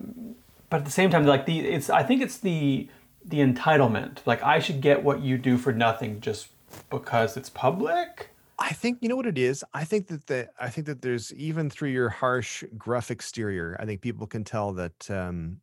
but 0.71 0.79
at 0.79 0.85
the 0.85 0.91
same 0.91 1.11
time 1.11 1.25
like 1.27 1.47
the 1.47 1.61
it's 1.61 1.91
i 1.91 2.03
think 2.03 2.23
it's 2.23 2.39
the 2.39 2.89
the 3.25 3.39
entitlement 3.39 4.19
like 4.27 4.43
i 4.43 4.59
should 4.59 4.81
get 4.81 5.03
what 5.05 5.21
you 5.23 5.39
do 5.39 5.57
for 5.59 5.73
nothing 5.73 6.21
just 6.21 6.49
because 6.91 7.37
it's 7.37 7.51
public 7.51 8.31
I 8.57 8.73
think 8.73 8.99
you 9.01 9.09
know 9.09 9.17
what 9.17 9.27
it 9.27 9.37
is. 9.37 9.65
I 9.75 9.83
think 9.83 10.07
that 10.07 10.29
the 10.29 10.49
I 10.61 10.69
think 10.71 10.87
that 10.87 11.03
there's 11.03 11.35
even 11.35 11.69
through 11.69 11.89
your 11.91 12.09
harsh, 12.09 12.63
gruff 12.79 13.11
exterior, 13.11 13.77
I 13.81 13.85
think 13.85 14.01
people 14.01 14.29
can 14.29 14.45
tell 14.45 14.73
that 14.75 15.11
um, 15.11 15.59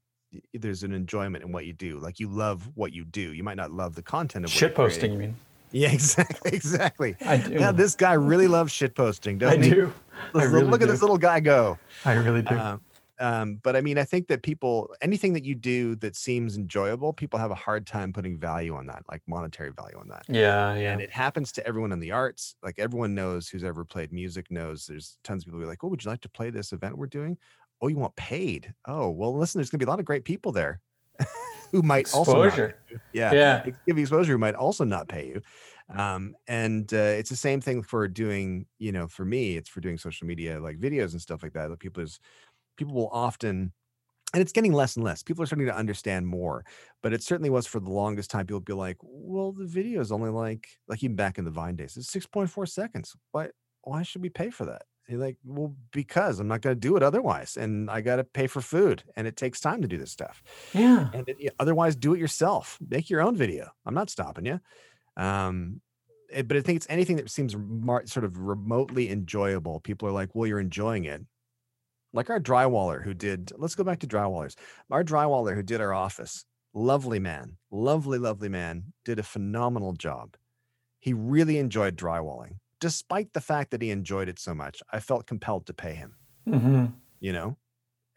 there's 0.54 0.84
an 0.84 0.94
enjoyment 0.94 1.44
in 1.44 1.52
what 1.52 1.66
you 1.66 1.74
do. 1.74 2.00
Like 2.00 2.20
you 2.20 2.28
love 2.28 2.70
what 2.76 2.94
you 2.94 3.06
do. 3.06 3.34
You 3.34 3.44
might 3.44 3.58
not 3.58 3.72
love 3.72 3.96
the 3.96 4.02
content 4.02 4.46
of 4.46 4.52
shit 4.52 4.76
posting 4.76 5.14
you 5.14 5.18
mean 5.18 5.36
Yeah, 5.72 5.92
exactly, 5.94 6.52
exactly. 6.54 7.16
I 7.26 7.38
do. 7.38 7.54
Yeah, 7.54 7.72
this 7.72 7.96
guy 7.96 8.14
really 8.14 8.48
loves 8.48 8.72
shit 8.72 8.96
posting, 8.96 9.38
doesn't 9.38 9.64
he? 9.64 9.70
do 9.70 9.94
I 10.36 10.44
really 10.44 10.66
look 10.66 10.82
at 10.82 10.88
this 10.88 11.02
little 11.02 11.18
guy 11.18 11.40
go. 11.40 11.78
i 12.06 12.14
really 12.14 12.42
do 12.42 12.58
Um, 12.58 12.82
um, 13.22 13.60
but 13.62 13.76
I 13.76 13.82
mean, 13.82 14.00
I 14.00 14.04
think 14.04 14.28
that 14.30 14.42
people, 14.42 14.90
anything 15.00 15.34
that 15.34 15.46
you 15.46 15.54
do 15.54 15.96
that 15.98 16.16
seems 16.16 16.58
enjoyable, 16.58 17.14
people 17.14 17.38
have 17.38 17.52
a 17.52 17.56
hard 17.56 17.86
time 17.86 18.12
putting 18.12 18.40
value 18.40 18.76
on 18.76 18.88
that, 18.88 19.04
like 19.12 19.22
monetary 19.28 19.72
value 19.72 19.96
on 20.00 20.08
that. 20.08 20.26
Yeah, 20.28 20.76
yeah. 20.76 20.92
And 20.92 21.02
it 21.02 21.12
happens 21.12 21.52
to 21.54 21.68
everyone 21.68 21.92
in 21.92 22.00
the 22.00 22.12
arts. 22.12 22.56
Like 22.64 22.80
everyone 22.80 23.14
knows 23.14 23.48
who's 23.48 23.64
ever 23.64 23.86
played 23.86 24.12
music 24.12 24.50
knows 24.50 24.88
there's 24.88 25.18
tons 25.24 25.44
of 25.44 25.46
people 25.46 25.60
who 25.60 25.66
are 25.66 25.70
like, 25.70 25.84
oh, 25.84 25.90
would 25.90 26.04
you 26.04 26.10
like 26.10 26.22
to 26.22 26.30
play 26.30 26.50
this 26.50 26.74
event 26.74 26.98
we're 26.98 27.06
doing? 27.06 27.38
Oh, 27.82 27.88
you 27.88 27.98
want 27.98 28.16
paid? 28.16 28.74
Oh, 28.86 29.10
well, 29.10 29.36
listen, 29.36 29.60
there's 29.60 29.70
gonna 29.70 29.80
be 29.80 29.86
a 29.86 29.90
lot 29.90 30.00
of 30.00 30.06
great 30.06 30.26
people 30.26 30.52
there 30.52 30.82
who 31.72 31.82
might 31.82 32.08
also 32.12 32.40
Exposure. 32.40 32.74
pay 32.90 32.98
yeah, 33.14 33.36
Yeah. 33.36 33.72
give 33.88 33.98
you 33.98 34.04
exposure 34.04 34.34
who 34.34 34.38
might 34.38 34.56
also 34.56 34.84
not 34.86 35.10
pay 35.10 35.28
you. 35.30 35.42
Um, 35.98 36.36
and 36.48 36.94
uh, 36.94 36.98
it's 36.98 37.30
the 37.30 37.36
same 37.36 37.62
thing 37.62 37.84
for 37.84 38.08
doing, 38.08 38.68
you 38.80 38.92
know, 38.92 39.08
for 39.08 39.26
me, 39.26 39.58
it's 39.58 39.70
for 39.70 39.82
doing 39.82 39.98
social 39.98 40.28
media 40.28 40.60
like 40.62 40.78
videos 40.80 41.12
and 41.12 41.22
stuff 41.22 41.44
like 41.44 41.54
that. 41.54 41.70
That 41.70 41.80
people 41.80 42.04
is 42.04 42.20
people 42.78 42.94
will 42.96 43.10
often 43.10 43.74
and 44.34 44.42
it's 44.42 44.54
getting 44.54 44.74
less 44.74 44.96
and 44.96 45.04
less. 45.06 45.24
People 45.24 45.44
are 45.44 45.46
starting 45.48 45.68
to 45.68 45.76
understand 45.76 46.28
more, 46.28 46.66
but 47.04 47.14
it 47.14 47.24
certainly 47.24 47.50
was 47.50 47.68
for 47.68 47.80
the 47.82 47.90
longest 47.92 48.32
time. 48.32 48.46
People 48.48 48.60
would 48.60 48.66
be 48.66 48.74
like, 48.74 48.98
"Well, 49.02 49.52
the 49.54 49.66
video 49.66 50.02
is 50.02 50.12
only 50.12 50.30
like, 50.32 50.70
like 50.88 51.04
even 51.04 51.16
back 51.18 51.38
in 51.38 51.46
the 51.46 51.52
Vine 51.52 51.76
days, 51.76 51.98
it's 51.98 52.10
six 52.12 52.26
point 52.28 52.50
four 52.50 52.66
seconds. 52.66 53.16
Why, 53.32 53.50
why 53.84 54.04
should 54.04 54.22
we 54.24 54.30
pay 54.30 54.50
for 54.52 54.66
that?" 54.68 54.84
You're 55.08 55.20
like, 55.20 55.38
"Well, 55.44 55.76
because 55.92 56.40
I'm 56.40 56.48
not 56.48 56.62
going 56.62 56.76
to 56.76 56.80
do 56.80 56.96
it 56.96 57.04
otherwise, 57.04 57.58
and 57.58 57.90
I 57.90 58.02
got 58.02 58.18
to 58.18 58.24
pay 58.24 58.48
for 58.48 58.62
food, 58.62 59.04
and 59.16 59.28
it 59.28 59.36
takes 59.36 59.60
time 59.60 59.82
to 59.82 59.88
do 59.88 59.98
this 59.98 60.12
stuff. 60.12 60.42
Yeah. 60.74 61.10
And 61.14 61.28
it, 61.28 61.54
otherwise, 61.60 61.96
do 61.96 62.14
it 62.14 62.20
yourself. 62.20 62.78
Make 62.88 63.10
your 63.10 63.22
own 63.22 63.36
video. 63.36 63.72
I'm 63.86 63.94
not 63.96 64.10
stopping 64.10 64.46
you." 64.46 64.60
Um, 65.18 65.82
it- 66.32 66.48
but 66.48 66.56
I 66.58 66.62
think 66.62 66.78
it's 66.78 66.88
anything 66.90 67.18
that 67.18 67.30
seems 67.30 67.56
mar- 67.58 68.06
sort 68.06 68.24
of 68.24 68.38
remotely 68.38 69.10
enjoyable. 69.10 69.80
People 69.82 70.08
are 70.08 70.14
like, 70.14 70.34
"Well, 70.34 70.48
you're 70.48 70.60
enjoying 70.60 71.06
it." 71.06 71.22
like 72.14 72.30
our 72.30 72.42
drywaller 72.42 73.02
who 73.02 73.14
did 73.14 73.54
let's 73.58 73.76
go 73.76 73.86
back 73.86 74.00
to 74.00 74.08
drywallers 74.08 74.56
our 74.90 75.04
drywaller 75.04 75.56
who 75.56 75.64
did 75.64 75.80
our 75.80 75.94
office 75.94 76.46
lovely 76.74 77.20
man 77.20 77.58
lovely 77.72 78.18
lovely 78.20 78.50
man 78.50 78.92
did 79.06 79.18
a 79.18 79.24
phenomenal 79.24 79.94
job 79.94 80.36
he 81.00 81.14
really 81.14 81.58
enjoyed 81.58 81.96
drywalling 81.96 82.56
despite 82.82 83.32
the 83.32 83.40
fact 83.40 83.72
that 83.72 83.82
he 83.82 83.90
enjoyed 83.90 84.28
it 84.28 84.38
so 84.38 84.54
much 84.54 84.84
i 84.92 85.00
felt 85.00 85.26
compelled 85.26 85.66
to 85.66 85.74
pay 85.74 85.94
him 85.94 86.16
hmm 86.46 86.86
you 87.22 87.32
know 87.32 87.56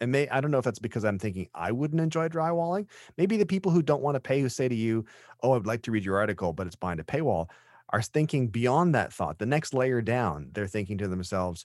and 0.01 0.11
may 0.11 0.29
i 0.31 0.41
don't 0.41 0.51
know 0.51 0.59
if 0.59 0.65
that's 0.65 0.81
because 0.81 1.05
i'm 1.05 1.19
thinking 1.19 1.47
i 1.55 1.71
wouldn't 1.71 2.01
enjoy 2.01 2.29
drywalling 2.29 2.87
maybe 3.17 3.37
the 3.37 3.47
people 3.47 3.71
who 3.71 3.83
don't 3.83 4.03
want 4.03 4.17
to 4.17 4.21
pay 4.21 4.41
who 4.41 4.49
say 4.49 4.67
to 4.69 4.75
you 4.75 5.05
oh 5.43 5.53
i'd 5.55 5.67
like 5.67 5.83
to 5.83 5.93
read 5.93 6.05
your 6.05 6.19
article 6.19 6.53
but 6.53 6.67
it's 6.67 6.75
behind 6.75 6.99
a 6.99 7.05
paywall 7.05 7.49
are 7.91 8.03
thinking 8.03 8.49
beyond 8.49 8.95
that 8.95 9.13
thought 9.13 9.39
the 9.39 9.47
next 9.47 9.73
layer 9.73 10.01
down 10.01 10.49
they're 10.53 10.67
thinking 10.67 10.99
to 10.99 11.07
themselves 11.07 11.65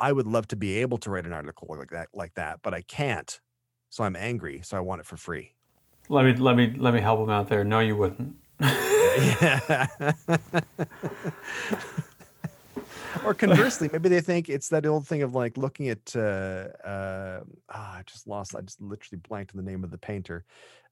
i 0.00 0.10
would 0.10 0.26
love 0.26 0.48
to 0.48 0.56
be 0.56 0.78
able 0.78 0.98
to 0.98 1.10
write 1.10 1.26
an 1.26 1.32
article 1.32 1.68
like 1.78 1.90
that 1.90 2.08
like 2.12 2.34
that 2.34 2.58
but 2.62 2.74
i 2.74 2.80
can't 2.82 3.40
so 3.90 4.02
i'm 4.02 4.16
angry 4.16 4.60
so 4.64 4.76
i 4.76 4.80
want 4.80 5.00
it 5.00 5.06
for 5.06 5.16
free 5.16 5.54
Let 6.08 6.24
me 6.26 6.34
let 6.34 6.56
me 6.56 6.74
let 6.76 6.92
me 6.92 7.00
help 7.00 7.20
him 7.20 7.30
out 7.30 7.48
there. 7.48 7.64
No, 7.64 7.80
you 7.80 7.96
wouldn't. 7.96 8.36
yeah. 8.60 9.86
or 13.24 13.34
conversely, 13.34 13.88
maybe 13.92 14.08
they 14.08 14.20
think 14.20 14.48
it's 14.48 14.68
that 14.68 14.86
old 14.86 15.06
thing 15.06 15.22
of 15.22 15.34
like 15.34 15.56
looking 15.56 15.88
at. 15.88 16.14
Uh, 16.14 16.68
uh, 16.86 17.40
ah, 17.70 17.98
I 17.98 18.02
just 18.06 18.26
lost. 18.26 18.54
I 18.54 18.60
just 18.60 18.80
literally 18.80 19.20
blanked 19.28 19.54
on 19.54 19.64
the 19.64 19.70
name 19.70 19.84
of 19.84 19.90
the 19.90 19.98
painter. 19.98 20.44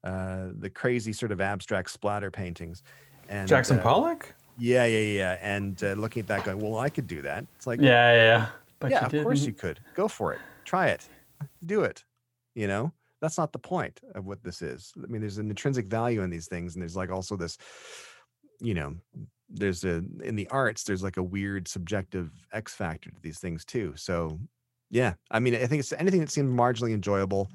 Uh, 0.03 0.49
the 0.59 0.69
crazy 0.69 1.13
sort 1.13 1.31
of 1.31 1.39
abstract 1.39 1.89
splatter 1.89 2.29
paintings. 2.29 2.83
And 3.29 3.47
Jackson 3.47 3.79
uh, 3.79 3.83
Pollock? 3.83 4.33
Yeah, 4.57 4.85
yeah, 4.85 4.99
yeah. 4.99 5.37
And 5.41 5.81
uh, 5.83 5.93
looking 5.93 6.21
at 6.21 6.27
that, 6.27 6.43
going, 6.43 6.59
well, 6.59 6.79
I 6.79 6.89
could 6.89 7.07
do 7.07 7.21
that. 7.21 7.45
It's 7.55 7.65
like, 7.65 7.79
Yeah, 7.79 8.13
yeah, 8.13 8.23
yeah. 8.23 8.47
But 8.79 8.91
yeah, 8.91 9.05
of 9.05 9.11
course 9.11 9.39
didn't. 9.39 9.47
you 9.47 9.53
could. 9.53 9.79
Go 9.95 10.07
for 10.07 10.33
it. 10.33 10.39
Try 10.65 10.87
it. 10.87 11.07
Do 11.65 11.83
it. 11.83 12.03
You 12.53 12.67
know, 12.67 12.91
that's 13.21 13.37
not 13.37 13.53
the 13.53 13.59
point 13.59 14.01
of 14.13 14.25
what 14.25 14.43
this 14.43 14.61
is. 14.61 14.91
I 15.01 15.07
mean, 15.07 15.21
there's 15.21 15.37
an 15.37 15.49
intrinsic 15.49 15.87
value 15.87 16.21
in 16.21 16.29
these 16.29 16.47
things, 16.47 16.75
and 16.75 16.81
there's 16.81 16.95
like 16.95 17.09
also 17.09 17.37
this, 17.37 17.57
you 18.59 18.73
know, 18.73 18.95
there's 19.53 19.83
a 19.83 20.03
in 20.23 20.35
the 20.35 20.47
arts, 20.49 20.83
there's 20.83 21.03
like 21.03 21.17
a 21.17 21.23
weird 21.23 21.67
subjective 21.67 22.31
X 22.51 22.73
factor 22.73 23.11
to 23.11 23.21
these 23.21 23.39
things 23.39 23.63
too. 23.63 23.93
So, 23.95 24.39
yeah, 24.89 25.13
I 25.31 25.39
mean, 25.39 25.55
I 25.55 25.67
think 25.67 25.79
it's 25.79 25.93
anything 25.93 26.19
that 26.21 26.31
seems 26.31 26.51
marginally 26.51 26.93
enjoyable 26.93 27.49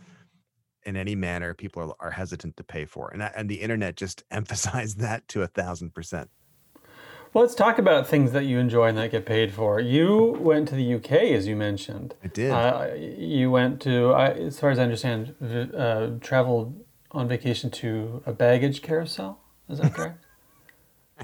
in 0.85 0.97
any 0.97 1.15
manner, 1.15 1.55
people 1.55 1.83
are, 2.01 2.09
are 2.09 2.11
hesitant 2.11 2.57
to 2.57 2.65
pay 2.65 2.85
for, 2.85 3.11
and 3.11 3.21
that, 3.21 3.35
and 3.37 3.49
the 3.49 3.57
internet 3.57 3.97
just 3.97 4.23
emphasized 4.31 5.01
that 5.01 5.27
to 5.29 5.43
a 5.43 5.47
thousand 5.47 5.95
percent. 5.95 6.31
Well, 7.35 7.45
let's 7.45 7.55
talk 7.55 7.79
about 7.79 8.07
things 8.07 8.33
that 8.33 8.47
you 8.47 8.59
enjoy 8.59 8.87
and 8.87 8.97
that 8.97 9.11
get 9.11 9.27
paid 9.27 9.53
for. 9.53 9.81
You 9.81 10.39
went 10.41 10.69
to 10.69 10.75
the 10.75 10.95
UK, 10.95 11.13
as 11.13 11.47
you 11.47 11.57
mentioned. 11.57 12.15
I 12.25 12.29
did. 12.29 12.51
Uh, 12.51 12.89
you 12.97 13.51
went 13.51 13.83
to, 13.83 14.13
I 14.13 14.31
as 14.31 14.59
far 14.59 14.71
as 14.71 14.79
I 14.79 14.85
understand, 14.85 15.35
v- 15.39 15.77
uh, 15.77 16.13
traveled 16.21 16.83
on 17.11 17.29
vacation 17.29 17.71
to 17.71 18.23
a 18.25 18.33
baggage 18.33 18.81
carousel. 18.81 19.41
Is 19.69 19.79
that 19.79 19.93
correct? 19.95 20.25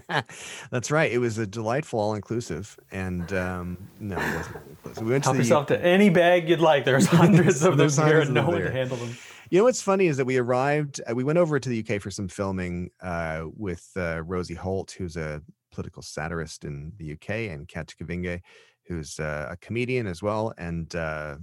That's 0.71 0.91
right. 0.91 1.11
It 1.11 1.19
was 1.19 1.39
a 1.39 1.47
delightful 1.47 2.01
all 2.01 2.15
inclusive, 2.15 2.79
and 2.91 3.33
um, 3.33 3.79
no, 4.01 4.17
it 4.17 4.37
wasn't 4.37 4.57
all-inclusive. 4.57 5.05
We 5.05 5.13
went 5.13 5.25
Help 5.25 5.37
to 5.37 5.39
the 5.39 5.45
yourself 5.45 5.67
to 5.67 5.81
any 5.85 6.11
bag 6.11 6.49
you'd 6.49 6.61
like. 6.61 6.85
There's 6.85 7.07
hundreds 7.07 7.63
of 7.63 7.77
them 7.77 7.91
here, 7.91 8.21
and 8.21 8.35
no 8.35 8.47
one 8.47 8.61
to 8.61 8.71
handle 8.71 8.97
them. 8.97 9.17
You 9.51 9.59
know 9.59 9.65
what's 9.65 9.83
funny 9.83 10.07
is 10.07 10.17
that 10.17 10.25
we 10.25 10.39
arrived. 10.39 11.01
Uh, 11.09 11.15
we 11.15 11.25
went 11.25 11.39
over 11.39 11.61
to 11.61 11.69
the 11.69 11.85
UK 11.87 12.01
for 12.01 12.11
some 12.11 12.29
filming 12.29 12.91
uh, 13.03 13.45
with 13.57 13.89
uh, 13.97 14.23
Rosie 14.23 14.55
Holt, 14.55 14.93
who's 14.93 15.17
a 15.17 15.43
political 15.73 16.03
satirist 16.03 16.65
in 16.65 16.93
the 16.97 17.13
UK, 17.13 17.31
and 17.53 17.69
Kat 17.69 17.93
Kavinge, 18.01 18.41
who's 18.87 19.21
uh, 19.21 19.49
a 19.51 19.57
comedian 19.59 20.07
as 20.07 20.23
well, 20.23 20.55
and 20.59 20.95
uh, 20.95 21.37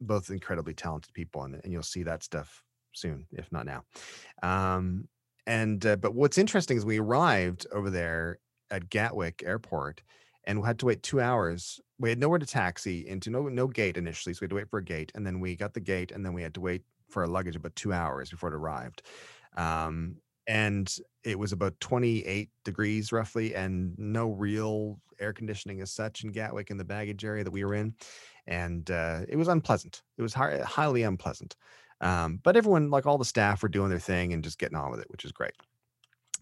both 0.00 0.30
incredibly 0.30 0.74
talented 0.74 1.12
people. 1.14 1.44
And, 1.44 1.60
and 1.64 1.72
you'll 1.72 1.82
see 1.82 2.02
that 2.02 2.22
stuff 2.22 2.62
soon, 2.92 3.26
if 3.32 3.50
not 3.52 3.66
now. 3.66 3.84
Um, 4.42 5.08
and 5.46 5.84
uh, 5.84 5.96
but 5.96 6.14
what's 6.14 6.38
interesting 6.38 6.76
is 6.76 6.84
we 6.84 6.98
arrived 6.98 7.66
over 7.72 7.90
there 7.90 8.38
at 8.70 8.90
Gatwick 8.90 9.42
Airport 9.44 10.02
and 10.46 10.60
we 10.60 10.66
had 10.66 10.78
to 10.78 10.86
wait 10.86 11.02
two 11.02 11.20
hours. 11.20 11.80
We 11.98 12.08
had 12.08 12.18
nowhere 12.18 12.38
to 12.38 12.46
taxi 12.46 13.06
into 13.06 13.30
no 13.30 13.48
no 13.48 13.66
gate 13.66 13.96
initially, 13.96 14.32
so 14.34 14.40
we 14.40 14.44
had 14.44 14.50
to 14.50 14.56
wait 14.56 14.70
for 14.70 14.78
a 14.78 14.84
gate, 14.84 15.12
and 15.14 15.26
then 15.26 15.40
we 15.40 15.56
got 15.56 15.74
the 15.74 15.80
gate, 15.80 16.12
and 16.12 16.24
then 16.24 16.32
we 16.32 16.42
had 16.42 16.54
to 16.54 16.60
wait 16.60 16.82
for 17.08 17.22
our 17.22 17.28
luggage 17.28 17.56
about 17.56 17.74
two 17.76 17.92
hours 17.92 18.30
before 18.30 18.48
it 18.50 18.54
arrived. 18.54 19.02
Um, 19.56 20.16
and 20.48 20.96
it 21.24 21.38
was 21.38 21.52
about 21.52 21.78
28 21.80 22.50
degrees 22.64 23.10
roughly, 23.10 23.54
and 23.54 23.98
no 23.98 24.30
real 24.30 25.00
air 25.18 25.32
conditioning 25.32 25.80
as 25.80 25.90
such 25.90 26.22
in 26.22 26.30
Gatwick 26.30 26.70
in 26.70 26.76
the 26.76 26.84
baggage 26.84 27.24
area 27.24 27.42
that 27.42 27.50
we 27.50 27.64
were 27.64 27.74
in, 27.74 27.94
and 28.46 28.90
uh, 28.90 29.22
it 29.28 29.36
was 29.36 29.48
unpleasant. 29.48 30.02
It 30.18 30.22
was 30.22 30.34
hi- 30.34 30.60
highly 30.60 31.02
unpleasant. 31.02 31.56
Um, 32.00 32.40
but 32.42 32.56
everyone, 32.56 32.90
like 32.90 33.06
all 33.06 33.18
the 33.18 33.24
staff, 33.24 33.62
were 33.62 33.68
doing 33.68 33.90
their 33.90 33.98
thing 33.98 34.32
and 34.32 34.44
just 34.44 34.58
getting 34.58 34.76
on 34.76 34.90
with 34.90 35.00
it, 35.00 35.10
which 35.10 35.24
is 35.24 35.32
great. 35.32 35.52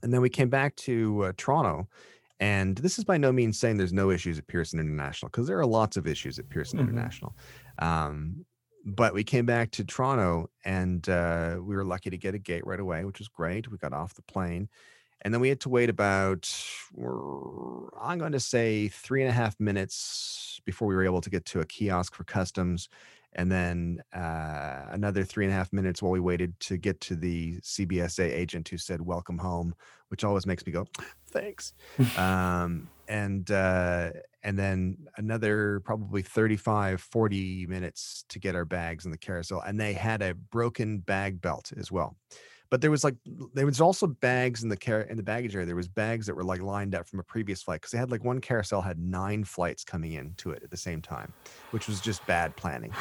And 0.02 0.12
then 0.12 0.20
we 0.20 0.30
came 0.30 0.50
back 0.50 0.76
to 0.76 1.24
uh, 1.24 1.32
Toronto, 1.36 1.88
and 2.40 2.76
this 2.78 2.98
is 2.98 3.04
by 3.04 3.16
no 3.16 3.32
means 3.32 3.58
saying 3.58 3.76
there's 3.78 3.92
no 3.92 4.10
issues 4.10 4.38
at 4.38 4.46
Pearson 4.48 4.80
International 4.80 5.30
because 5.30 5.46
there 5.46 5.58
are 5.58 5.66
lots 5.66 5.96
of 5.96 6.06
issues 6.06 6.38
at 6.38 6.48
Pearson 6.50 6.78
Mhm. 6.78 6.80
International. 6.80 7.36
Um, 7.78 8.44
but 8.84 9.14
we 9.14 9.24
came 9.24 9.46
back 9.46 9.70
to 9.72 9.84
Toronto 9.84 10.48
and 10.64 11.08
uh, 11.08 11.58
we 11.62 11.74
were 11.74 11.84
lucky 11.84 12.10
to 12.10 12.18
get 12.18 12.34
a 12.34 12.38
gate 12.38 12.66
right 12.66 12.80
away, 12.80 13.04
which 13.04 13.18
was 13.18 13.28
great. 13.28 13.70
We 13.70 13.78
got 13.78 13.94
off 13.94 14.14
the 14.14 14.22
plane. 14.22 14.68
And 15.22 15.34
then 15.34 15.40
we 15.40 15.48
had 15.48 15.60
to 15.62 15.70
wait 15.70 15.90
about, 15.90 16.50
I'm 16.98 18.18
going 18.18 18.32
to 18.32 18.40
say 18.40 18.88
three 18.88 19.22
and 19.22 19.30
a 19.30 19.32
half 19.32 19.58
minutes 19.58 20.60
before 20.64 20.88
we 20.88 20.94
were 20.94 21.04
able 21.04 21.20
to 21.20 21.30
get 21.30 21.44
to 21.46 21.60
a 21.60 21.66
kiosk 21.66 22.14
for 22.14 22.24
customs. 22.24 22.88
And 23.34 23.50
then 23.50 24.00
uh, 24.12 24.86
another 24.90 25.24
three 25.24 25.44
and 25.44 25.52
a 25.52 25.56
half 25.56 25.72
minutes 25.72 26.02
while 26.02 26.12
we 26.12 26.20
waited 26.20 26.58
to 26.60 26.76
get 26.76 27.00
to 27.02 27.16
the 27.16 27.60
CBSA 27.60 28.32
agent 28.32 28.68
who 28.68 28.78
said, 28.78 29.00
Welcome 29.00 29.38
home, 29.38 29.74
which 30.08 30.24
always 30.24 30.46
makes 30.46 30.64
me 30.66 30.72
go, 30.72 30.86
Thanks. 31.30 31.74
um, 32.16 32.88
and 33.08 33.50
uh, 33.50 34.10
and 34.42 34.58
then 34.58 34.96
another 35.16 35.80
probably 35.80 36.22
35 36.22 37.00
40 37.00 37.66
minutes 37.66 38.24
to 38.28 38.38
get 38.38 38.54
our 38.54 38.64
bags 38.64 39.04
in 39.04 39.10
the 39.10 39.18
carousel 39.18 39.60
and 39.60 39.80
they 39.80 39.92
had 39.92 40.22
a 40.22 40.34
broken 40.34 40.98
bag 40.98 41.40
belt 41.40 41.72
as 41.76 41.90
well 41.90 42.16
but 42.74 42.80
there 42.80 42.90
was 42.90 43.04
like 43.04 43.14
there 43.52 43.66
was 43.66 43.80
also 43.80 44.04
bags 44.04 44.64
in 44.64 44.68
the 44.68 44.76
car 44.76 45.02
in 45.02 45.16
the 45.16 45.22
baggage 45.22 45.54
area 45.54 45.64
there 45.64 45.76
was 45.76 45.86
bags 45.86 46.26
that 46.26 46.34
were 46.34 46.42
like 46.42 46.60
lined 46.60 46.92
up 46.92 47.06
from 47.06 47.20
a 47.20 47.22
previous 47.22 47.62
flight 47.62 47.80
because 47.80 47.92
they 47.92 47.98
had 47.98 48.10
like 48.10 48.24
one 48.24 48.40
carousel 48.40 48.82
had 48.82 48.98
nine 48.98 49.44
flights 49.44 49.84
coming 49.84 50.14
into 50.14 50.50
it 50.50 50.60
at 50.60 50.72
the 50.72 50.76
same 50.76 51.00
time 51.00 51.32
which 51.70 51.86
was 51.86 52.00
just 52.00 52.26
bad 52.26 52.56
planning. 52.56 52.92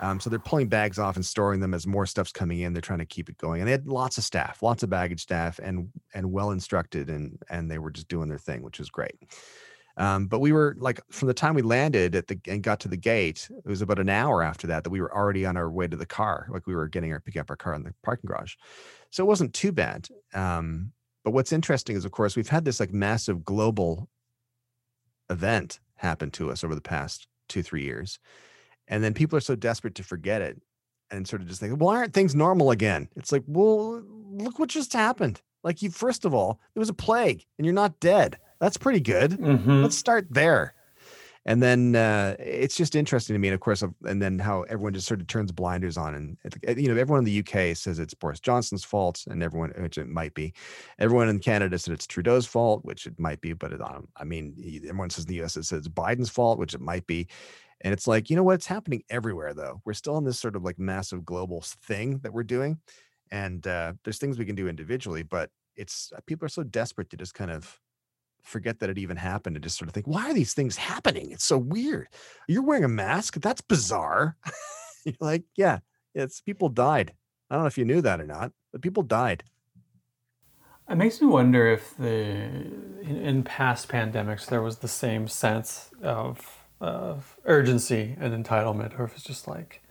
Um, 0.00 0.20
so 0.20 0.28
they're 0.28 0.38
pulling 0.38 0.68
bags 0.68 0.98
off 0.98 1.16
and 1.16 1.24
storing 1.24 1.60
them 1.60 1.72
as 1.72 1.86
more 1.86 2.04
stuff's 2.04 2.32
coming 2.32 2.60
in 2.60 2.74
they're 2.74 2.82
trying 2.82 2.98
to 2.98 3.06
keep 3.06 3.30
it 3.30 3.38
going 3.38 3.62
and 3.62 3.66
they 3.66 3.72
had 3.72 3.86
lots 3.86 4.18
of 4.18 4.24
staff 4.24 4.62
lots 4.62 4.82
of 4.82 4.90
baggage 4.90 5.22
staff 5.22 5.58
and 5.58 5.88
and 6.12 6.30
well 6.30 6.50
instructed 6.50 7.08
and 7.08 7.38
and 7.48 7.70
they 7.70 7.78
were 7.78 7.90
just 7.90 8.08
doing 8.08 8.28
their 8.28 8.36
thing 8.36 8.60
which 8.60 8.78
was 8.78 8.90
great 8.90 9.16
um, 9.96 10.26
but 10.26 10.40
we 10.40 10.52
were 10.52 10.76
like 10.78 11.00
from 11.10 11.28
the 11.28 11.34
time 11.34 11.54
we 11.54 11.62
landed 11.62 12.14
at 12.14 12.26
the 12.26 12.38
and 12.48 12.62
got 12.62 12.80
to 12.80 12.88
the 12.88 12.96
gate, 12.96 13.48
it 13.50 13.68
was 13.68 13.82
about 13.82 13.98
an 13.98 14.08
hour 14.08 14.42
after 14.42 14.66
that 14.66 14.84
that 14.84 14.90
we 14.90 15.00
were 15.00 15.14
already 15.14 15.46
on 15.46 15.56
our 15.56 15.70
way 15.70 15.86
to 15.86 15.96
the 15.96 16.06
car. 16.06 16.46
Like 16.50 16.66
we 16.66 16.74
were 16.74 16.88
getting 16.88 17.12
our 17.12 17.20
pick 17.20 17.36
up 17.36 17.50
our 17.50 17.56
car 17.56 17.74
in 17.74 17.84
the 17.84 17.94
parking 18.02 18.28
garage. 18.28 18.54
So 19.10 19.22
it 19.24 19.28
wasn't 19.28 19.54
too 19.54 19.72
bad. 19.72 20.08
Um, 20.32 20.92
but 21.24 21.30
what's 21.30 21.52
interesting 21.52 21.96
is 21.96 22.04
of 22.04 22.10
course 22.12 22.36
we've 22.36 22.48
had 22.48 22.64
this 22.64 22.80
like 22.80 22.92
massive 22.92 23.44
global 23.44 24.08
event 25.30 25.80
happen 25.96 26.30
to 26.32 26.50
us 26.50 26.64
over 26.64 26.74
the 26.74 26.80
past 26.80 27.28
two, 27.48 27.62
three 27.62 27.84
years. 27.84 28.18
And 28.88 29.02
then 29.02 29.14
people 29.14 29.36
are 29.36 29.40
so 29.40 29.54
desperate 29.56 29.94
to 29.94 30.02
forget 30.02 30.42
it. 30.42 30.60
and 31.10 31.28
sort 31.28 31.42
of 31.42 31.48
just 31.48 31.60
think, 31.60 31.80
why 31.80 31.96
aren't 31.96 32.12
things 32.14 32.34
normal 32.34 32.70
again? 32.70 33.08
It's 33.16 33.32
like, 33.32 33.44
well, 33.46 34.02
look 34.32 34.58
what 34.58 34.68
just 34.68 34.92
happened. 34.92 35.40
Like 35.62 35.80
you, 35.82 35.90
first 35.90 36.24
of 36.24 36.34
all, 36.34 36.60
it 36.74 36.78
was 36.78 36.88
a 36.88 36.94
plague, 36.94 37.44
and 37.56 37.64
you're 37.64 37.74
not 37.74 38.00
dead. 38.00 38.38
That's 38.60 38.76
pretty 38.76 39.00
good. 39.00 39.32
Mhm. 39.32 39.82
Let's 39.82 39.96
start 39.96 40.26
there. 40.30 40.74
And 41.46 41.62
then 41.62 41.94
uh, 41.94 42.36
it's 42.38 42.74
just 42.74 42.94
interesting 42.96 43.34
to 43.34 43.38
me, 43.38 43.48
and 43.48 43.54
of 43.54 43.60
course, 43.60 43.82
and 43.82 44.22
then 44.22 44.38
how 44.38 44.62
everyone 44.62 44.94
just 44.94 45.06
sort 45.06 45.20
of 45.20 45.26
turns 45.26 45.52
blinders 45.52 45.98
on, 45.98 46.14
and 46.14 46.38
you 46.78 46.88
know, 46.88 46.98
everyone 46.98 47.18
in 47.18 47.24
the 47.26 47.40
UK 47.40 47.76
says 47.76 47.98
it's 47.98 48.14
Boris 48.14 48.40
Johnson's 48.40 48.82
fault, 48.82 49.24
and 49.28 49.42
everyone, 49.42 49.70
which 49.76 49.98
it 49.98 50.08
might 50.08 50.32
be, 50.32 50.54
everyone 50.98 51.28
in 51.28 51.38
Canada 51.40 51.78
said 51.78 51.92
it's 51.92 52.06
Trudeau's 52.06 52.46
fault, 52.46 52.82
which 52.86 53.06
it 53.06 53.20
might 53.20 53.42
be, 53.42 53.52
but 53.52 53.74
it, 53.74 53.82
um, 53.82 54.08
I 54.16 54.24
mean, 54.24 54.54
everyone 54.88 55.10
says 55.10 55.24
in 55.24 55.28
the 55.28 55.42
US 55.42 55.58
it 55.58 55.64
says 55.64 55.80
it's 55.80 55.88
Biden's 55.88 56.30
fault, 56.30 56.58
which 56.58 56.72
it 56.72 56.80
might 56.80 57.06
be, 57.06 57.28
and 57.82 57.92
it's 57.92 58.06
like, 58.06 58.30
you 58.30 58.36
know 58.36 58.42
what? 58.42 58.54
It's 58.54 58.66
happening 58.66 59.02
everywhere, 59.10 59.52
though. 59.52 59.82
We're 59.84 59.92
still 59.92 60.16
in 60.16 60.24
this 60.24 60.40
sort 60.40 60.56
of 60.56 60.64
like 60.64 60.78
massive 60.78 61.26
global 61.26 61.60
thing 61.60 62.20
that 62.22 62.32
we're 62.32 62.44
doing, 62.44 62.78
and 63.30 63.66
uh, 63.66 63.92
there's 64.02 64.16
things 64.16 64.38
we 64.38 64.46
can 64.46 64.54
do 64.56 64.66
individually, 64.66 65.24
but 65.24 65.50
it's 65.76 66.10
uh, 66.16 66.20
people 66.26 66.46
are 66.46 66.48
so 66.48 66.62
desperate 66.62 67.10
to 67.10 67.18
just 67.18 67.34
kind 67.34 67.50
of 67.50 67.78
forget 68.44 68.78
that 68.80 68.90
it 68.90 68.98
even 68.98 69.16
happened 69.16 69.56
and 69.56 69.62
just 69.62 69.78
sort 69.78 69.88
of 69.88 69.94
think, 69.94 70.06
why 70.06 70.30
are 70.30 70.34
these 70.34 70.54
things 70.54 70.76
happening? 70.76 71.32
It's 71.32 71.44
so 71.44 71.58
weird. 71.58 72.08
You're 72.46 72.62
wearing 72.62 72.84
a 72.84 72.88
mask. 72.88 73.40
That's 73.40 73.60
bizarre. 73.62 74.36
You're 75.04 75.14
like, 75.20 75.42
yeah, 75.56 75.78
it's 76.14 76.40
people 76.40 76.68
died. 76.68 77.12
I 77.50 77.54
don't 77.56 77.64
know 77.64 77.68
if 77.68 77.76
you 77.78 77.84
knew 77.84 78.00
that 78.02 78.20
or 78.20 78.26
not, 78.26 78.52
but 78.72 78.80
people 78.82 79.02
died. 79.02 79.44
It 80.88 80.96
makes 80.96 81.20
me 81.20 81.26
wonder 81.26 81.66
if 81.66 81.96
the 81.96 82.10
in, 82.10 83.16
in 83.22 83.42
past 83.42 83.88
pandemics 83.88 84.46
there 84.46 84.60
was 84.62 84.78
the 84.78 84.88
same 84.88 85.28
sense 85.28 85.90
of 86.02 86.60
of 86.80 87.36
urgency 87.46 88.16
and 88.20 88.44
entitlement, 88.44 88.98
or 88.98 89.04
if 89.04 89.14
it's 89.14 89.24
just 89.24 89.48
like 89.48 89.82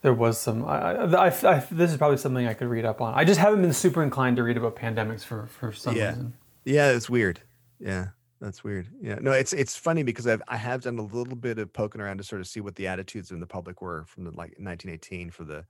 there 0.00 0.12
was 0.14 0.40
some. 0.40 0.64
I, 0.64 0.94
I, 0.94 1.04
I, 1.28 1.56
I- 1.56 1.66
this 1.70 1.92
is 1.92 1.96
probably 1.96 2.16
something 2.16 2.46
I 2.48 2.54
could 2.54 2.66
read 2.66 2.84
up 2.84 3.00
on. 3.00 3.14
I 3.14 3.24
just 3.24 3.38
haven't 3.38 3.62
been 3.62 3.72
super 3.72 4.02
inclined 4.02 4.36
to 4.38 4.42
read 4.42 4.56
about 4.56 4.74
pandemics 4.74 5.22
for 5.22 5.46
for 5.46 5.72
some 5.72 5.94
Yeah. 5.96 6.08
reason. 6.08 6.34
Yeah, 6.64 6.90
it's 6.90 7.08
weird. 7.10 7.40
Yeah, 7.84 8.08
that's 8.40 8.62
weird. 8.62 8.88
Yeah, 9.00 9.16
no, 9.20 9.32
it's 9.32 9.52
it's 9.52 9.76
funny 9.76 10.02
because 10.02 10.26
I've 10.26 10.42
I 10.48 10.56
have 10.56 10.82
done 10.82 10.98
a 10.98 11.02
little 11.02 11.36
bit 11.36 11.58
of 11.58 11.72
poking 11.72 12.00
around 12.00 12.18
to 12.18 12.24
sort 12.24 12.40
of 12.40 12.46
see 12.46 12.60
what 12.60 12.76
the 12.76 12.86
attitudes 12.86 13.30
in 13.30 13.40
the 13.40 13.46
public 13.46 13.82
were 13.82 14.04
from 14.06 14.24
the 14.24 14.30
like 14.30 14.54
1918 14.58 15.30
for 15.30 15.44
the 15.44 15.64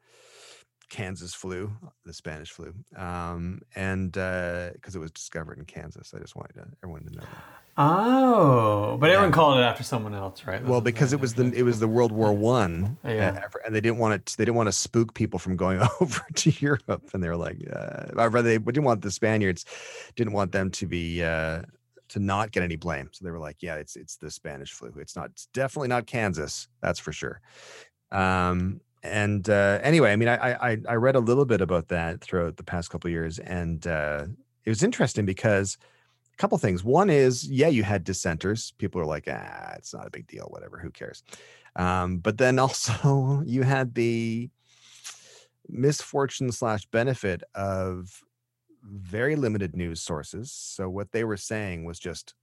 Kansas 0.91 1.33
flu, 1.33 1.73
the 2.05 2.13
Spanish 2.13 2.51
flu, 2.51 2.75
um, 2.97 3.63
and 3.75 4.13
because 4.13 4.95
it 4.95 4.99
was 4.99 5.11
discovered 5.11 5.59
in 5.59 5.65
Kansas, 5.65 6.13
I 6.15 6.19
just 6.19 6.37
wanted 6.37 6.53
to, 6.55 6.67
everyone 6.83 7.05
to 7.07 7.13
know 7.17 7.23
that. 7.23 7.45
Oh, 7.79 8.99
but 9.01 9.09
everyone 9.09 9.33
called 9.33 9.59
it 9.59 9.63
after 9.63 9.83
someone 9.83 10.15
else, 10.15 10.45
right? 10.47 10.63
Well, 10.63 10.83
because 10.83 11.15
it 11.15 11.21
was 11.21 11.33
the 11.33 11.51
it 11.53 11.63
was 11.63 11.81
the 11.81 11.89
World 11.89 12.13
War 12.13 12.35
One, 12.35 12.99
uh, 13.03 13.09
Yeah. 13.11 13.43
and 13.65 13.75
they 13.75 13.81
didn't 13.81 13.97
want 13.97 14.13
it. 14.15 14.35
They 14.37 14.45
didn't 14.45 14.57
want 14.57 14.69
to 14.69 14.73
spook 14.73 15.15
people 15.15 15.39
from 15.39 15.57
going 15.57 15.81
over 16.03 16.21
to 16.35 16.51
Europe, 16.61 17.09
and 17.15 17.23
they 17.23 17.29
were 17.29 17.37
like, 17.37 17.57
uh, 17.75 18.09
rather, 18.13 18.43
they 18.43 18.59
didn't 18.59 18.85
want 18.85 19.01
the 19.01 19.11
Spaniards, 19.11 19.65
didn't 20.15 20.35
want 20.35 20.53
them 20.53 20.71
to 20.73 20.87
be 20.87 21.23
uh, 21.23 21.63
to 22.13 22.21
not 22.21 22.53
get 22.53 22.63
any 22.63 22.77
blame. 22.77 23.09
So 23.13 23.25
they 23.25 23.31
were 23.31 23.39
like, 23.39 23.57
yeah, 23.61 23.77
it's 23.77 23.97
it's 23.97 24.17
the 24.17 24.31
Spanish 24.31 24.73
flu. 24.73 24.93
It's 24.99 25.17
not. 25.17 25.31
It's 25.31 25.47
definitely 25.47 25.89
not 25.89 26.07
Kansas. 26.07 26.69
That's 26.83 27.01
for 27.01 27.13
sure. 27.13 27.41
Um, 28.11 28.81
and 29.03 29.49
uh, 29.49 29.81
anyway, 29.83 30.13
I 30.13 30.17
mean, 30.17 30.29
I, 30.29 30.53
I 30.53 30.79
I- 30.89 30.95
read 30.95 31.17
a 31.17 31.21
little 31.21 31.47
bit 31.47 31.61
about 31.63 31.89
that 31.89 32.21
throughout 32.21 32.57
the 32.57 32.63
past 32.65 32.91
couple 32.91 33.11
years, 33.11 33.39
and 33.39 33.87
uh, 33.87 34.27
it 34.65 34.71
was 34.71 34.83
interesting 34.83 35.25
because 35.25 35.79
a 36.35 36.37
couple 36.37 36.59
things. 36.59 36.85
One 36.85 37.09
is, 37.11 37.49
yeah, 37.49 37.69
you 37.69 37.83
had 37.83 38.05
dissenters. 38.05 38.73
People 38.79 39.01
are 39.01 39.07
like, 39.07 39.27
ah, 39.29 39.73
it's 39.77 39.95
not 39.95 40.07
a 40.07 40.11
big 40.11 40.27
deal, 40.27 40.47
whatever, 40.51 40.79
who 40.79 40.91
cares? 40.91 41.23
Um, 41.77 42.19
but 42.19 42.37
then 42.39 42.59
also 42.61 43.43
you 43.47 43.63
had 43.63 43.95
the 43.95 44.51
misfortune 45.69 46.53
slash 46.53 46.87
benefit 46.87 47.43
of 47.55 48.23
very 48.83 49.37
limited 49.37 49.77
news 49.77 50.01
sources. 50.01 50.53
So 50.53 50.89
what 50.89 51.13
they 51.13 51.25
were 51.25 51.37
saying 51.37 51.85
was 51.85 51.99
just 51.99 52.35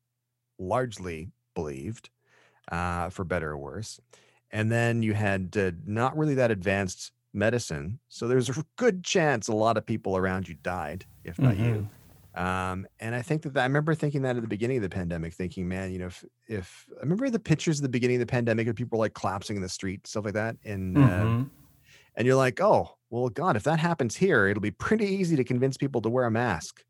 largely 0.57 1.31
believed, 1.55 2.09
uh, 2.71 3.09
for 3.09 3.23
better 3.25 3.51
or 3.51 3.57
worse. 3.57 3.99
And 4.51 4.71
then 4.71 5.03
you 5.03 5.13
had 5.13 5.55
uh, 5.57 5.71
not 5.85 6.17
really 6.17 6.35
that 6.35 6.51
advanced 6.51 7.11
medicine. 7.33 7.99
So 8.09 8.27
there's 8.27 8.49
a 8.49 8.63
good 8.77 9.03
chance 9.03 9.47
a 9.47 9.53
lot 9.53 9.77
of 9.77 9.85
people 9.85 10.17
around 10.17 10.47
you 10.47 10.55
died, 10.55 11.05
if 11.23 11.39
not 11.39 11.57
you. 11.57 11.87
Um, 12.35 12.87
and 12.99 13.15
I 13.15 13.21
think 13.21 13.41
that, 13.43 13.57
I 13.57 13.63
remember 13.63 13.93
thinking 13.95 14.21
that 14.23 14.35
at 14.35 14.41
the 14.41 14.47
beginning 14.47 14.77
of 14.77 14.83
the 14.83 14.89
pandemic, 14.89 15.33
thinking, 15.33 15.67
man, 15.67 15.91
you 15.91 15.99
know, 15.99 16.07
if, 16.07 16.25
if 16.47 16.87
I 16.97 17.01
remember 17.01 17.29
the 17.29 17.39
pictures 17.39 17.79
at 17.79 17.83
the 17.83 17.89
beginning 17.89 18.17
of 18.17 18.21
the 18.21 18.31
pandemic 18.31 18.67
of 18.67 18.75
people 18.75 18.99
like 18.99 19.13
collapsing 19.13 19.55
in 19.55 19.61
the 19.61 19.69
street, 19.69 20.07
stuff 20.07 20.25
like 20.25 20.35
that. 20.35 20.55
And, 20.63 20.97
uh, 20.97 21.01
Mhm. 21.01 21.49
And 22.19 22.27
you're 22.27 22.37
like, 22.37 22.61
oh, 22.61 22.97
well, 23.11 23.29
God, 23.29 23.57
if 23.57 23.63
that 23.65 23.79
happens 23.79 24.17
here, 24.17 24.47
it'll 24.47 24.61
be 24.61 24.71
pretty 24.71 25.07
easy 25.07 25.37
to 25.37 25.45
convince 25.45 25.77
people 25.77 26.01
to 26.03 26.09
wear 26.09 26.25
a 26.25 26.31
mask. 26.31 26.85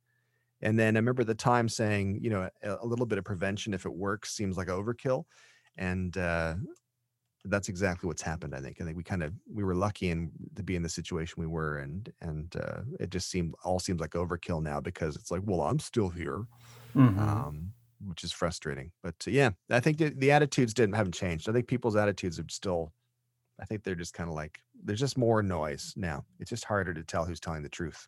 And 0.61 0.80
then 0.80 0.97
I 0.97 0.99
remember 0.99 1.23
the 1.23 1.36
time 1.36 1.69
saying, 1.69 2.19
you 2.23 2.30
know, 2.32 2.49
a, 2.63 2.77
a 2.82 2.88
little 2.88 3.05
bit 3.07 3.17
of 3.19 3.25
prevention, 3.25 3.73
if 3.73 3.86
it 3.86 3.93
works, 3.93 4.36
seems 4.36 4.57
like 4.57 4.69
overkill. 4.69 5.25
And 5.77 6.17
uh, 6.17 6.55
that's 7.45 7.69
exactly 7.69 8.07
what's 8.07 8.21
happened. 8.21 8.53
I 8.53 8.61
think. 8.61 8.82
I 8.82 8.86
think 8.86 8.97
we 8.97 9.03
kind 9.03 9.23
of 9.23 9.34
we 9.49 9.63
were 9.63 9.75
lucky 9.75 10.09
in 10.09 10.32
to 10.55 10.63
be 10.63 10.75
in 10.75 10.84
the 10.84 10.89
situation 10.89 11.36
we 11.41 11.47
were, 11.47 11.77
and 11.80 12.11
and 12.21 12.55
uh, 12.57 12.82
it 12.99 13.11
just 13.11 13.30
seemed 13.30 13.55
all 13.63 13.80
seems 13.80 14.01
like 14.01 14.11
overkill 14.11 14.61
now 14.61 14.82
because 14.82 15.15
it's 15.15 15.32
like, 15.32 15.41
well, 15.45 15.61
I'm 15.61 15.80
still 15.80 16.09
here, 16.09 16.43
Mhm. 16.95 17.17
um, 17.17 17.73
which 18.01 18.23
is 18.23 18.32
frustrating. 18.34 18.91
But 19.03 19.15
uh, 19.27 19.32
yeah, 19.32 19.51
I 19.69 19.80
think 19.80 19.97
the, 19.99 20.09
the 20.09 20.32
attitudes 20.32 20.73
didn't 20.73 20.95
haven't 20.95 21.13
changed. 21.15 21.49
I 21.49 21.53
think 21.53 21.67
people's 21.67 21.95
attitudes 21.95 22.39
are 22.39 22.45
still. 22.49 22.93
I 23.59 23.65
think 23.65 23.84
they're 23.84 23.95
just 23.95 24.13
kind 24.13 24.30
of 24.30 24.36
like 24.36 24.59
there's 24.84 24.99
just 24.99 25.17
more 25.17 25.41
noise 25.43 25.93
now. 25.95 26.25
It's 26.39 26.49
just 26.49 26.65
harder 26.65 26.93
to 26.93 27.03
tell 27.03 27.25
who's 27.25 27.39
telling 27.39 27.63
the 27.63 27.69
truth. 27.69 28.07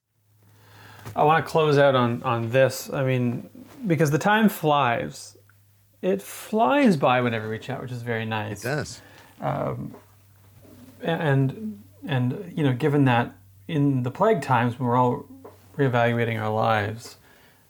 I 1.16 1.24
want 1.24 1.44
to 1.44 1.50
close 1.50 1.78
out 1.78 1.96
on 1.96 2.22
on 2.24 2.50
this. 2.50 2.92
I 2.92 3.04
mean, 3.04 3.50
because 3.88 4.12
the 4.12 4.20
time 4.20 4.50
flies. 4.50 5.38
It 6.02 6.22
flies 6.22 6.98
by 6.98 7.22
whenever 7.22 7.48
we 7.48 7.60
chat, 7.60 7.80
which 7.80 7.92
is 7.92 8.02
very 8.02 8.26
nice. 8.26 8.66
It 8.66 8.68
does. 8.68 9.02
Um, 9.40 9.94
and 11.04 11.84
and 12.08 12.54
you 12.56 12.64
know 12.64 12.74
given 12.74 13.06
that 13.06 13.36
in 13.68 14.04
the 14.04 14.12
plague 14.12 14.42
times 14.42 14.80
when 14.80 14.88
we're 14.88 14.98
all 14.98 15.26
reevaluating 15.78 16.40
our 16.40 16.50
lives 16.50 17.18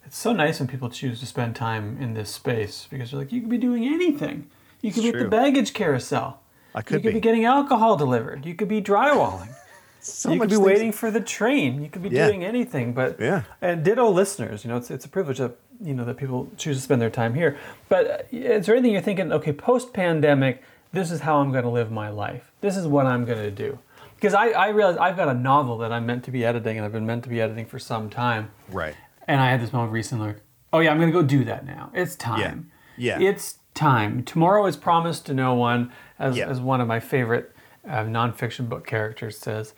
it's 0.06 0.18
so 0.18 0.34
nice 0.34 0.60
when 0.60 0.68
people 0.68 0.90
choose 0.90 1.20
to 1.20 1.26
spend 1.26 1.56
time 1.56 1.98
in 2.00 2.14
this 2.14 2.30
space 2.30 2.88
because 2.90 3.12
you're 3.12 3.22
like 3.22 3.32
you 3.32 3.42
could 3.42 3.50
be 3.50 3.58
doing 3.58 3.86
anything 3.86 4.50
you 4.82 4.92
could 4.92 5.04
be 5.04 5.10
at 5.10 5.20
the 5.20 5.28
baggage 5.28 5.74
carousel 5.74 6.41
I 6.76 6.80
you 6.80 6.84
could 6.84 7.04
could 7.04 7.04
be. 7.04 7.14
be. 7.14 7.20
getting 7.20 7.46
alcohol 7.46 7.96
delivered 7.98 8.46
you 8.46 8.56
could 8.56 8.68
be 8.70 8.82
drywalling 8.82 9.50
So 10.04 10.32
you 10.32 10.40
could 10.40 10.50
be 10.50 10.56
things- 10.56 10.66
waiting 10.66 10.92
for 10.92 11.12
the 11.12 11.22
train 11.22 11.82
you 11.84 11.90
could 11.90 12.02
be 12.04 12.10
Yeah. 12.10 12.28
doing 12.28 12.44
anything 12.44 12.94
but 12.94 13.20
Yeah. 13.20 13.44
and 13.62 13.84
ditto 13.84 14.10
listeners 14.10 14.64
you 14.64 14.70
know 14.72 14.78
it's, 14.78 14.90
it's 14.92 15.06
a 15.06 15.10
privilege 15.10 15.38
that 15.40 15.56
you 15.80 15.94
know 15.94 16.06
that 16.06 16.18
people 16.18 16.50
choose 16.58 16.78
to 16.78 16.82
spend 16.84 17.02
their 17.02 17.10
time 17.10 17.34
here 17.34 17.58
but 17.90 18.04
uh, 18.10 18.18
is 18.32 18.66
there 18.66 18.76
anything 18.76 18.94
you're 18.94 19.02
thinking 19.02 19.32
okay 19.32 19.54
post 19.54 19.94
pandemic 19.94 20.64
this 20.94 21.12
is 21.12 21.22
how 21.22 21.38
i'm 21.40 21.52
going 21.52 21.64
to 21.64 21.70
live 21.70 21.92
my 21.92 22.10
life 22.10 22.52
this 22.62 22.76
is 22.78 22.86
what 22.88 23.06
i'm 23.06 23.26
going 23.26 23.38
to 23.40 23.52
do 23.52 23.78
because 24.16 24.34
I, 24.34 24.50
I 24.50 24.70
realize 24.70 24.98
i've 24.98 25.18
got 25.18 25.28
a 25.28 25.34
novel 25.34 25.78
that 25.80 25.92
i'm 25.92 26.06
meant 26.06 26.24
to 26.26 26.32
be 26.32 26.44
editing 26.46 26.78
and 26.78 26.86
i've 26.86 26.92
been 26.92 27.06
meant 27.06 27.24
to 27.24 27.30
be 27.30 27.40
editing 27.42 27.66
for 27.66 27.80
some 27.80 28.10
time 28.10 28.52
Right. 28.70 28.96
and 29.28 29.40
i 29.42 29.50
had 29.50 29.62
this 29.62 29.72
moment 29.74 29.92
recently 29.94 30.28
like 30.28 30.42
oh 30.74 30.80
yeah 30.80 30.92
i'm 30.92 31.00
going 31.00 31.12
to 31.12 31.20
go 31.20 31.24
do 31.24 31.44
that 31.46 31.66
now 31.66 31.92
it's 31.94 32.16
time 32.16 32.72
Yeah. 32.98 33.20
Yeah. 33.20 33.30
it's 33.30 33.56
time 33.82 34.24
tomorrow 34.24 34.66
is 34.68 34.78
promised 34.78 35.26
to 35.26 35.34
no 35.34 35.54
one 35.56 35.92
as, 36.20 36.38
Yeah. 36.38 36.48
as 36.50 36.60
one 36.62 36.82
of 36.82 36.88
my 36.88 37.00
favorite 37.00 37.52
uh, 37.88 38.04
nonfiction 38.04 38.70
book 38.70 38.86
characters 38.86 39.38
says 39.38 39.74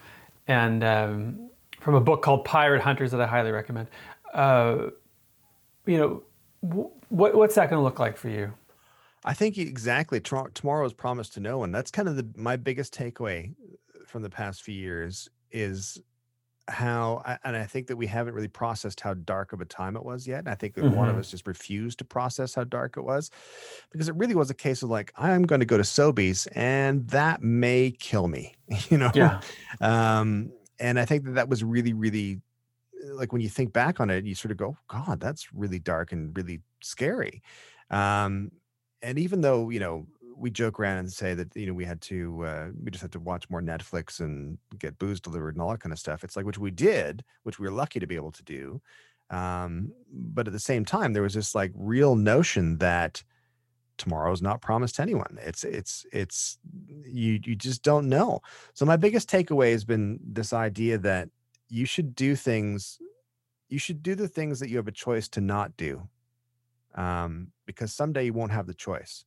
and 0.47 0.84
um, 0.84 1.49
from 1.80 1.95
a 1.95 2.01
book 2.01 2.22
called 2.22 2.43
pirate 2.43 2.82
hunters 2.82 3.12
that 3.12 3.22
i 3.22 3.26
highly 3.26 3.51
recommend 3.51 3.88
uh, 4.34 4.88
you 5.86 5.97
know 5.97 6.24
wh- 6.62 7.12
what, 7.12 7.34
what's 7.36 7.56
that 7.56 7.70
going 7.70 7.80
to 7.80 7.84
look 7.84 7.99
like 7.99 8.18
for 8.18 8.30
you 8.30 8.51
I 9.26 9.34
think 9.34 9.58
exactly. 9.58 10.20
Tro- 10.20 10.49
Tomorrow 10.54 10.86
is 10.86 10.91
promised 10.91 11.34
to 11.36 11.39
no 11.39 11.58
one. 11.58 11.72
That's 11.72 11.91
kind 11.91 12.10
of 12.10 12.18
the 12.18 12.28
my 12.36 12.58
biggest 12.58 12.93
takeaway 12.93 13.54
from 14.06 14.22
the 14.22 14.30
past 14.30 14.64
few 14.64 14.76
years 14.76 15.30
is 15.49 15.97
how, 16.70 17.22
and 17.43 17.55
I 17.57 17.66
think 17.66 17.88
that 17.88 17.97
we 17.97 18.07
haven't 18.07 18.34
really 18.34 18.47
processed 18.47 19.01
how 19.01 19.14
dark 19.16 19.53
of 19.53 19.61
a 19.61 19.66
time 19.66 19.95
it 19.95 20.03
was 20.05 20.28
yet. 20.28 20.39
And 20.39 20.49
I 20.49 20.55
think 20.55 20.76
that 20.76 20.88
one 20.88 21.09
of 21.09 21.16
Mhm. 21.16 21.20
us 21.20 21.30
just 21.30 21.47
refused 21.47 21.99
to 21.99 22.05
process 22.05 22.55
how 22.55 22.64
dark 22.64 22.97
it 22.97 23.01
was, 23.01 23.32
because 23.91 24.09
it 24.09 24.16
really 24.16 24.36
was 24.36 24.49
a 24.49 24.53
case 24.55 24.84
of 24.84 24.89
like, 24.89 25.11
I'm 25.18 25.43
going 25.43 25.59
to 25.59 25.66
go 25.66 25.78
to 25.78 25.84
Sobeys, 25.84 26.47
and 26.55 27.07
that 27.09 27.41
may 27.43 27.91
kill 27.91 28.28
me. 28.28 28.55
You 28.89 28.97
know. 28.97 29.11
yeah 29.11 29.39
um 29.82 30.51
and 30.80 30.99
i 30.99 31.05
think 31.05 31.26
that 31.26 31.32
that 31.32 31.49
was 31.49 31.64
really 31.64 31.93
really 31.93 32.41
like 33.05 33.32
when 33.32 33.41
you 33.41 33.49
think 33.49 33.74
back 33.74 33.99
on 33.99 34.09
it 34.09 34.26
you 34.26 34.36
sort 34.36 34.51
of 34.51 34.57
go 34.57 34.78
god 34.88 35.20
that's 35.20 35.53
really 35.53 35.80
dark 35.80 36.11
and 36.11 36.36
really 36.38 36.61
scary 36.82 37.41
um 37.89 38.51
and 39.01 39.20
even 39.20 39.41
though 39.41 39.70
you 39.70 39.80
know 39.80 40.07
we 40.43 40.51
joke 40.51 40.77
around 40.77 40.97
and 40.97 41.11
say 41.11 41.33
that 41.33 41.55
you 41.55 41.65
know 41.65 41.73
we 41.73 41.85
had 41.85 42.01
to 42.01 42.43
uh, 42.43 42.67
we 42.83 42.91
just 42.91 43.01
had 43.01 43.13
to 43.13 43.19
watch 43.19 43.49
more 43.49 43.61
netflix 43.61 44.19
and 44.19 44.57
get 44.77 44.99
booze 44.99 45.21
delivered 45.21 45.55
and 45.55 45.61
all 45.61 45.71
that 45.71 45.79
kind 45.79 45.93
of 45.93 45.99
stuff 45.99 46.23
it's 46.23 46.35
like 46.35 46.45
which 46.45 46.57
we 46.57 46.69
did 46.69 47.23
which 47.43 47.59
we 47.59 47.65
were 47.65 47.73
lucky 47.73 47.99
to 47.99 48.05
be 48.05 48.15
able 48.15 48.31
to 48.31 48.43
do 48.43 48.81
um 49.29 49.89
but 50.11 50.45
at 50.45 50.53
the 50.53 50.59
same 50.59 50.83
time 50.83 51.13
there 51.13 51.23
was 51.23 51.33
this 51.33 51.55
like 51.55 51.71
real 51.73 52.15
notion 52.15 52.77
that 52.77 53.23
tomorrow's 53.97 54.41
not 54.41 54.61
promised 54.61 54.95
to 54.95 55.01
anyone. 55.01 55.37
It's 55.41 55.63
it's 55.63 56.05
it's 56.11 56.57
you 57.05 57.39
you 57.43 57.55
just 57.55 57.83
don't 57.83 58.09
know. 58.09 58.41
So 58.73 58.85
my 58.85 58.97
biggest 58.97 59.29
takeaway 59.29 59.71
has 59.71 59.85
been 59.85 60.19
this 60.25 60.51
idea 60.51 60.97
that 60.97 61.29
you 61.69 61.85
should 61.85 62.15
do 62.15 62.35
things 62.35 62.99
you 63.69 63.79
should 63.79 64.03
do 64.03 64.15
the 64.15 64.27
things 64.27 64.59
that 64.59 64.69
you 64.69 64.77
have 64.77 64.87
a 64.87 64.91
choice 64.91 65.27
to 65.29 65.41
not 65.41 65.77
do. 65.77 66.07
Um, 66.95 67.51
because 67.65 67.93
someday 67.93 68.25
you 68.25 68.33
won't 68.33 68.51
have 68.51 68.67
the 68.67 68.73
choice 68.73 69.25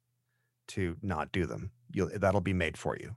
to 0.69 0.97
not 1.03 1.33
do 1.33 1.47
them. 1.47 1.71
You'll 1.93 2.11
that'll 2.15 2.41
be 2.41 2.53
made 2.53 2.77
for 2.77 2.97
you. 2.97 3.15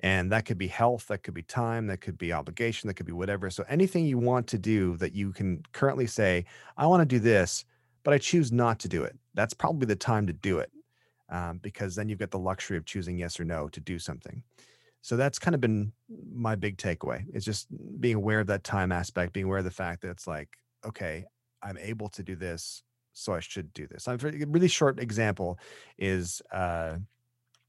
And 0.00 0.30
that 0.32 0.44
could 0.44 0.58
be 0.58 0.66
health, 0.66 1.06
that 1.08 1.22
could 1.22 1.32
be 1.32 1.42
time, 1.42 1.86
that 1.86 2.02
could 2.02 2.18
be 2.18 2.32
obligation, 2.32 2.86
that 2.88 2.94
could 2.94 3.06
be 3.06 3.12
whatever. 3.12 3.48
So 3.48 3.64
anything 3.68 4.04
you 4.04 4.18
want 4.18 4.46
to 4.48 4.58
do 4.58 4.96
that 4.98 5.14
you 5.14 5.32
can 5.32 5.62
currently 5.72 6.06
say, 6.06 6.44
I 6.76 6.86
want 6.86 7.00
to 7.00 7.06
do 7.06 7.18
this, 7.18 7.64
but 8.04 8.12
I 8.12 8.18
choose 8.18 8.52
not 8.52 8.78
to 8.80 8.88
do 8.88 9.04
it. 9.04 9.18
That's 9.34 9.54
probably 9.54 9.86
the 9.86 9.96
time 9.96 10.26
to 10.26 10.34
do 10.34 10.58
it 10.58 10.70
um, 11.30 11.58
because 11.62 11.94
then 11.94 12.08
you've 12.08 12.18
got 12.18 12.30
the 12.30 12.38
luxury 12.38 12.76
of 12.76 12.84
choosing 12.84 13.18
yes 13.18 13.40
or 13.40 13.44
no 13.44 13.68
to 13.68 13.80
do 13.80 13.98
something. 13.98 14.42
So 15.00 15.16
that's 15.16 15.38
kind 15.38 15.54
of 15.54 15.60
been 15.60 15.92
my 16.34 16.56
big 16.56 16.78
takeaway. 16.78 17.24
It's 17.32 17.44
just 17.44 17.68
being 18.00 18.16
aware 18.16 18.40
of 18.40 18.48
that 18.48 18.64
time 18.64 18.92
aspect, 18.92 19.32
being 19.32 19.46
aware 19.46 19.58
of 19.58 19.64
the 19.64 19.70
fact 19.70 20.02
that 20.02 20.10
it's 20.10 20.26
like, 20.26 20.48
okay, 20.84 21.24
I'm 21.62 21.78
able 21.78 22.08
to 22.10 22.22
do 22.22 22.36
this, 22.36 22.82
so 23.16 23.32
I 23.32 23.40
should 23.40 23.72
do 23.72 23.86
this. 23.86 24.06
A 24.06 24.16
really 24.16 24.68
short 24.68 25.00
example 25.00 25.58
is 25.98 26.42
uh, 26.52 26.96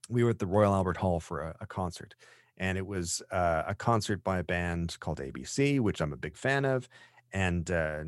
we 0.09 0.23
were 0.23 0.31
at 0.31 0.39
the 0.39 0.45
Royal 0.45 0.73
Albert 0.73 0.97
Hall 0.97 1.19
for 1.19 1.41
a, 1.41 1.55
a 1.61 1.65
concert, 1.65 2.15
and 2.57 2.77
it 2.77 2.85
was 2.85 3.21
uh, 3.31 3.63
a 3.67 3.75
concert 3.75 4.23
by 4.23 4.39
a 4.39 4.43
band 4.43 4.97
called 4.99 5.19
ABC, 5.19 5.79
which 5.79 6.01
I'm 6.01 6.13
a 6.13 6.17
big 6.17 6.37
fan 6.37 6.65
of. 6.65 6.89
And 7.33 7.69
uh, 7.71 8.03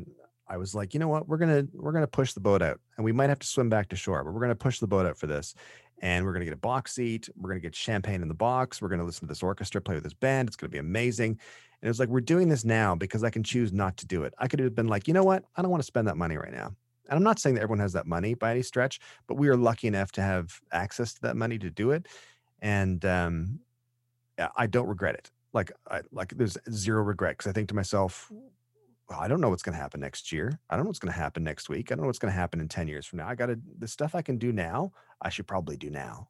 I 0.48 0.56
was 0.56 0.74
like, 0.74 0.92
you 0.92 1.00
know 1.00 1.08
what, 1.08 1.28
we're 1.28 1.38
gonna 1.38 1.66
we're 1.72 1.92
gonna 1.92 2.06
push 2.06 2.32
the 2.34 2.40
boat 2.40 2.62
out, 2.62 2.78
and 2.96 3.04
we 3.04 3.12
might 3.12 3.30
have 3.30 3.38
to 3.38 3.46
swim 3.46 3.68
back 3.68 3.88
to 3.88 3.96
shore, 3.96 4.22
but 4.22 4.32
we're 4.32 4.40
gonna 4.40 4.54
push 4.54 4.78
the 4.78 4.86
boat 4.86 5.06
out 5.06 5.18
for 5.18 5.26
this. 5.26 5.54
And 6.02 6.24
we're 6.24 6.32
gonna 6.32 6.46
get 6.46 6.54
a 6.54 6.58
box 6.58 6.94
seat. 6.94 7.28
We're 7.36 7.50
gonna 7.50 7.60
get 7.60 7.74
champagne 7.74 8.22
in 8.22 8.28
the 8.28 8.34
box. 8.34 8.80
We're 8.80 8.88
gonna 8.88 9.04
listen 9.04 9.20
to 9.20 9.26
this 9.26 9.42
orchestra 9.42 9.82
play 9.82 9.96
with 9.96 10.04
this 10.04 10.14
band. 10.14 10.48
It's 10.48 10.56
gonna 10.56 10.70
be 10.70 10.78
amazing. 10.78 11.30
And 11.32 11.86
it 11.86 11.88
was 11.88 12.00
like, 12.00 12.08
we're 12.08 12.20
doing 12.20 12.48
this 12.48 12.64
now 12.64 12.94
because 12.94 13.22
I 13.22 13.30
can 13.30 13.42
choose 13.42 13.72
not 13.72 13.96
to 13.98 14.06
do 14.06 14.24
it. 14.24 14.34
I 14.38 14.48
could 14.48 14.60
have 14.60 14.74
been 14.74 14.88
like, 14.88 15.08
you 15.08 15.14
know 15.14 15.24
what, 15.24 15.44
I 15.56 15.62
don't 15.62 15.70
want 15.70 15.82
to 15.82 15.86
spend 15.86 16.08
that 16.08 16.16
money 16.16 16.36
right 16.36 16.52
now. 16.52 16.74
And 17.10 17.16
I'm 17.16 17.24
not 17.24 17.40
saying 17.40 17.56
that 17.56 17.62
everyone 17.62 17.80
has 17.80 17.92
that 17.94 18.06
money 18.06 18.34
by 18.34 18.52
any 18.52 18.62
stretch, 18.62 19.00
but 19.26 19.34
we 19.34 19.48
are 19.48 19.56
lucky 19.56 19.88
enough 19.88 20.12
to 20.12 20.22
have 20.22 20.60
access 20.72 21.12
to 21.14 21.22
that 21.22 21.36
money 21.36 21.58
to 21.58 21.68
do 21.68 21.90
it. 21.90 22.06
And 22.62 23.04
um, 23.04 23.58
I 24.56 24.68
don't 24.68 24.86
regret 24.86 25.16
it. 25.16 25.30
Like, 25.52 25.72
I, 25.90 26.02
like 26.12 26.36
there's 26.36 26.56
zero 26.70 27.02
regret 27.02 27.36
because 27.36 27.50
I 27.50 27.52
think 27.52 27.68
to 27.70 27.74
myself, 27.74 28.30
well, 29.10 29.18
I 29.18 29.26
don't 29.26 29.40
know 29.40 29.48
what's 29.50 29.64
going 29.64 29.74
to 29.74 29.80
happen 29.80 30.00
next 30.00 30.30
year. 30.30 30.60
I 30.70 30.76
don't 30.76 30.84
know 30.84 30.90
what's 30.90 31.00
going 31.00 31.12
to 31.12 31.18
happen 31.18 31.42
next 31.42 31.68
week. 31.68 31.90
I 31.90 31.96
don't 31.96 32.02
know 32.02 32.06
what's 32.06 32.20
going 32.20 32.32
to 32.32 32.38
happen 32.38 32.60
in 32.60 32.68
10 32.68 32.86
years 32.86 33.06
from 33.06 33.18
now. 33.18 33.28
I 33.28 33.34
got 33.34 33.46
to, 33.46 33.58
the 33.78 33.88
stuff 33.88 34.14
I 34.14 34.22
can 34.22 34.38
do 34.38 34.52
now, 34.52 34.92
I 35.20 35.30
should 35.30 35.48
probably 35.48 35.76
do 35.76 35.90
now. 35.90 36.28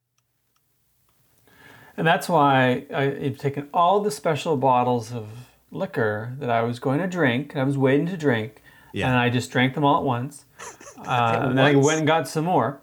And 1.98 2.06
that's 2.06 2.26
why 2.26 2.86
I've 2.94 3.36
taken 3.36 3.68
all 3.74 4.00
the 4.00 4.10
special 4.10 4.56
bottles 4.56 5.12
of 5.12 5.28
liquor 5.70 6.34
that 6.38 6.48
I 6.48 6.62
was 6.62 6.78
going 6.78 7.00
to 7.00 7.06
drink, 7.06 7.54
I 7.54 7.64
was 7.64 7.76
waiting 7.76 8.06
to 8.06 8.16
drink, 8.16 8.62
yeah. 8.92 9.08
and 9.08 9.16
I 9.16 9.30
just 9.30 9.50
drank 9.50 9.74
them 9.74 9.84
all 9.84 9.98
at 9.98 10.04
once. 10.04 10.44
Uh, 11.00 11.46
and 11.48 11.56
then 11.56 11.64
I 11.64 11.74
went 11.76 11.96
and 11.96 12.06
got 12.06 12.28
some 12.28 12.44
more, 12.44 12.78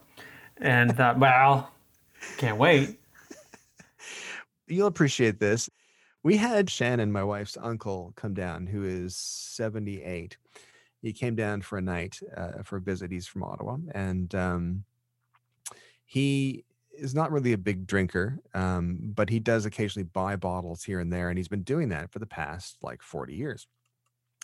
and 0.59 0.97
thought, 0.97 1.19
well, 1.19 1.71
can't 2.37 2.57
wait. 2.57 2.99
You'll 4.67 4.87
appreciate 4.87 5.39
this. 5.39 5.69
We 6.23 6.37
had 6.37 6.67
Shannon, 6.67 7.11
my 7.11 7.23
wife's 7.23 7.57
uncle, 7.61 8.13
come 8.15 8.33
down, 8.33 8.65
who 8.65 8.83
is 8.83 9.15
78. 9.15 10.35
He 11.03 11.13
came 11.13 11.35
down 11.35 11.61
for 11.61 11.77
a 11.77 11.81
night 11.81 12.19
uh, 12.35 12.63
for 12.63 12.77
a 12.77 12.81
visit. 12.81 13.11
He's 13.11 13.27
from 13.27 13.43
Ottawa, 13.43 13.77
and 13.93 14.33
um, 14.33 14.83
he 16.03 16.65
is 16.91 17.13
not 17.13 17.31
really 17.31 17.53
a 17.53 17.57
big 17.57 17.85
drinker, 17.85 18.39
um, 18.55 18.97
but 19.01 19.29
he 19.29 19.39
does 19.39 19.67
occasionally 19.67 20.09
buy 20.11 20.35
bottles 20.35 20.83
here 20.83 20.99
and 20.99 21.13
there, 21.13 21.29
and 21.29 21.37
he's 21.37 21.47
been 21.47 21.61
doing 21.61 21.89
that 21.89 22.11
for 22.11 22.17
the 22.17 22.25
past 22.25 22.77
like 22.81 23.03
40 23.03 23.35
years, 23.35 23.67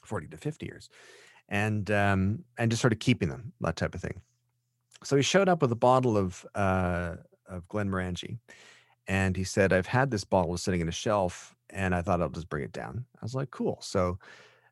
40 0.06 0.28
to 0.28 0.38
50 0.38 0.66
years 0.68 0.90
and 1.50 1.90
um, 1.92 2.44
and 2.58 2.72
just 2.72 2.82
sort 2.82 2.94
of 2.94 3.00
keeping 3.00 3.30
them, 3.30 3.54
that 3.62 3.76
type 3.76 3.96
of 3.96 4.02
thing. 4.02 4.22
So 5.04 5.16
he 5.16 5.22
showed 5.22 5.50
up 5.50 5.62
with 5.62 5.72
a 5.72 5.76
bottle 5.76 6.18
of 6.18 6.46
uh, 6.56 7.16
of 7.48 7.68
Glenmorangie, 7.68 8.38
and 9.08 9.36
he 9.36 9.44
said, 9.44 9.74
"I've 9.74 9.88
had 9.88 10.12
this 10.12 10.24
bottle 10.24 10.58
sitting 10.58 10.82
in 10.82 10.88
a 10.88 10.94
shelf, 10.94 11.56
and 11.70 11.94
I 11.94 12.02
thought 12.02 12.22
I'll 12.22 12.30
just 12.30 12.50
bring 12.50 12.64
it 12.64 12.74
down." 12.74 13.06
I 13.22 13.26
was 13.26 13.36
like, 13.36 13.52
"Cool." 13.52 13.80
So. 13.82 14.20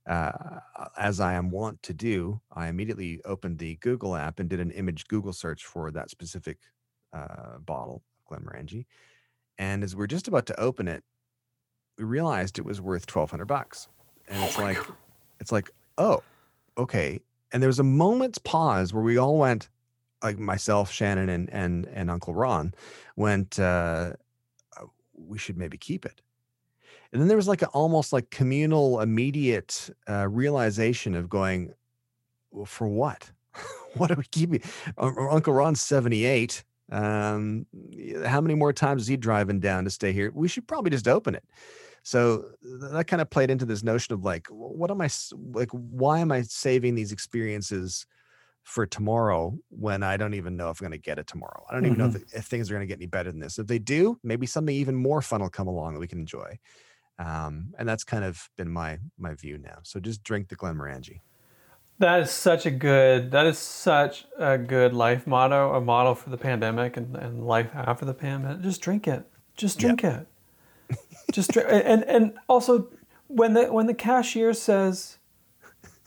Uh, 0.10 0.60
as 0.98 1.20
I 1.20 1.34
am 1.34 1.52
wont 1.52 1.84
to 1.84 1.94
do, 1.94 2.42
I 2.52 2.70
immediately 2.70 3.22
opened 3.24 3.60
the 3.60 3.76
Google 3.76 4.16
app 4.16 4.40
and 4.40 4.50
did 4.50 4.60
an 4.60 4.72
image 4.72 5.08
Google 5.08 5.32
search 5.32 5.64
for 5.64 5.92
that 5.92 6.10
specific 6.10 6.58
uh, 7.14 7.60
bottle, 7.60 8.02
of 8.18 8.26
Glenmorangie. 8.28 8.88
And 9.60 9.84
as 9.84 9.96
we're 9.96 10.08
just 10.08 10.28
about 10.28 10.48
to 10.48 10.60
open 10.60 10.88
it, 10.88 11.04
we 12.00 12.04
realized 12.04 12.58
it 12.58 12.66
was 12.66 12.82
worth 12.82 13.06
twelve 13.06 13.30
hundred 13.30 13.46
bucks. 13.46 13.90
And 14.28 14.44
it's 14.44 14.58
like, 14.58 14.80
it's 15.40 15.52
like, 15.52 15.70
oh, 16.00 16.24
okay. 16.78 17.20
And 17.52 17.62
there 17.62 17.68
was 17.68 17.80
a 17.80 17.84
moment's 17.84 18.38
pause 18.38 18.94
where 18.94 19.04
we 19.04 19.18
all 19.18 19.38
went, 19.38 19.70
like 20.24 20.40
myself, 20.40 20.92
Shannon, 20.92 21.30
and 21.30 21.50
and 21.50 21.88
and 21.88 22.10
Uncle 22.10 22.34
Ron, 22.34 22.74
went. 23.16 23.60
Uh, 23.60 24.14
uh, 24.78 24.86
we 25.14 25.38
should 25.38 25.58
maybe 25.58 25.78
keep 25.78 26.06
it. 26.06 26.22
And 27.12 27.22
then 27.22 27.28
there 27.28 27.38
was 27.38 27.48
like 27.48 27.62
an 27.62 27.68
almost 27.74 28.14
like 28.14 28.30
communal, 28.30 29.02
immediate 29.02 29.90
uh, 30.10 30.28
realization 30.30 31.14
of 31.14 31.30
going, 31.30 31.74
well, 32.52 32.66
for 32.66 32.88
what? 32.88 33.32
what 33.96 34.12
are 34.12 34.16
we 34.16 34.24
keeping? 34.32 34.62
Uncle 34.98 35.54
Ron's 35.54 35.82
seventy 35.82 36.26
eight. 36.26 36.64
Um, 36.92 37.66
how 38.26 38.42
many 38.42 38.54
more 38.56 38.74
times 38.74 39.04
is 39.04 39.08
he 39.08 39.18
driving 39.18 39.60
down 39.60 39.86
to 39.86 39.90
stay 39.90 40.12
here? 40.12 40.32
We 40.34 40.48
should 40.48 40.68
probably 40.68 40.92
just 40.92 41.08
open 41.08 41.36
it. 41.36 41.44
So 42.04 42.46
that 42.62 43.08
kind 43.08 43.22
of 43.22 43.30
played 43.30 43.52
into 43.52 43.66
this 43.66 43.84
notion 43.84 44.14
of 44.14 44.24
like, 44.24 44.48
what 44.48 44.90
am 44.90 45.02
I 45.02 45.10
like? 45.54 45.70
Why 45.72 46.20
am 46.20 46.32
I 46.32 46.42
saving 46.42 46.96
these 46.96 47.12
experiences 47.12 48.06
for 48.64 48.86
tomorrow 48.86 49.58
when 49.70 50.04
I 50.04 50.18
don't 50.18 50.34
even 50.34 50.58
know 50.58 50.70
if 50.70 50.82
I'm 50.82 50.86
going 50.86 51.00
to 51.00 51.04
get 51.04 51.20
it 51.20 51.28
tomorrow? 51.28 51.64
I 51.70 51.74
don't 51.74 51.86
even 51.86 51.98
mm-hmm. 51.98 52.14
know 52.14 52.16
if, 52.16 52.34
if, 52.34 52.46
things 52.46 52.72
are 52.72 52.74
going 52.74 52.88
to 52.88 52.92
get 52.92 52.98
any 52.98 53.06
better 53.06 53.32
than 53.32 53.40
this. 53.40 53.60
If 53.60 53.68
they 53.68 53.80
do, 53.80 54.18
maybe 54.24 54.48
something 54.48 54.76
even 54.76 54.96
more 54.96 55.22
fun 55.22 55.42
will 55.42 55.50
come 55.50 55.68
along 55.68 55.94
that 55.94 56.00
we 56.00 56.08
can 56.08 56.20
enjoy. 56.20 56.58
Um, 57.20 57.74
and 57.78 57.88
that's 57.88 58.04
kind 58.04 58.24
of 58.24 58.50
been 58.58 58.70
my 58.70 58.98
my 59.20 59.36
view 59.36 59.60
now. 59.60 59.80
So 59.84 60.00
just 60.00 60.24
drink 60.24 60.50
the 60.50 60.56
Glenmorangie. 60.56 61.20
That 62.00 62.22
is 62.22 62.32
such 62.32 62.66
a 62.66 62.72
good. 62.72 63.30
That 63.30 63.46
is 63.46 63.60
such 63.60 64.26
a 64.40 64.58
good 64.58 64.94
life 64.94 65.28
motto. 65.28 65.76
A 65.76 65.82
model 65.82 66.16
for 66.16 66.32
the 66.32 66.38
pandemic 66.38 66.98
and, 66.98 67.16
and 67.16 67.46
life 67.46 67.70
after 67.76 68.06
the 68.06 68.16
pandemic. 68.16 68.64
Just 68.64 68.82
drink 68.82 69.08
it. 69.08 69.24
Just 69.56 69.78
drink 69.78 70.02
yep. 70.02 70.22
it. 70.22 70.28
Just 71.32 71.56
and 71.58 72.04
and 72.04 72.34
also 72.50 72.90
when 73.28 73.54
the 73.54 73.72
when 73.72 73.88
the 73.88 73.94
cashier 73.94 74.54
says 74.54 75.18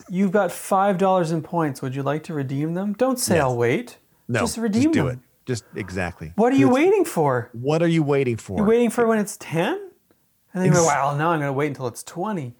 you've 0.09 0.31
got 0.31 0.51
five 0.51 0.97
dollars 0.97 1.31
in 1.31 1.41
points, 1.41 1.81
would 1.81 1.95
you 1.95 2.03
like 2.03 2.23
to 2.23 2.33
redeem 2.33 2.73
them? 2.73 2.93
Don't 2.93 3.19
say 3.19 3.35
yes. 3.35 3.43
I'll 3.43 3.57
wait. 3.57 3.97
No, 4.27 4.39
just 4.41 4.57
redeem 4.57 4.83
just 4.83 4.93
do 4.93 5.03
them. 5.05 5.13
it. 5.13 5.19
Just 5.45 5.63
exactly. 5.75 6.31
What 6.35 6.53
are 6.53 6.57
you 6.57 6.69
waiting 6.69 7.05
for? 7.05 7.49
What 7.53 7.83
are 7.83 7.87
you 7.87 8.03
waiting 8.03 8.37
for? 8.37 8.57
You're 8.57 8.67
waiting 8.67 8.89
for 8.89 9.05
when 9.07 9.19
it's 9.19 9.37
ten, 9.39 9.73
and 10.53 10.63
then 10.63 10.65
you 10.65 10.71
go, 10.71 10.85
"Wow, 10.85 11.15
now 11.17 11.29
I'm 11.29 11.39
going 11.39 11.49
to 11.49 11.53
wait 11.53 11.67
until 11.67 11.87
it's 11.87 12.03
20. 12.03 12.55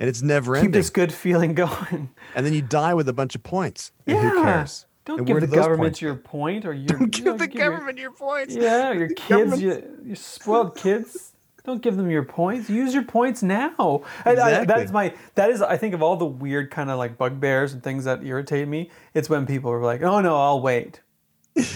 And 0.00 0.08
it's 0.08 0.22
never 0.22 0.54
Keep 0.54 0.58
ending. 0.58 0.72
Keep 0.72 0.78
this 0.78 0.90
good 0.90 1.12
feeling 1.12 1.54
going. 1.54 2.10
And 2.34 2.46
then 2.46 2.52
you 2.52 2.62
die 2.62 2.94
with 2.94 3.08
a 3.08 3.12
bunch 3.12 3.34
of 3.34 3.42
points. 3.42 3.92
yeah. 4.06 4.20
who 4.20 4.42
cares? 4.42 4.86
Don't 5.04 5.20
and 5.20 5.26
give 5.26 5.40
the 5.40 5.46
government 5.46 6.02
your 6.02 6.14
point, 6.16 6.66
or 6.66 6.72
your, 6.74 6.86
don't 6.86 7.10
give 7.10 7.24
you 7.24 7.30
know, 7.32 7.36
the 7.38 7.46
give 7.46 7.58
government 7.58 7.96
your, 7.96 8.10
your, 8.10 8.12
points. 8.12 8.54
Yeah, 8.54 8.92
your 8.92 9.08
kids, 9.08 9.60
you, 9.60 10.00
you 10.04 10.14
spoiled 10.14 10.76
kids. 10.76 11.27
Don't 11.68 11.82
give 11.82 11.98
them 11.98 12.10
your 12.10 12.22
points. 12.22 12.70
Use 12.70 12.94
your 12.94 13.02
points 13.02 13.42
now. 13.42 14.02
Exactly. 14.24 14.42
I, 14.42 14.64
that's 14.64 14.90
my. 14.90 15.12
That 15.34 15.50
is. 15.50 15.60
I 15.60 15.76
think 15.76 15.92
of 15.92 16.02
all 16.02 16.16
the 16.16 16.24
weird 16.24 16.70
kind 16.70 16.88
of 16.88 16.96
like 16.96 17.18
bugbears 17.18 17.74
and 17.74 17.82
things 17.82 18.04
that 18.04 18.24
irritate 18.24 18.66
me. 18.66 18.90
It's 19.12 19.28
when 19.28 19.44
people 19.44 19.70
are 19.70 19.82
like, 19.82 20.02
"Oh 20.02 20.22
no, 20.22 20.34
I'll 20.34 20.62
wait." 20.62 21.02
like 21.56 21.68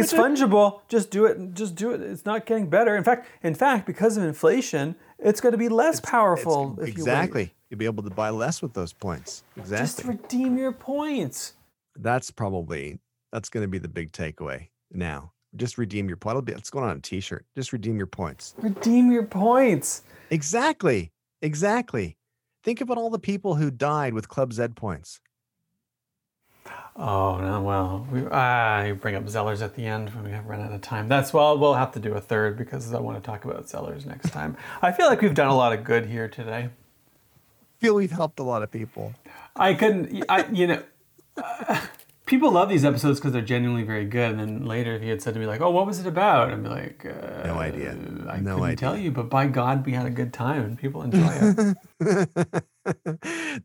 it's 0.00 0.14
fungible. 0.14 0.80
Just 0.88 1.10
do 1.10 1.26
it. 1.26 1.52
Just 1.52 1.74
do 1.74 1.90
it. 1.90 2.00
It's 2.00 2.24
not 2.24 2.46
getting 2.46 2.70
better. 2.70 2.96
In 2.96 3.04
fact, 3.04 3.28
in 3.42 3.54
fact, 3.54 3.84
because 3.84 4.16
of 4.16 4.24
inflation, 4.24 4.96
it's 5.18 5.42
going 5.42 5.52
to 5.52 5.58
be 5.58 5.68
less 5.68 5.98
it's, 5.98 6.08
powerful. 6.08 6.74
It's, 6.80 6.88
exactly. 6.88 7.42
You 7.42 7.50
You'll 7.68 7.78
be 7.80 7.84
able 7.84 8.04
to 8.04 8.10
buy 8.10 8.30
less 8.30 8.62
with 8.62 8.72
those 8.72 8.94
points. 8.94 9.44
Exactly. 9.58 9.76
Just 9.76 10.04
redeem 10.04 10.56
your 10.56 10.72
points. 10.72 11.52
That's 11.96 12.30
probably 12.30 12.98
that's 13.30 13.50
going 13.50 13.64
to 13.64 13.68
be 13.68 13.76
the 13.76 13.88
big 13.88 14.12
takeaway 14.12 14.68
now 14.90 15.32
just 15.56 15.78
redeem 15.78 16.08
your 16.08 16.16
point. 16.16 16.44
Be, 16.44 16.52
it's 16.52 16.70
going 16.70 16.84
on 16.84 16.96
a 16.96 17.00
t-shirt. 17.00 17.44
Just 17.56 17.72
redeem 17.72 17.96
your 17.96 18.06
points. 18.06 18.54
Redeem 18.58 19.10
your 19.10 19.24
points. 19.24 20.02
Exactly. 20.30 21.12
Exactly. 21.42 22.16
Think 22.64 22.80
about 22.80 22.98
all 22.98 23.10
the 23.10 23.18
people 23.18 23.54
who 23.54 23.70
died 23.70 24.14
with 24.14 24.28
Club 24.28 24.52
Z 24.52 24.68
points. 24.74 25.20
Oh 26.96 27.38
no! 27.38 27.62
Well, 27.62 28.06
we, 28.10 28.26
I 28.26 28.92
bring 28.92 29.14
up 29.14 29.24
Zellers 29.26 29.62
at 29.62 29.76
the 29.76 29.86
end 29.86 30.10
when 30.10 30.24
we 30.24 30.32
have 30.32 30.46
run 30.46 30.60
out 30.60 30.72
of 30.72 30.80
time. 30.80 31.06
That's 31.06 31.32
well, 31.32 31.56
we'll 31.56 31.74
have 31.74 31.92
to 31.92 32.00
do 32.00 32.14
a 32.14 32.20
third 32.20 32.58
because 32.58 32.92
I 32.92 32.98
want 32.98 33.22
to 33.22 33.24
talk 33.24 33.44
about 33.44 33.66
Zellers 33.66 34.04
next 34.04 34.30
time. 34.30 34.56
I 34.82 34.90
feel 34.90 35.06
like 35.06 35.22
we've 35.22 35.34
done 35.34 35.46
a 35.46 35.56
lot 35.56 35.72
of 35.72 35.84
good 35.84 36.06
here 36.06 36.28
today. 36.28 36.68
I 36.68 37.80
feel 37.80 37.94
we've 37.94 38.10
helped 38.10 38.40
a 38.40 38.42
lot 38.42 38.64
of 38.64 38.72
people. 38.72 39.14
I 39.54 39.74
couldn't. 39.74 40.24
I 40.28 40.46
you 40.50 40.66
know. 40.66 40.82
Uh, 41.36 41.80
people 42.28 42.52
love 42.52 42.68
these 42.68 42.84
episodes 42.84 43.18
because 43.18 43.32
they're 43.32 43.42
genuinely 43.42 43.82
very 43.82 44.04
good. 44.04 44.30
And 44.30 44.38
then 44.38 44.64
later, 44.64 44.94
if 44.94 45.02
he 45.02 45.08
had 45.08 45.20
said 45.20 45.34
to 45.34 45.40
me 45.40 45.46
like, 45.46 45.60
"Oh, 45.60 45.70
what 45.70 45.86
was 45.86 45.98
it 45.98 46.06
about?" 46.06 46.50
I'd 46.52 46.62
be 46.62 46.68
like, 46.68 47.04
uh, 47.04 47.46
No 47.46 47.58
idea. 47.58 47.90
I 48.28 48.38
No 48.38 48.54
couldn't 48.56 48.62
idea. 48.62 48.76
tell 48.76 48.96
you, 48.96 49.10
but 49.10 49.28
by 49.28 49.46
God, 49.48 49.84
we 49.84 49.92
had 49.92 50.06
a 50.06 50.10
good 50.10 50.32
time 50.32 50.62
and 50.64 50.78
people 50.78 51.02
enjoy 51.02 51.76
it. 52.00 52.62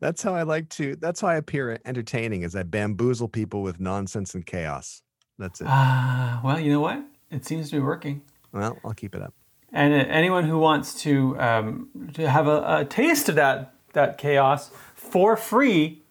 that's 0.00 0.22
how 0.22 0.34
I 0.34 0.42
like 0.42 0.68
to. 0.70 0.96
That's 0.96 1.20
how 1.20 1.28
I 1.28 1.36
appear 1.36 1.78
entertaining, 1.84 2.42
is 2.42 2.56
I 2.56 2.62
bamboozle 2.64 3.28
people 3.28 3.62
with 3.62 3.78
nonsense 3.78 4.34
and 4.34 4.44
chaos. 4.44 5.02
That's 5.38 5.60
it. 5.60 5.66
Ah, 5.68 6.40
well, 6.42 6.58
you 6.58 6.72
know 6.72 6.80
what? 6.80 7.04
It 7.30 7.44
seems 7.44 7.70
to 7.70 7.76
be 7.76 7.80
working. 7.82 8.22
Well, 8.52 8.78
I'll 8.84 8.94
keep 8.94 9.14
it 9.14 9.22
up. 9.22 9.34
And 9.72 9.92
uh, 9.92 9.96
anyone 10.08 10.44
who 10.44 10.58
wants 10.58 10.94
to 11.02 11.38
um, 11.40 11.88
to 12.14 12.28
have 12.30 12.46
a, 12.46 12.78
a 12.80 12.84
taste 12.84 13.28
of 13.28 13.34
that 13.34 13.74
that 13.92 14.18
chaos 14.18 14.70
for 14.94 15.36
free 15.36 16.03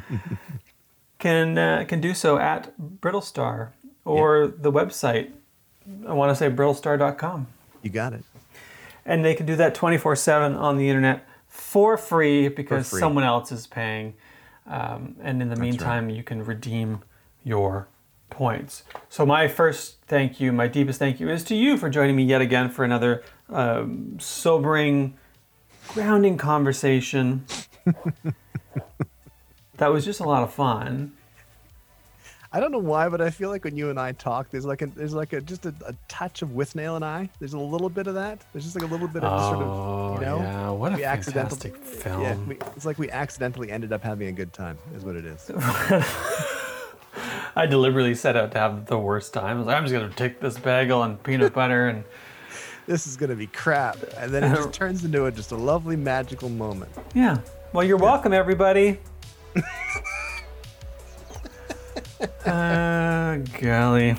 can 1.18 1.58
uh, 1.58 1.84
can 1.86 2.00
do 2.00 2.14
so 2.14 2.38
at 2.38 2.72
Brittlestar 2.78 3.70
or 4.04 4.46
the 4.46 4.72
website. 4.72 5.30
I 6.06 6.12
want 6.12 6.30
to 6.30 6.36
say 6.36 6.48
brittlestar.com. 6.48 7.46
You 7.82 7.90
got 7.90 8.12
it. 8.12 8.24
And 9.04 9.24
they 9.24 9.34
can 9.34 9.46
do 9.46 9.56
that 9.56 9.74
24 9.74 10.16
7 10.16 10.54
on 10.54 10.76
the 10.76 10.88
internet 10.88 11.26
for 11.48 11.96
free 11.96 12.48
because 12.48 12.90
free. 12.90 13.00
someone 13.00 13.24
else 13.24 13.52
is 13.52 13.66
paying. 13.66 14.14
Um, 14.66 15.16
and 15.20 15.42
in 15.42 15.48
the 15.48 15.56
meantime, 15.56 16.08
you 16.08 16.22
can 16.22 16.44
redeem 16.44 17.02
your 17.44 17.88
points. 18.30 18.84
So, 19.08 19.26
my 19.26 19.48
first 19.48 19.98
thank 20.06 20.40
you, 20.40 20.52
my 20.52 20.68
deepest 20.68 20.98
thank 20.98 21.20
you, 21.20 21.28
is 21.28 21.44
to 21.44 21.54
you 21.54 21.76
for 21.76 21.90
joining 21.90 22.16
me 22.16 22.24
yet 22.24 22.40
again 22.40 22.70
for 22.70 22.84
another 22.84 23.22
um, 23.48 24.18
sobering, 24.20 25.14
grounding 25.88 26.36
conversation. 26.38 27.44
that 29.82 29.92
was 29.92 30.04
just 30.04 30.20
a 30.20 30.24
lot 30.24 30.44
of 30.44 30.54
fun. 30.54 31.12
I 32.52 32.60
don't 32.60 32.70
know 32.70 32.78
why, 32.78 33.08
but 33.08 33.20
I 33.20 33.30
feel 33.30 33.48
like 33.48 33.64
when 33.64 33.76
you 33.76 33.90
and 33.90 33.98
I 33.98 34.12
talk, 34.12 34.48
there's 34.50 34.64
like 34.64 34.80
a 34.80 34.86
there's 34.86 35.12
like 35.12 35.32
a 35.32 35.40
just 35.40 35.66
a, 35.66 35.74
a 35.84 35.92
touch 36.06 36.42
of 36.42 36.50
Withnail 36.50 36.94
and 36.94 37.04
I. 37.04 37.28
There's 37.40 37.54
a 37.54 37.58
little 37.58 37.88
bit 37.88 38.06
of 38.06 38.14
that. 38.14 38.44
There's 38.52 38.62
just 38.62 38.76
like 38.76 38.88
a 38.88 38.92
little 38.92 39.08
bit 39.08 39.24
of 39.24 39.42
sort 39.42 39.56
of 39.56 39.68
oh, 39.68 40.14
you 40.14 40.20
know. 40.20 40.36
Oh, 40.36 40.42
yeah, 40.42 40.70
what 40.70 40.92
a 40.92 40.96
we 40.96 41.02
fantastic 41.02 41.76
film. 41.76 42.22
Yeah, 42.22 42.36
we, 42.36 42.58
it's 42.76 42.84
like 42.84 43.00
we 43.00 43.10
accidentally 43.10 43.72
ended 43.72 43.92
up 43.92 44.04
having 44.04 44.28
a 44.28 44.32
good 44.32 44.52
time. 44.52 44.78
Is 44.94 45.04
what 45.04 45.16
it 45.16 45.24
is. 45.24 45.50
I 47.56 47.66
deliberately 47.66 48.14
set 48.14 48.36
out 48.36 48.52
to 48.52 48.58
have 48.58 48.86
the 48.86 48.98
worst 48.98 49.34
time. 49.34 49.56
I 49.56 49.58
was 49.58 49.66
like, 49.66 49.76
I'm 49.76 49.82
just 49.84 49.94
gonna 49.94 50.12
take 50.14 50.38
this 50.38 50.56
bagel 50.58 51.02
and 51.02 51.20
peanut 51.24 51.54
butter 51.54 51.88
and 51.88 52.04
this 52.86 53.08
is 53.08 53.16
gonna 53.16 53.34
be 53.34 53.48
crap, 53.48 53.96
and 54.18 54.32
then 54.32 54.44
it 54.44 54.54
just 54.54 54.72
turns 54.74 55.04
into 55.04 55.24
a, 55.24 55.32
just 55.32 55.50
a 55.50 55.56
lovely 55.56 55.96
magical 55.96 56.50
moment. 56.50 56.92
yeah. 57.14 57.38
Well, 57.72 57.84
you're 57.84 57.96
welcome, 57.96 58.34
everybody. 58.34 59.00
Uh, 62.46 63.36
golly. 63.60 64.16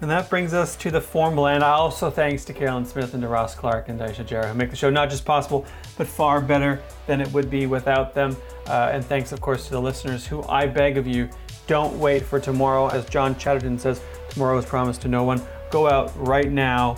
And 0.00 0.10
that 0.10 0.28
brings 0.28 0.52
us 0.52 0.76
to 0.76 0.90
the 0.90 1.00
form 1.00 1.36
blend. 1.36 1.62
Also, 1.62 2.10
thanks 2.10 2.44
to 2.44 2.52
Carolyn 2.52 2.84
Smith 2.84 3.14
and 3.14 3.22
to 3.22 3.28
Ross 3.28 3.54
Clark 3.54 3.88
and 3.88 3.98
Daisha 3.98 4.26
Jarrah 4.26 4.48
who 4.48 4.54
make 4.54 4.68
the 4.68 4.76
show 4.76 4.90
not 4.90 5.08
just 5.08 5.24
possible, 5.24 5.64
but 5.96 6.06
far 6.06 6.42
better 6.42 6.82
than 7.06 7.20
it 7.20 7.32
would 7.32 7.48
be 7.48 7.66
without 7.66 8.12
them. 8.12 8.36
Uh, 8.66 8.90
and 8.92 9.04
thanks, 9.04 9.32
of 9.32 9.40
course, 9.40 9.64
to 9.66 9.70
the 9.70 9.80
listeners 9.80 10.26
who 10.26 10.42
I 10.42 10.66
beg 10.66 10.98
of 10.98 11.06
you, 11.06 11.30
don't 11.66 11.98
wait 11.98 12.22
for 12.22 12.38
tomorrow. 12.38 12.88
As 12.88 13.06
John 13.06 13.34
Chatterton 13.38 13.78
says, 13.78 14.02
tomorrow 14.28 14.58
is 14.58 14.66
promised 14.66 15.00
to 15.02 15.08
no 15.08 15.22
one. 15.22 15.40
Go 15.70 15.88
out 15.88 16.12
right 16.16 16.50
now 16.50 16.96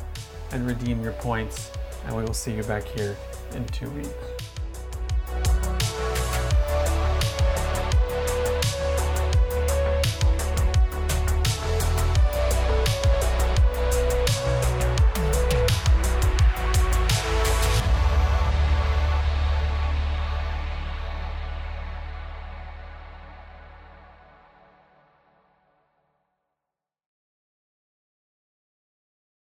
and 0.50 0.66
redeem 0.66 1.00
your 1.02 1.12
points. 1.12 1.70
And 2.06 2.16
we 2.16 2.24
will 2.24 2.34
see 2.34 2.54
you 2.54 2.62
back 2.64 2.84
here 2.84 3.16
in 3.54 3.64
two 3.66 3.88
weeks. 3.90 4.35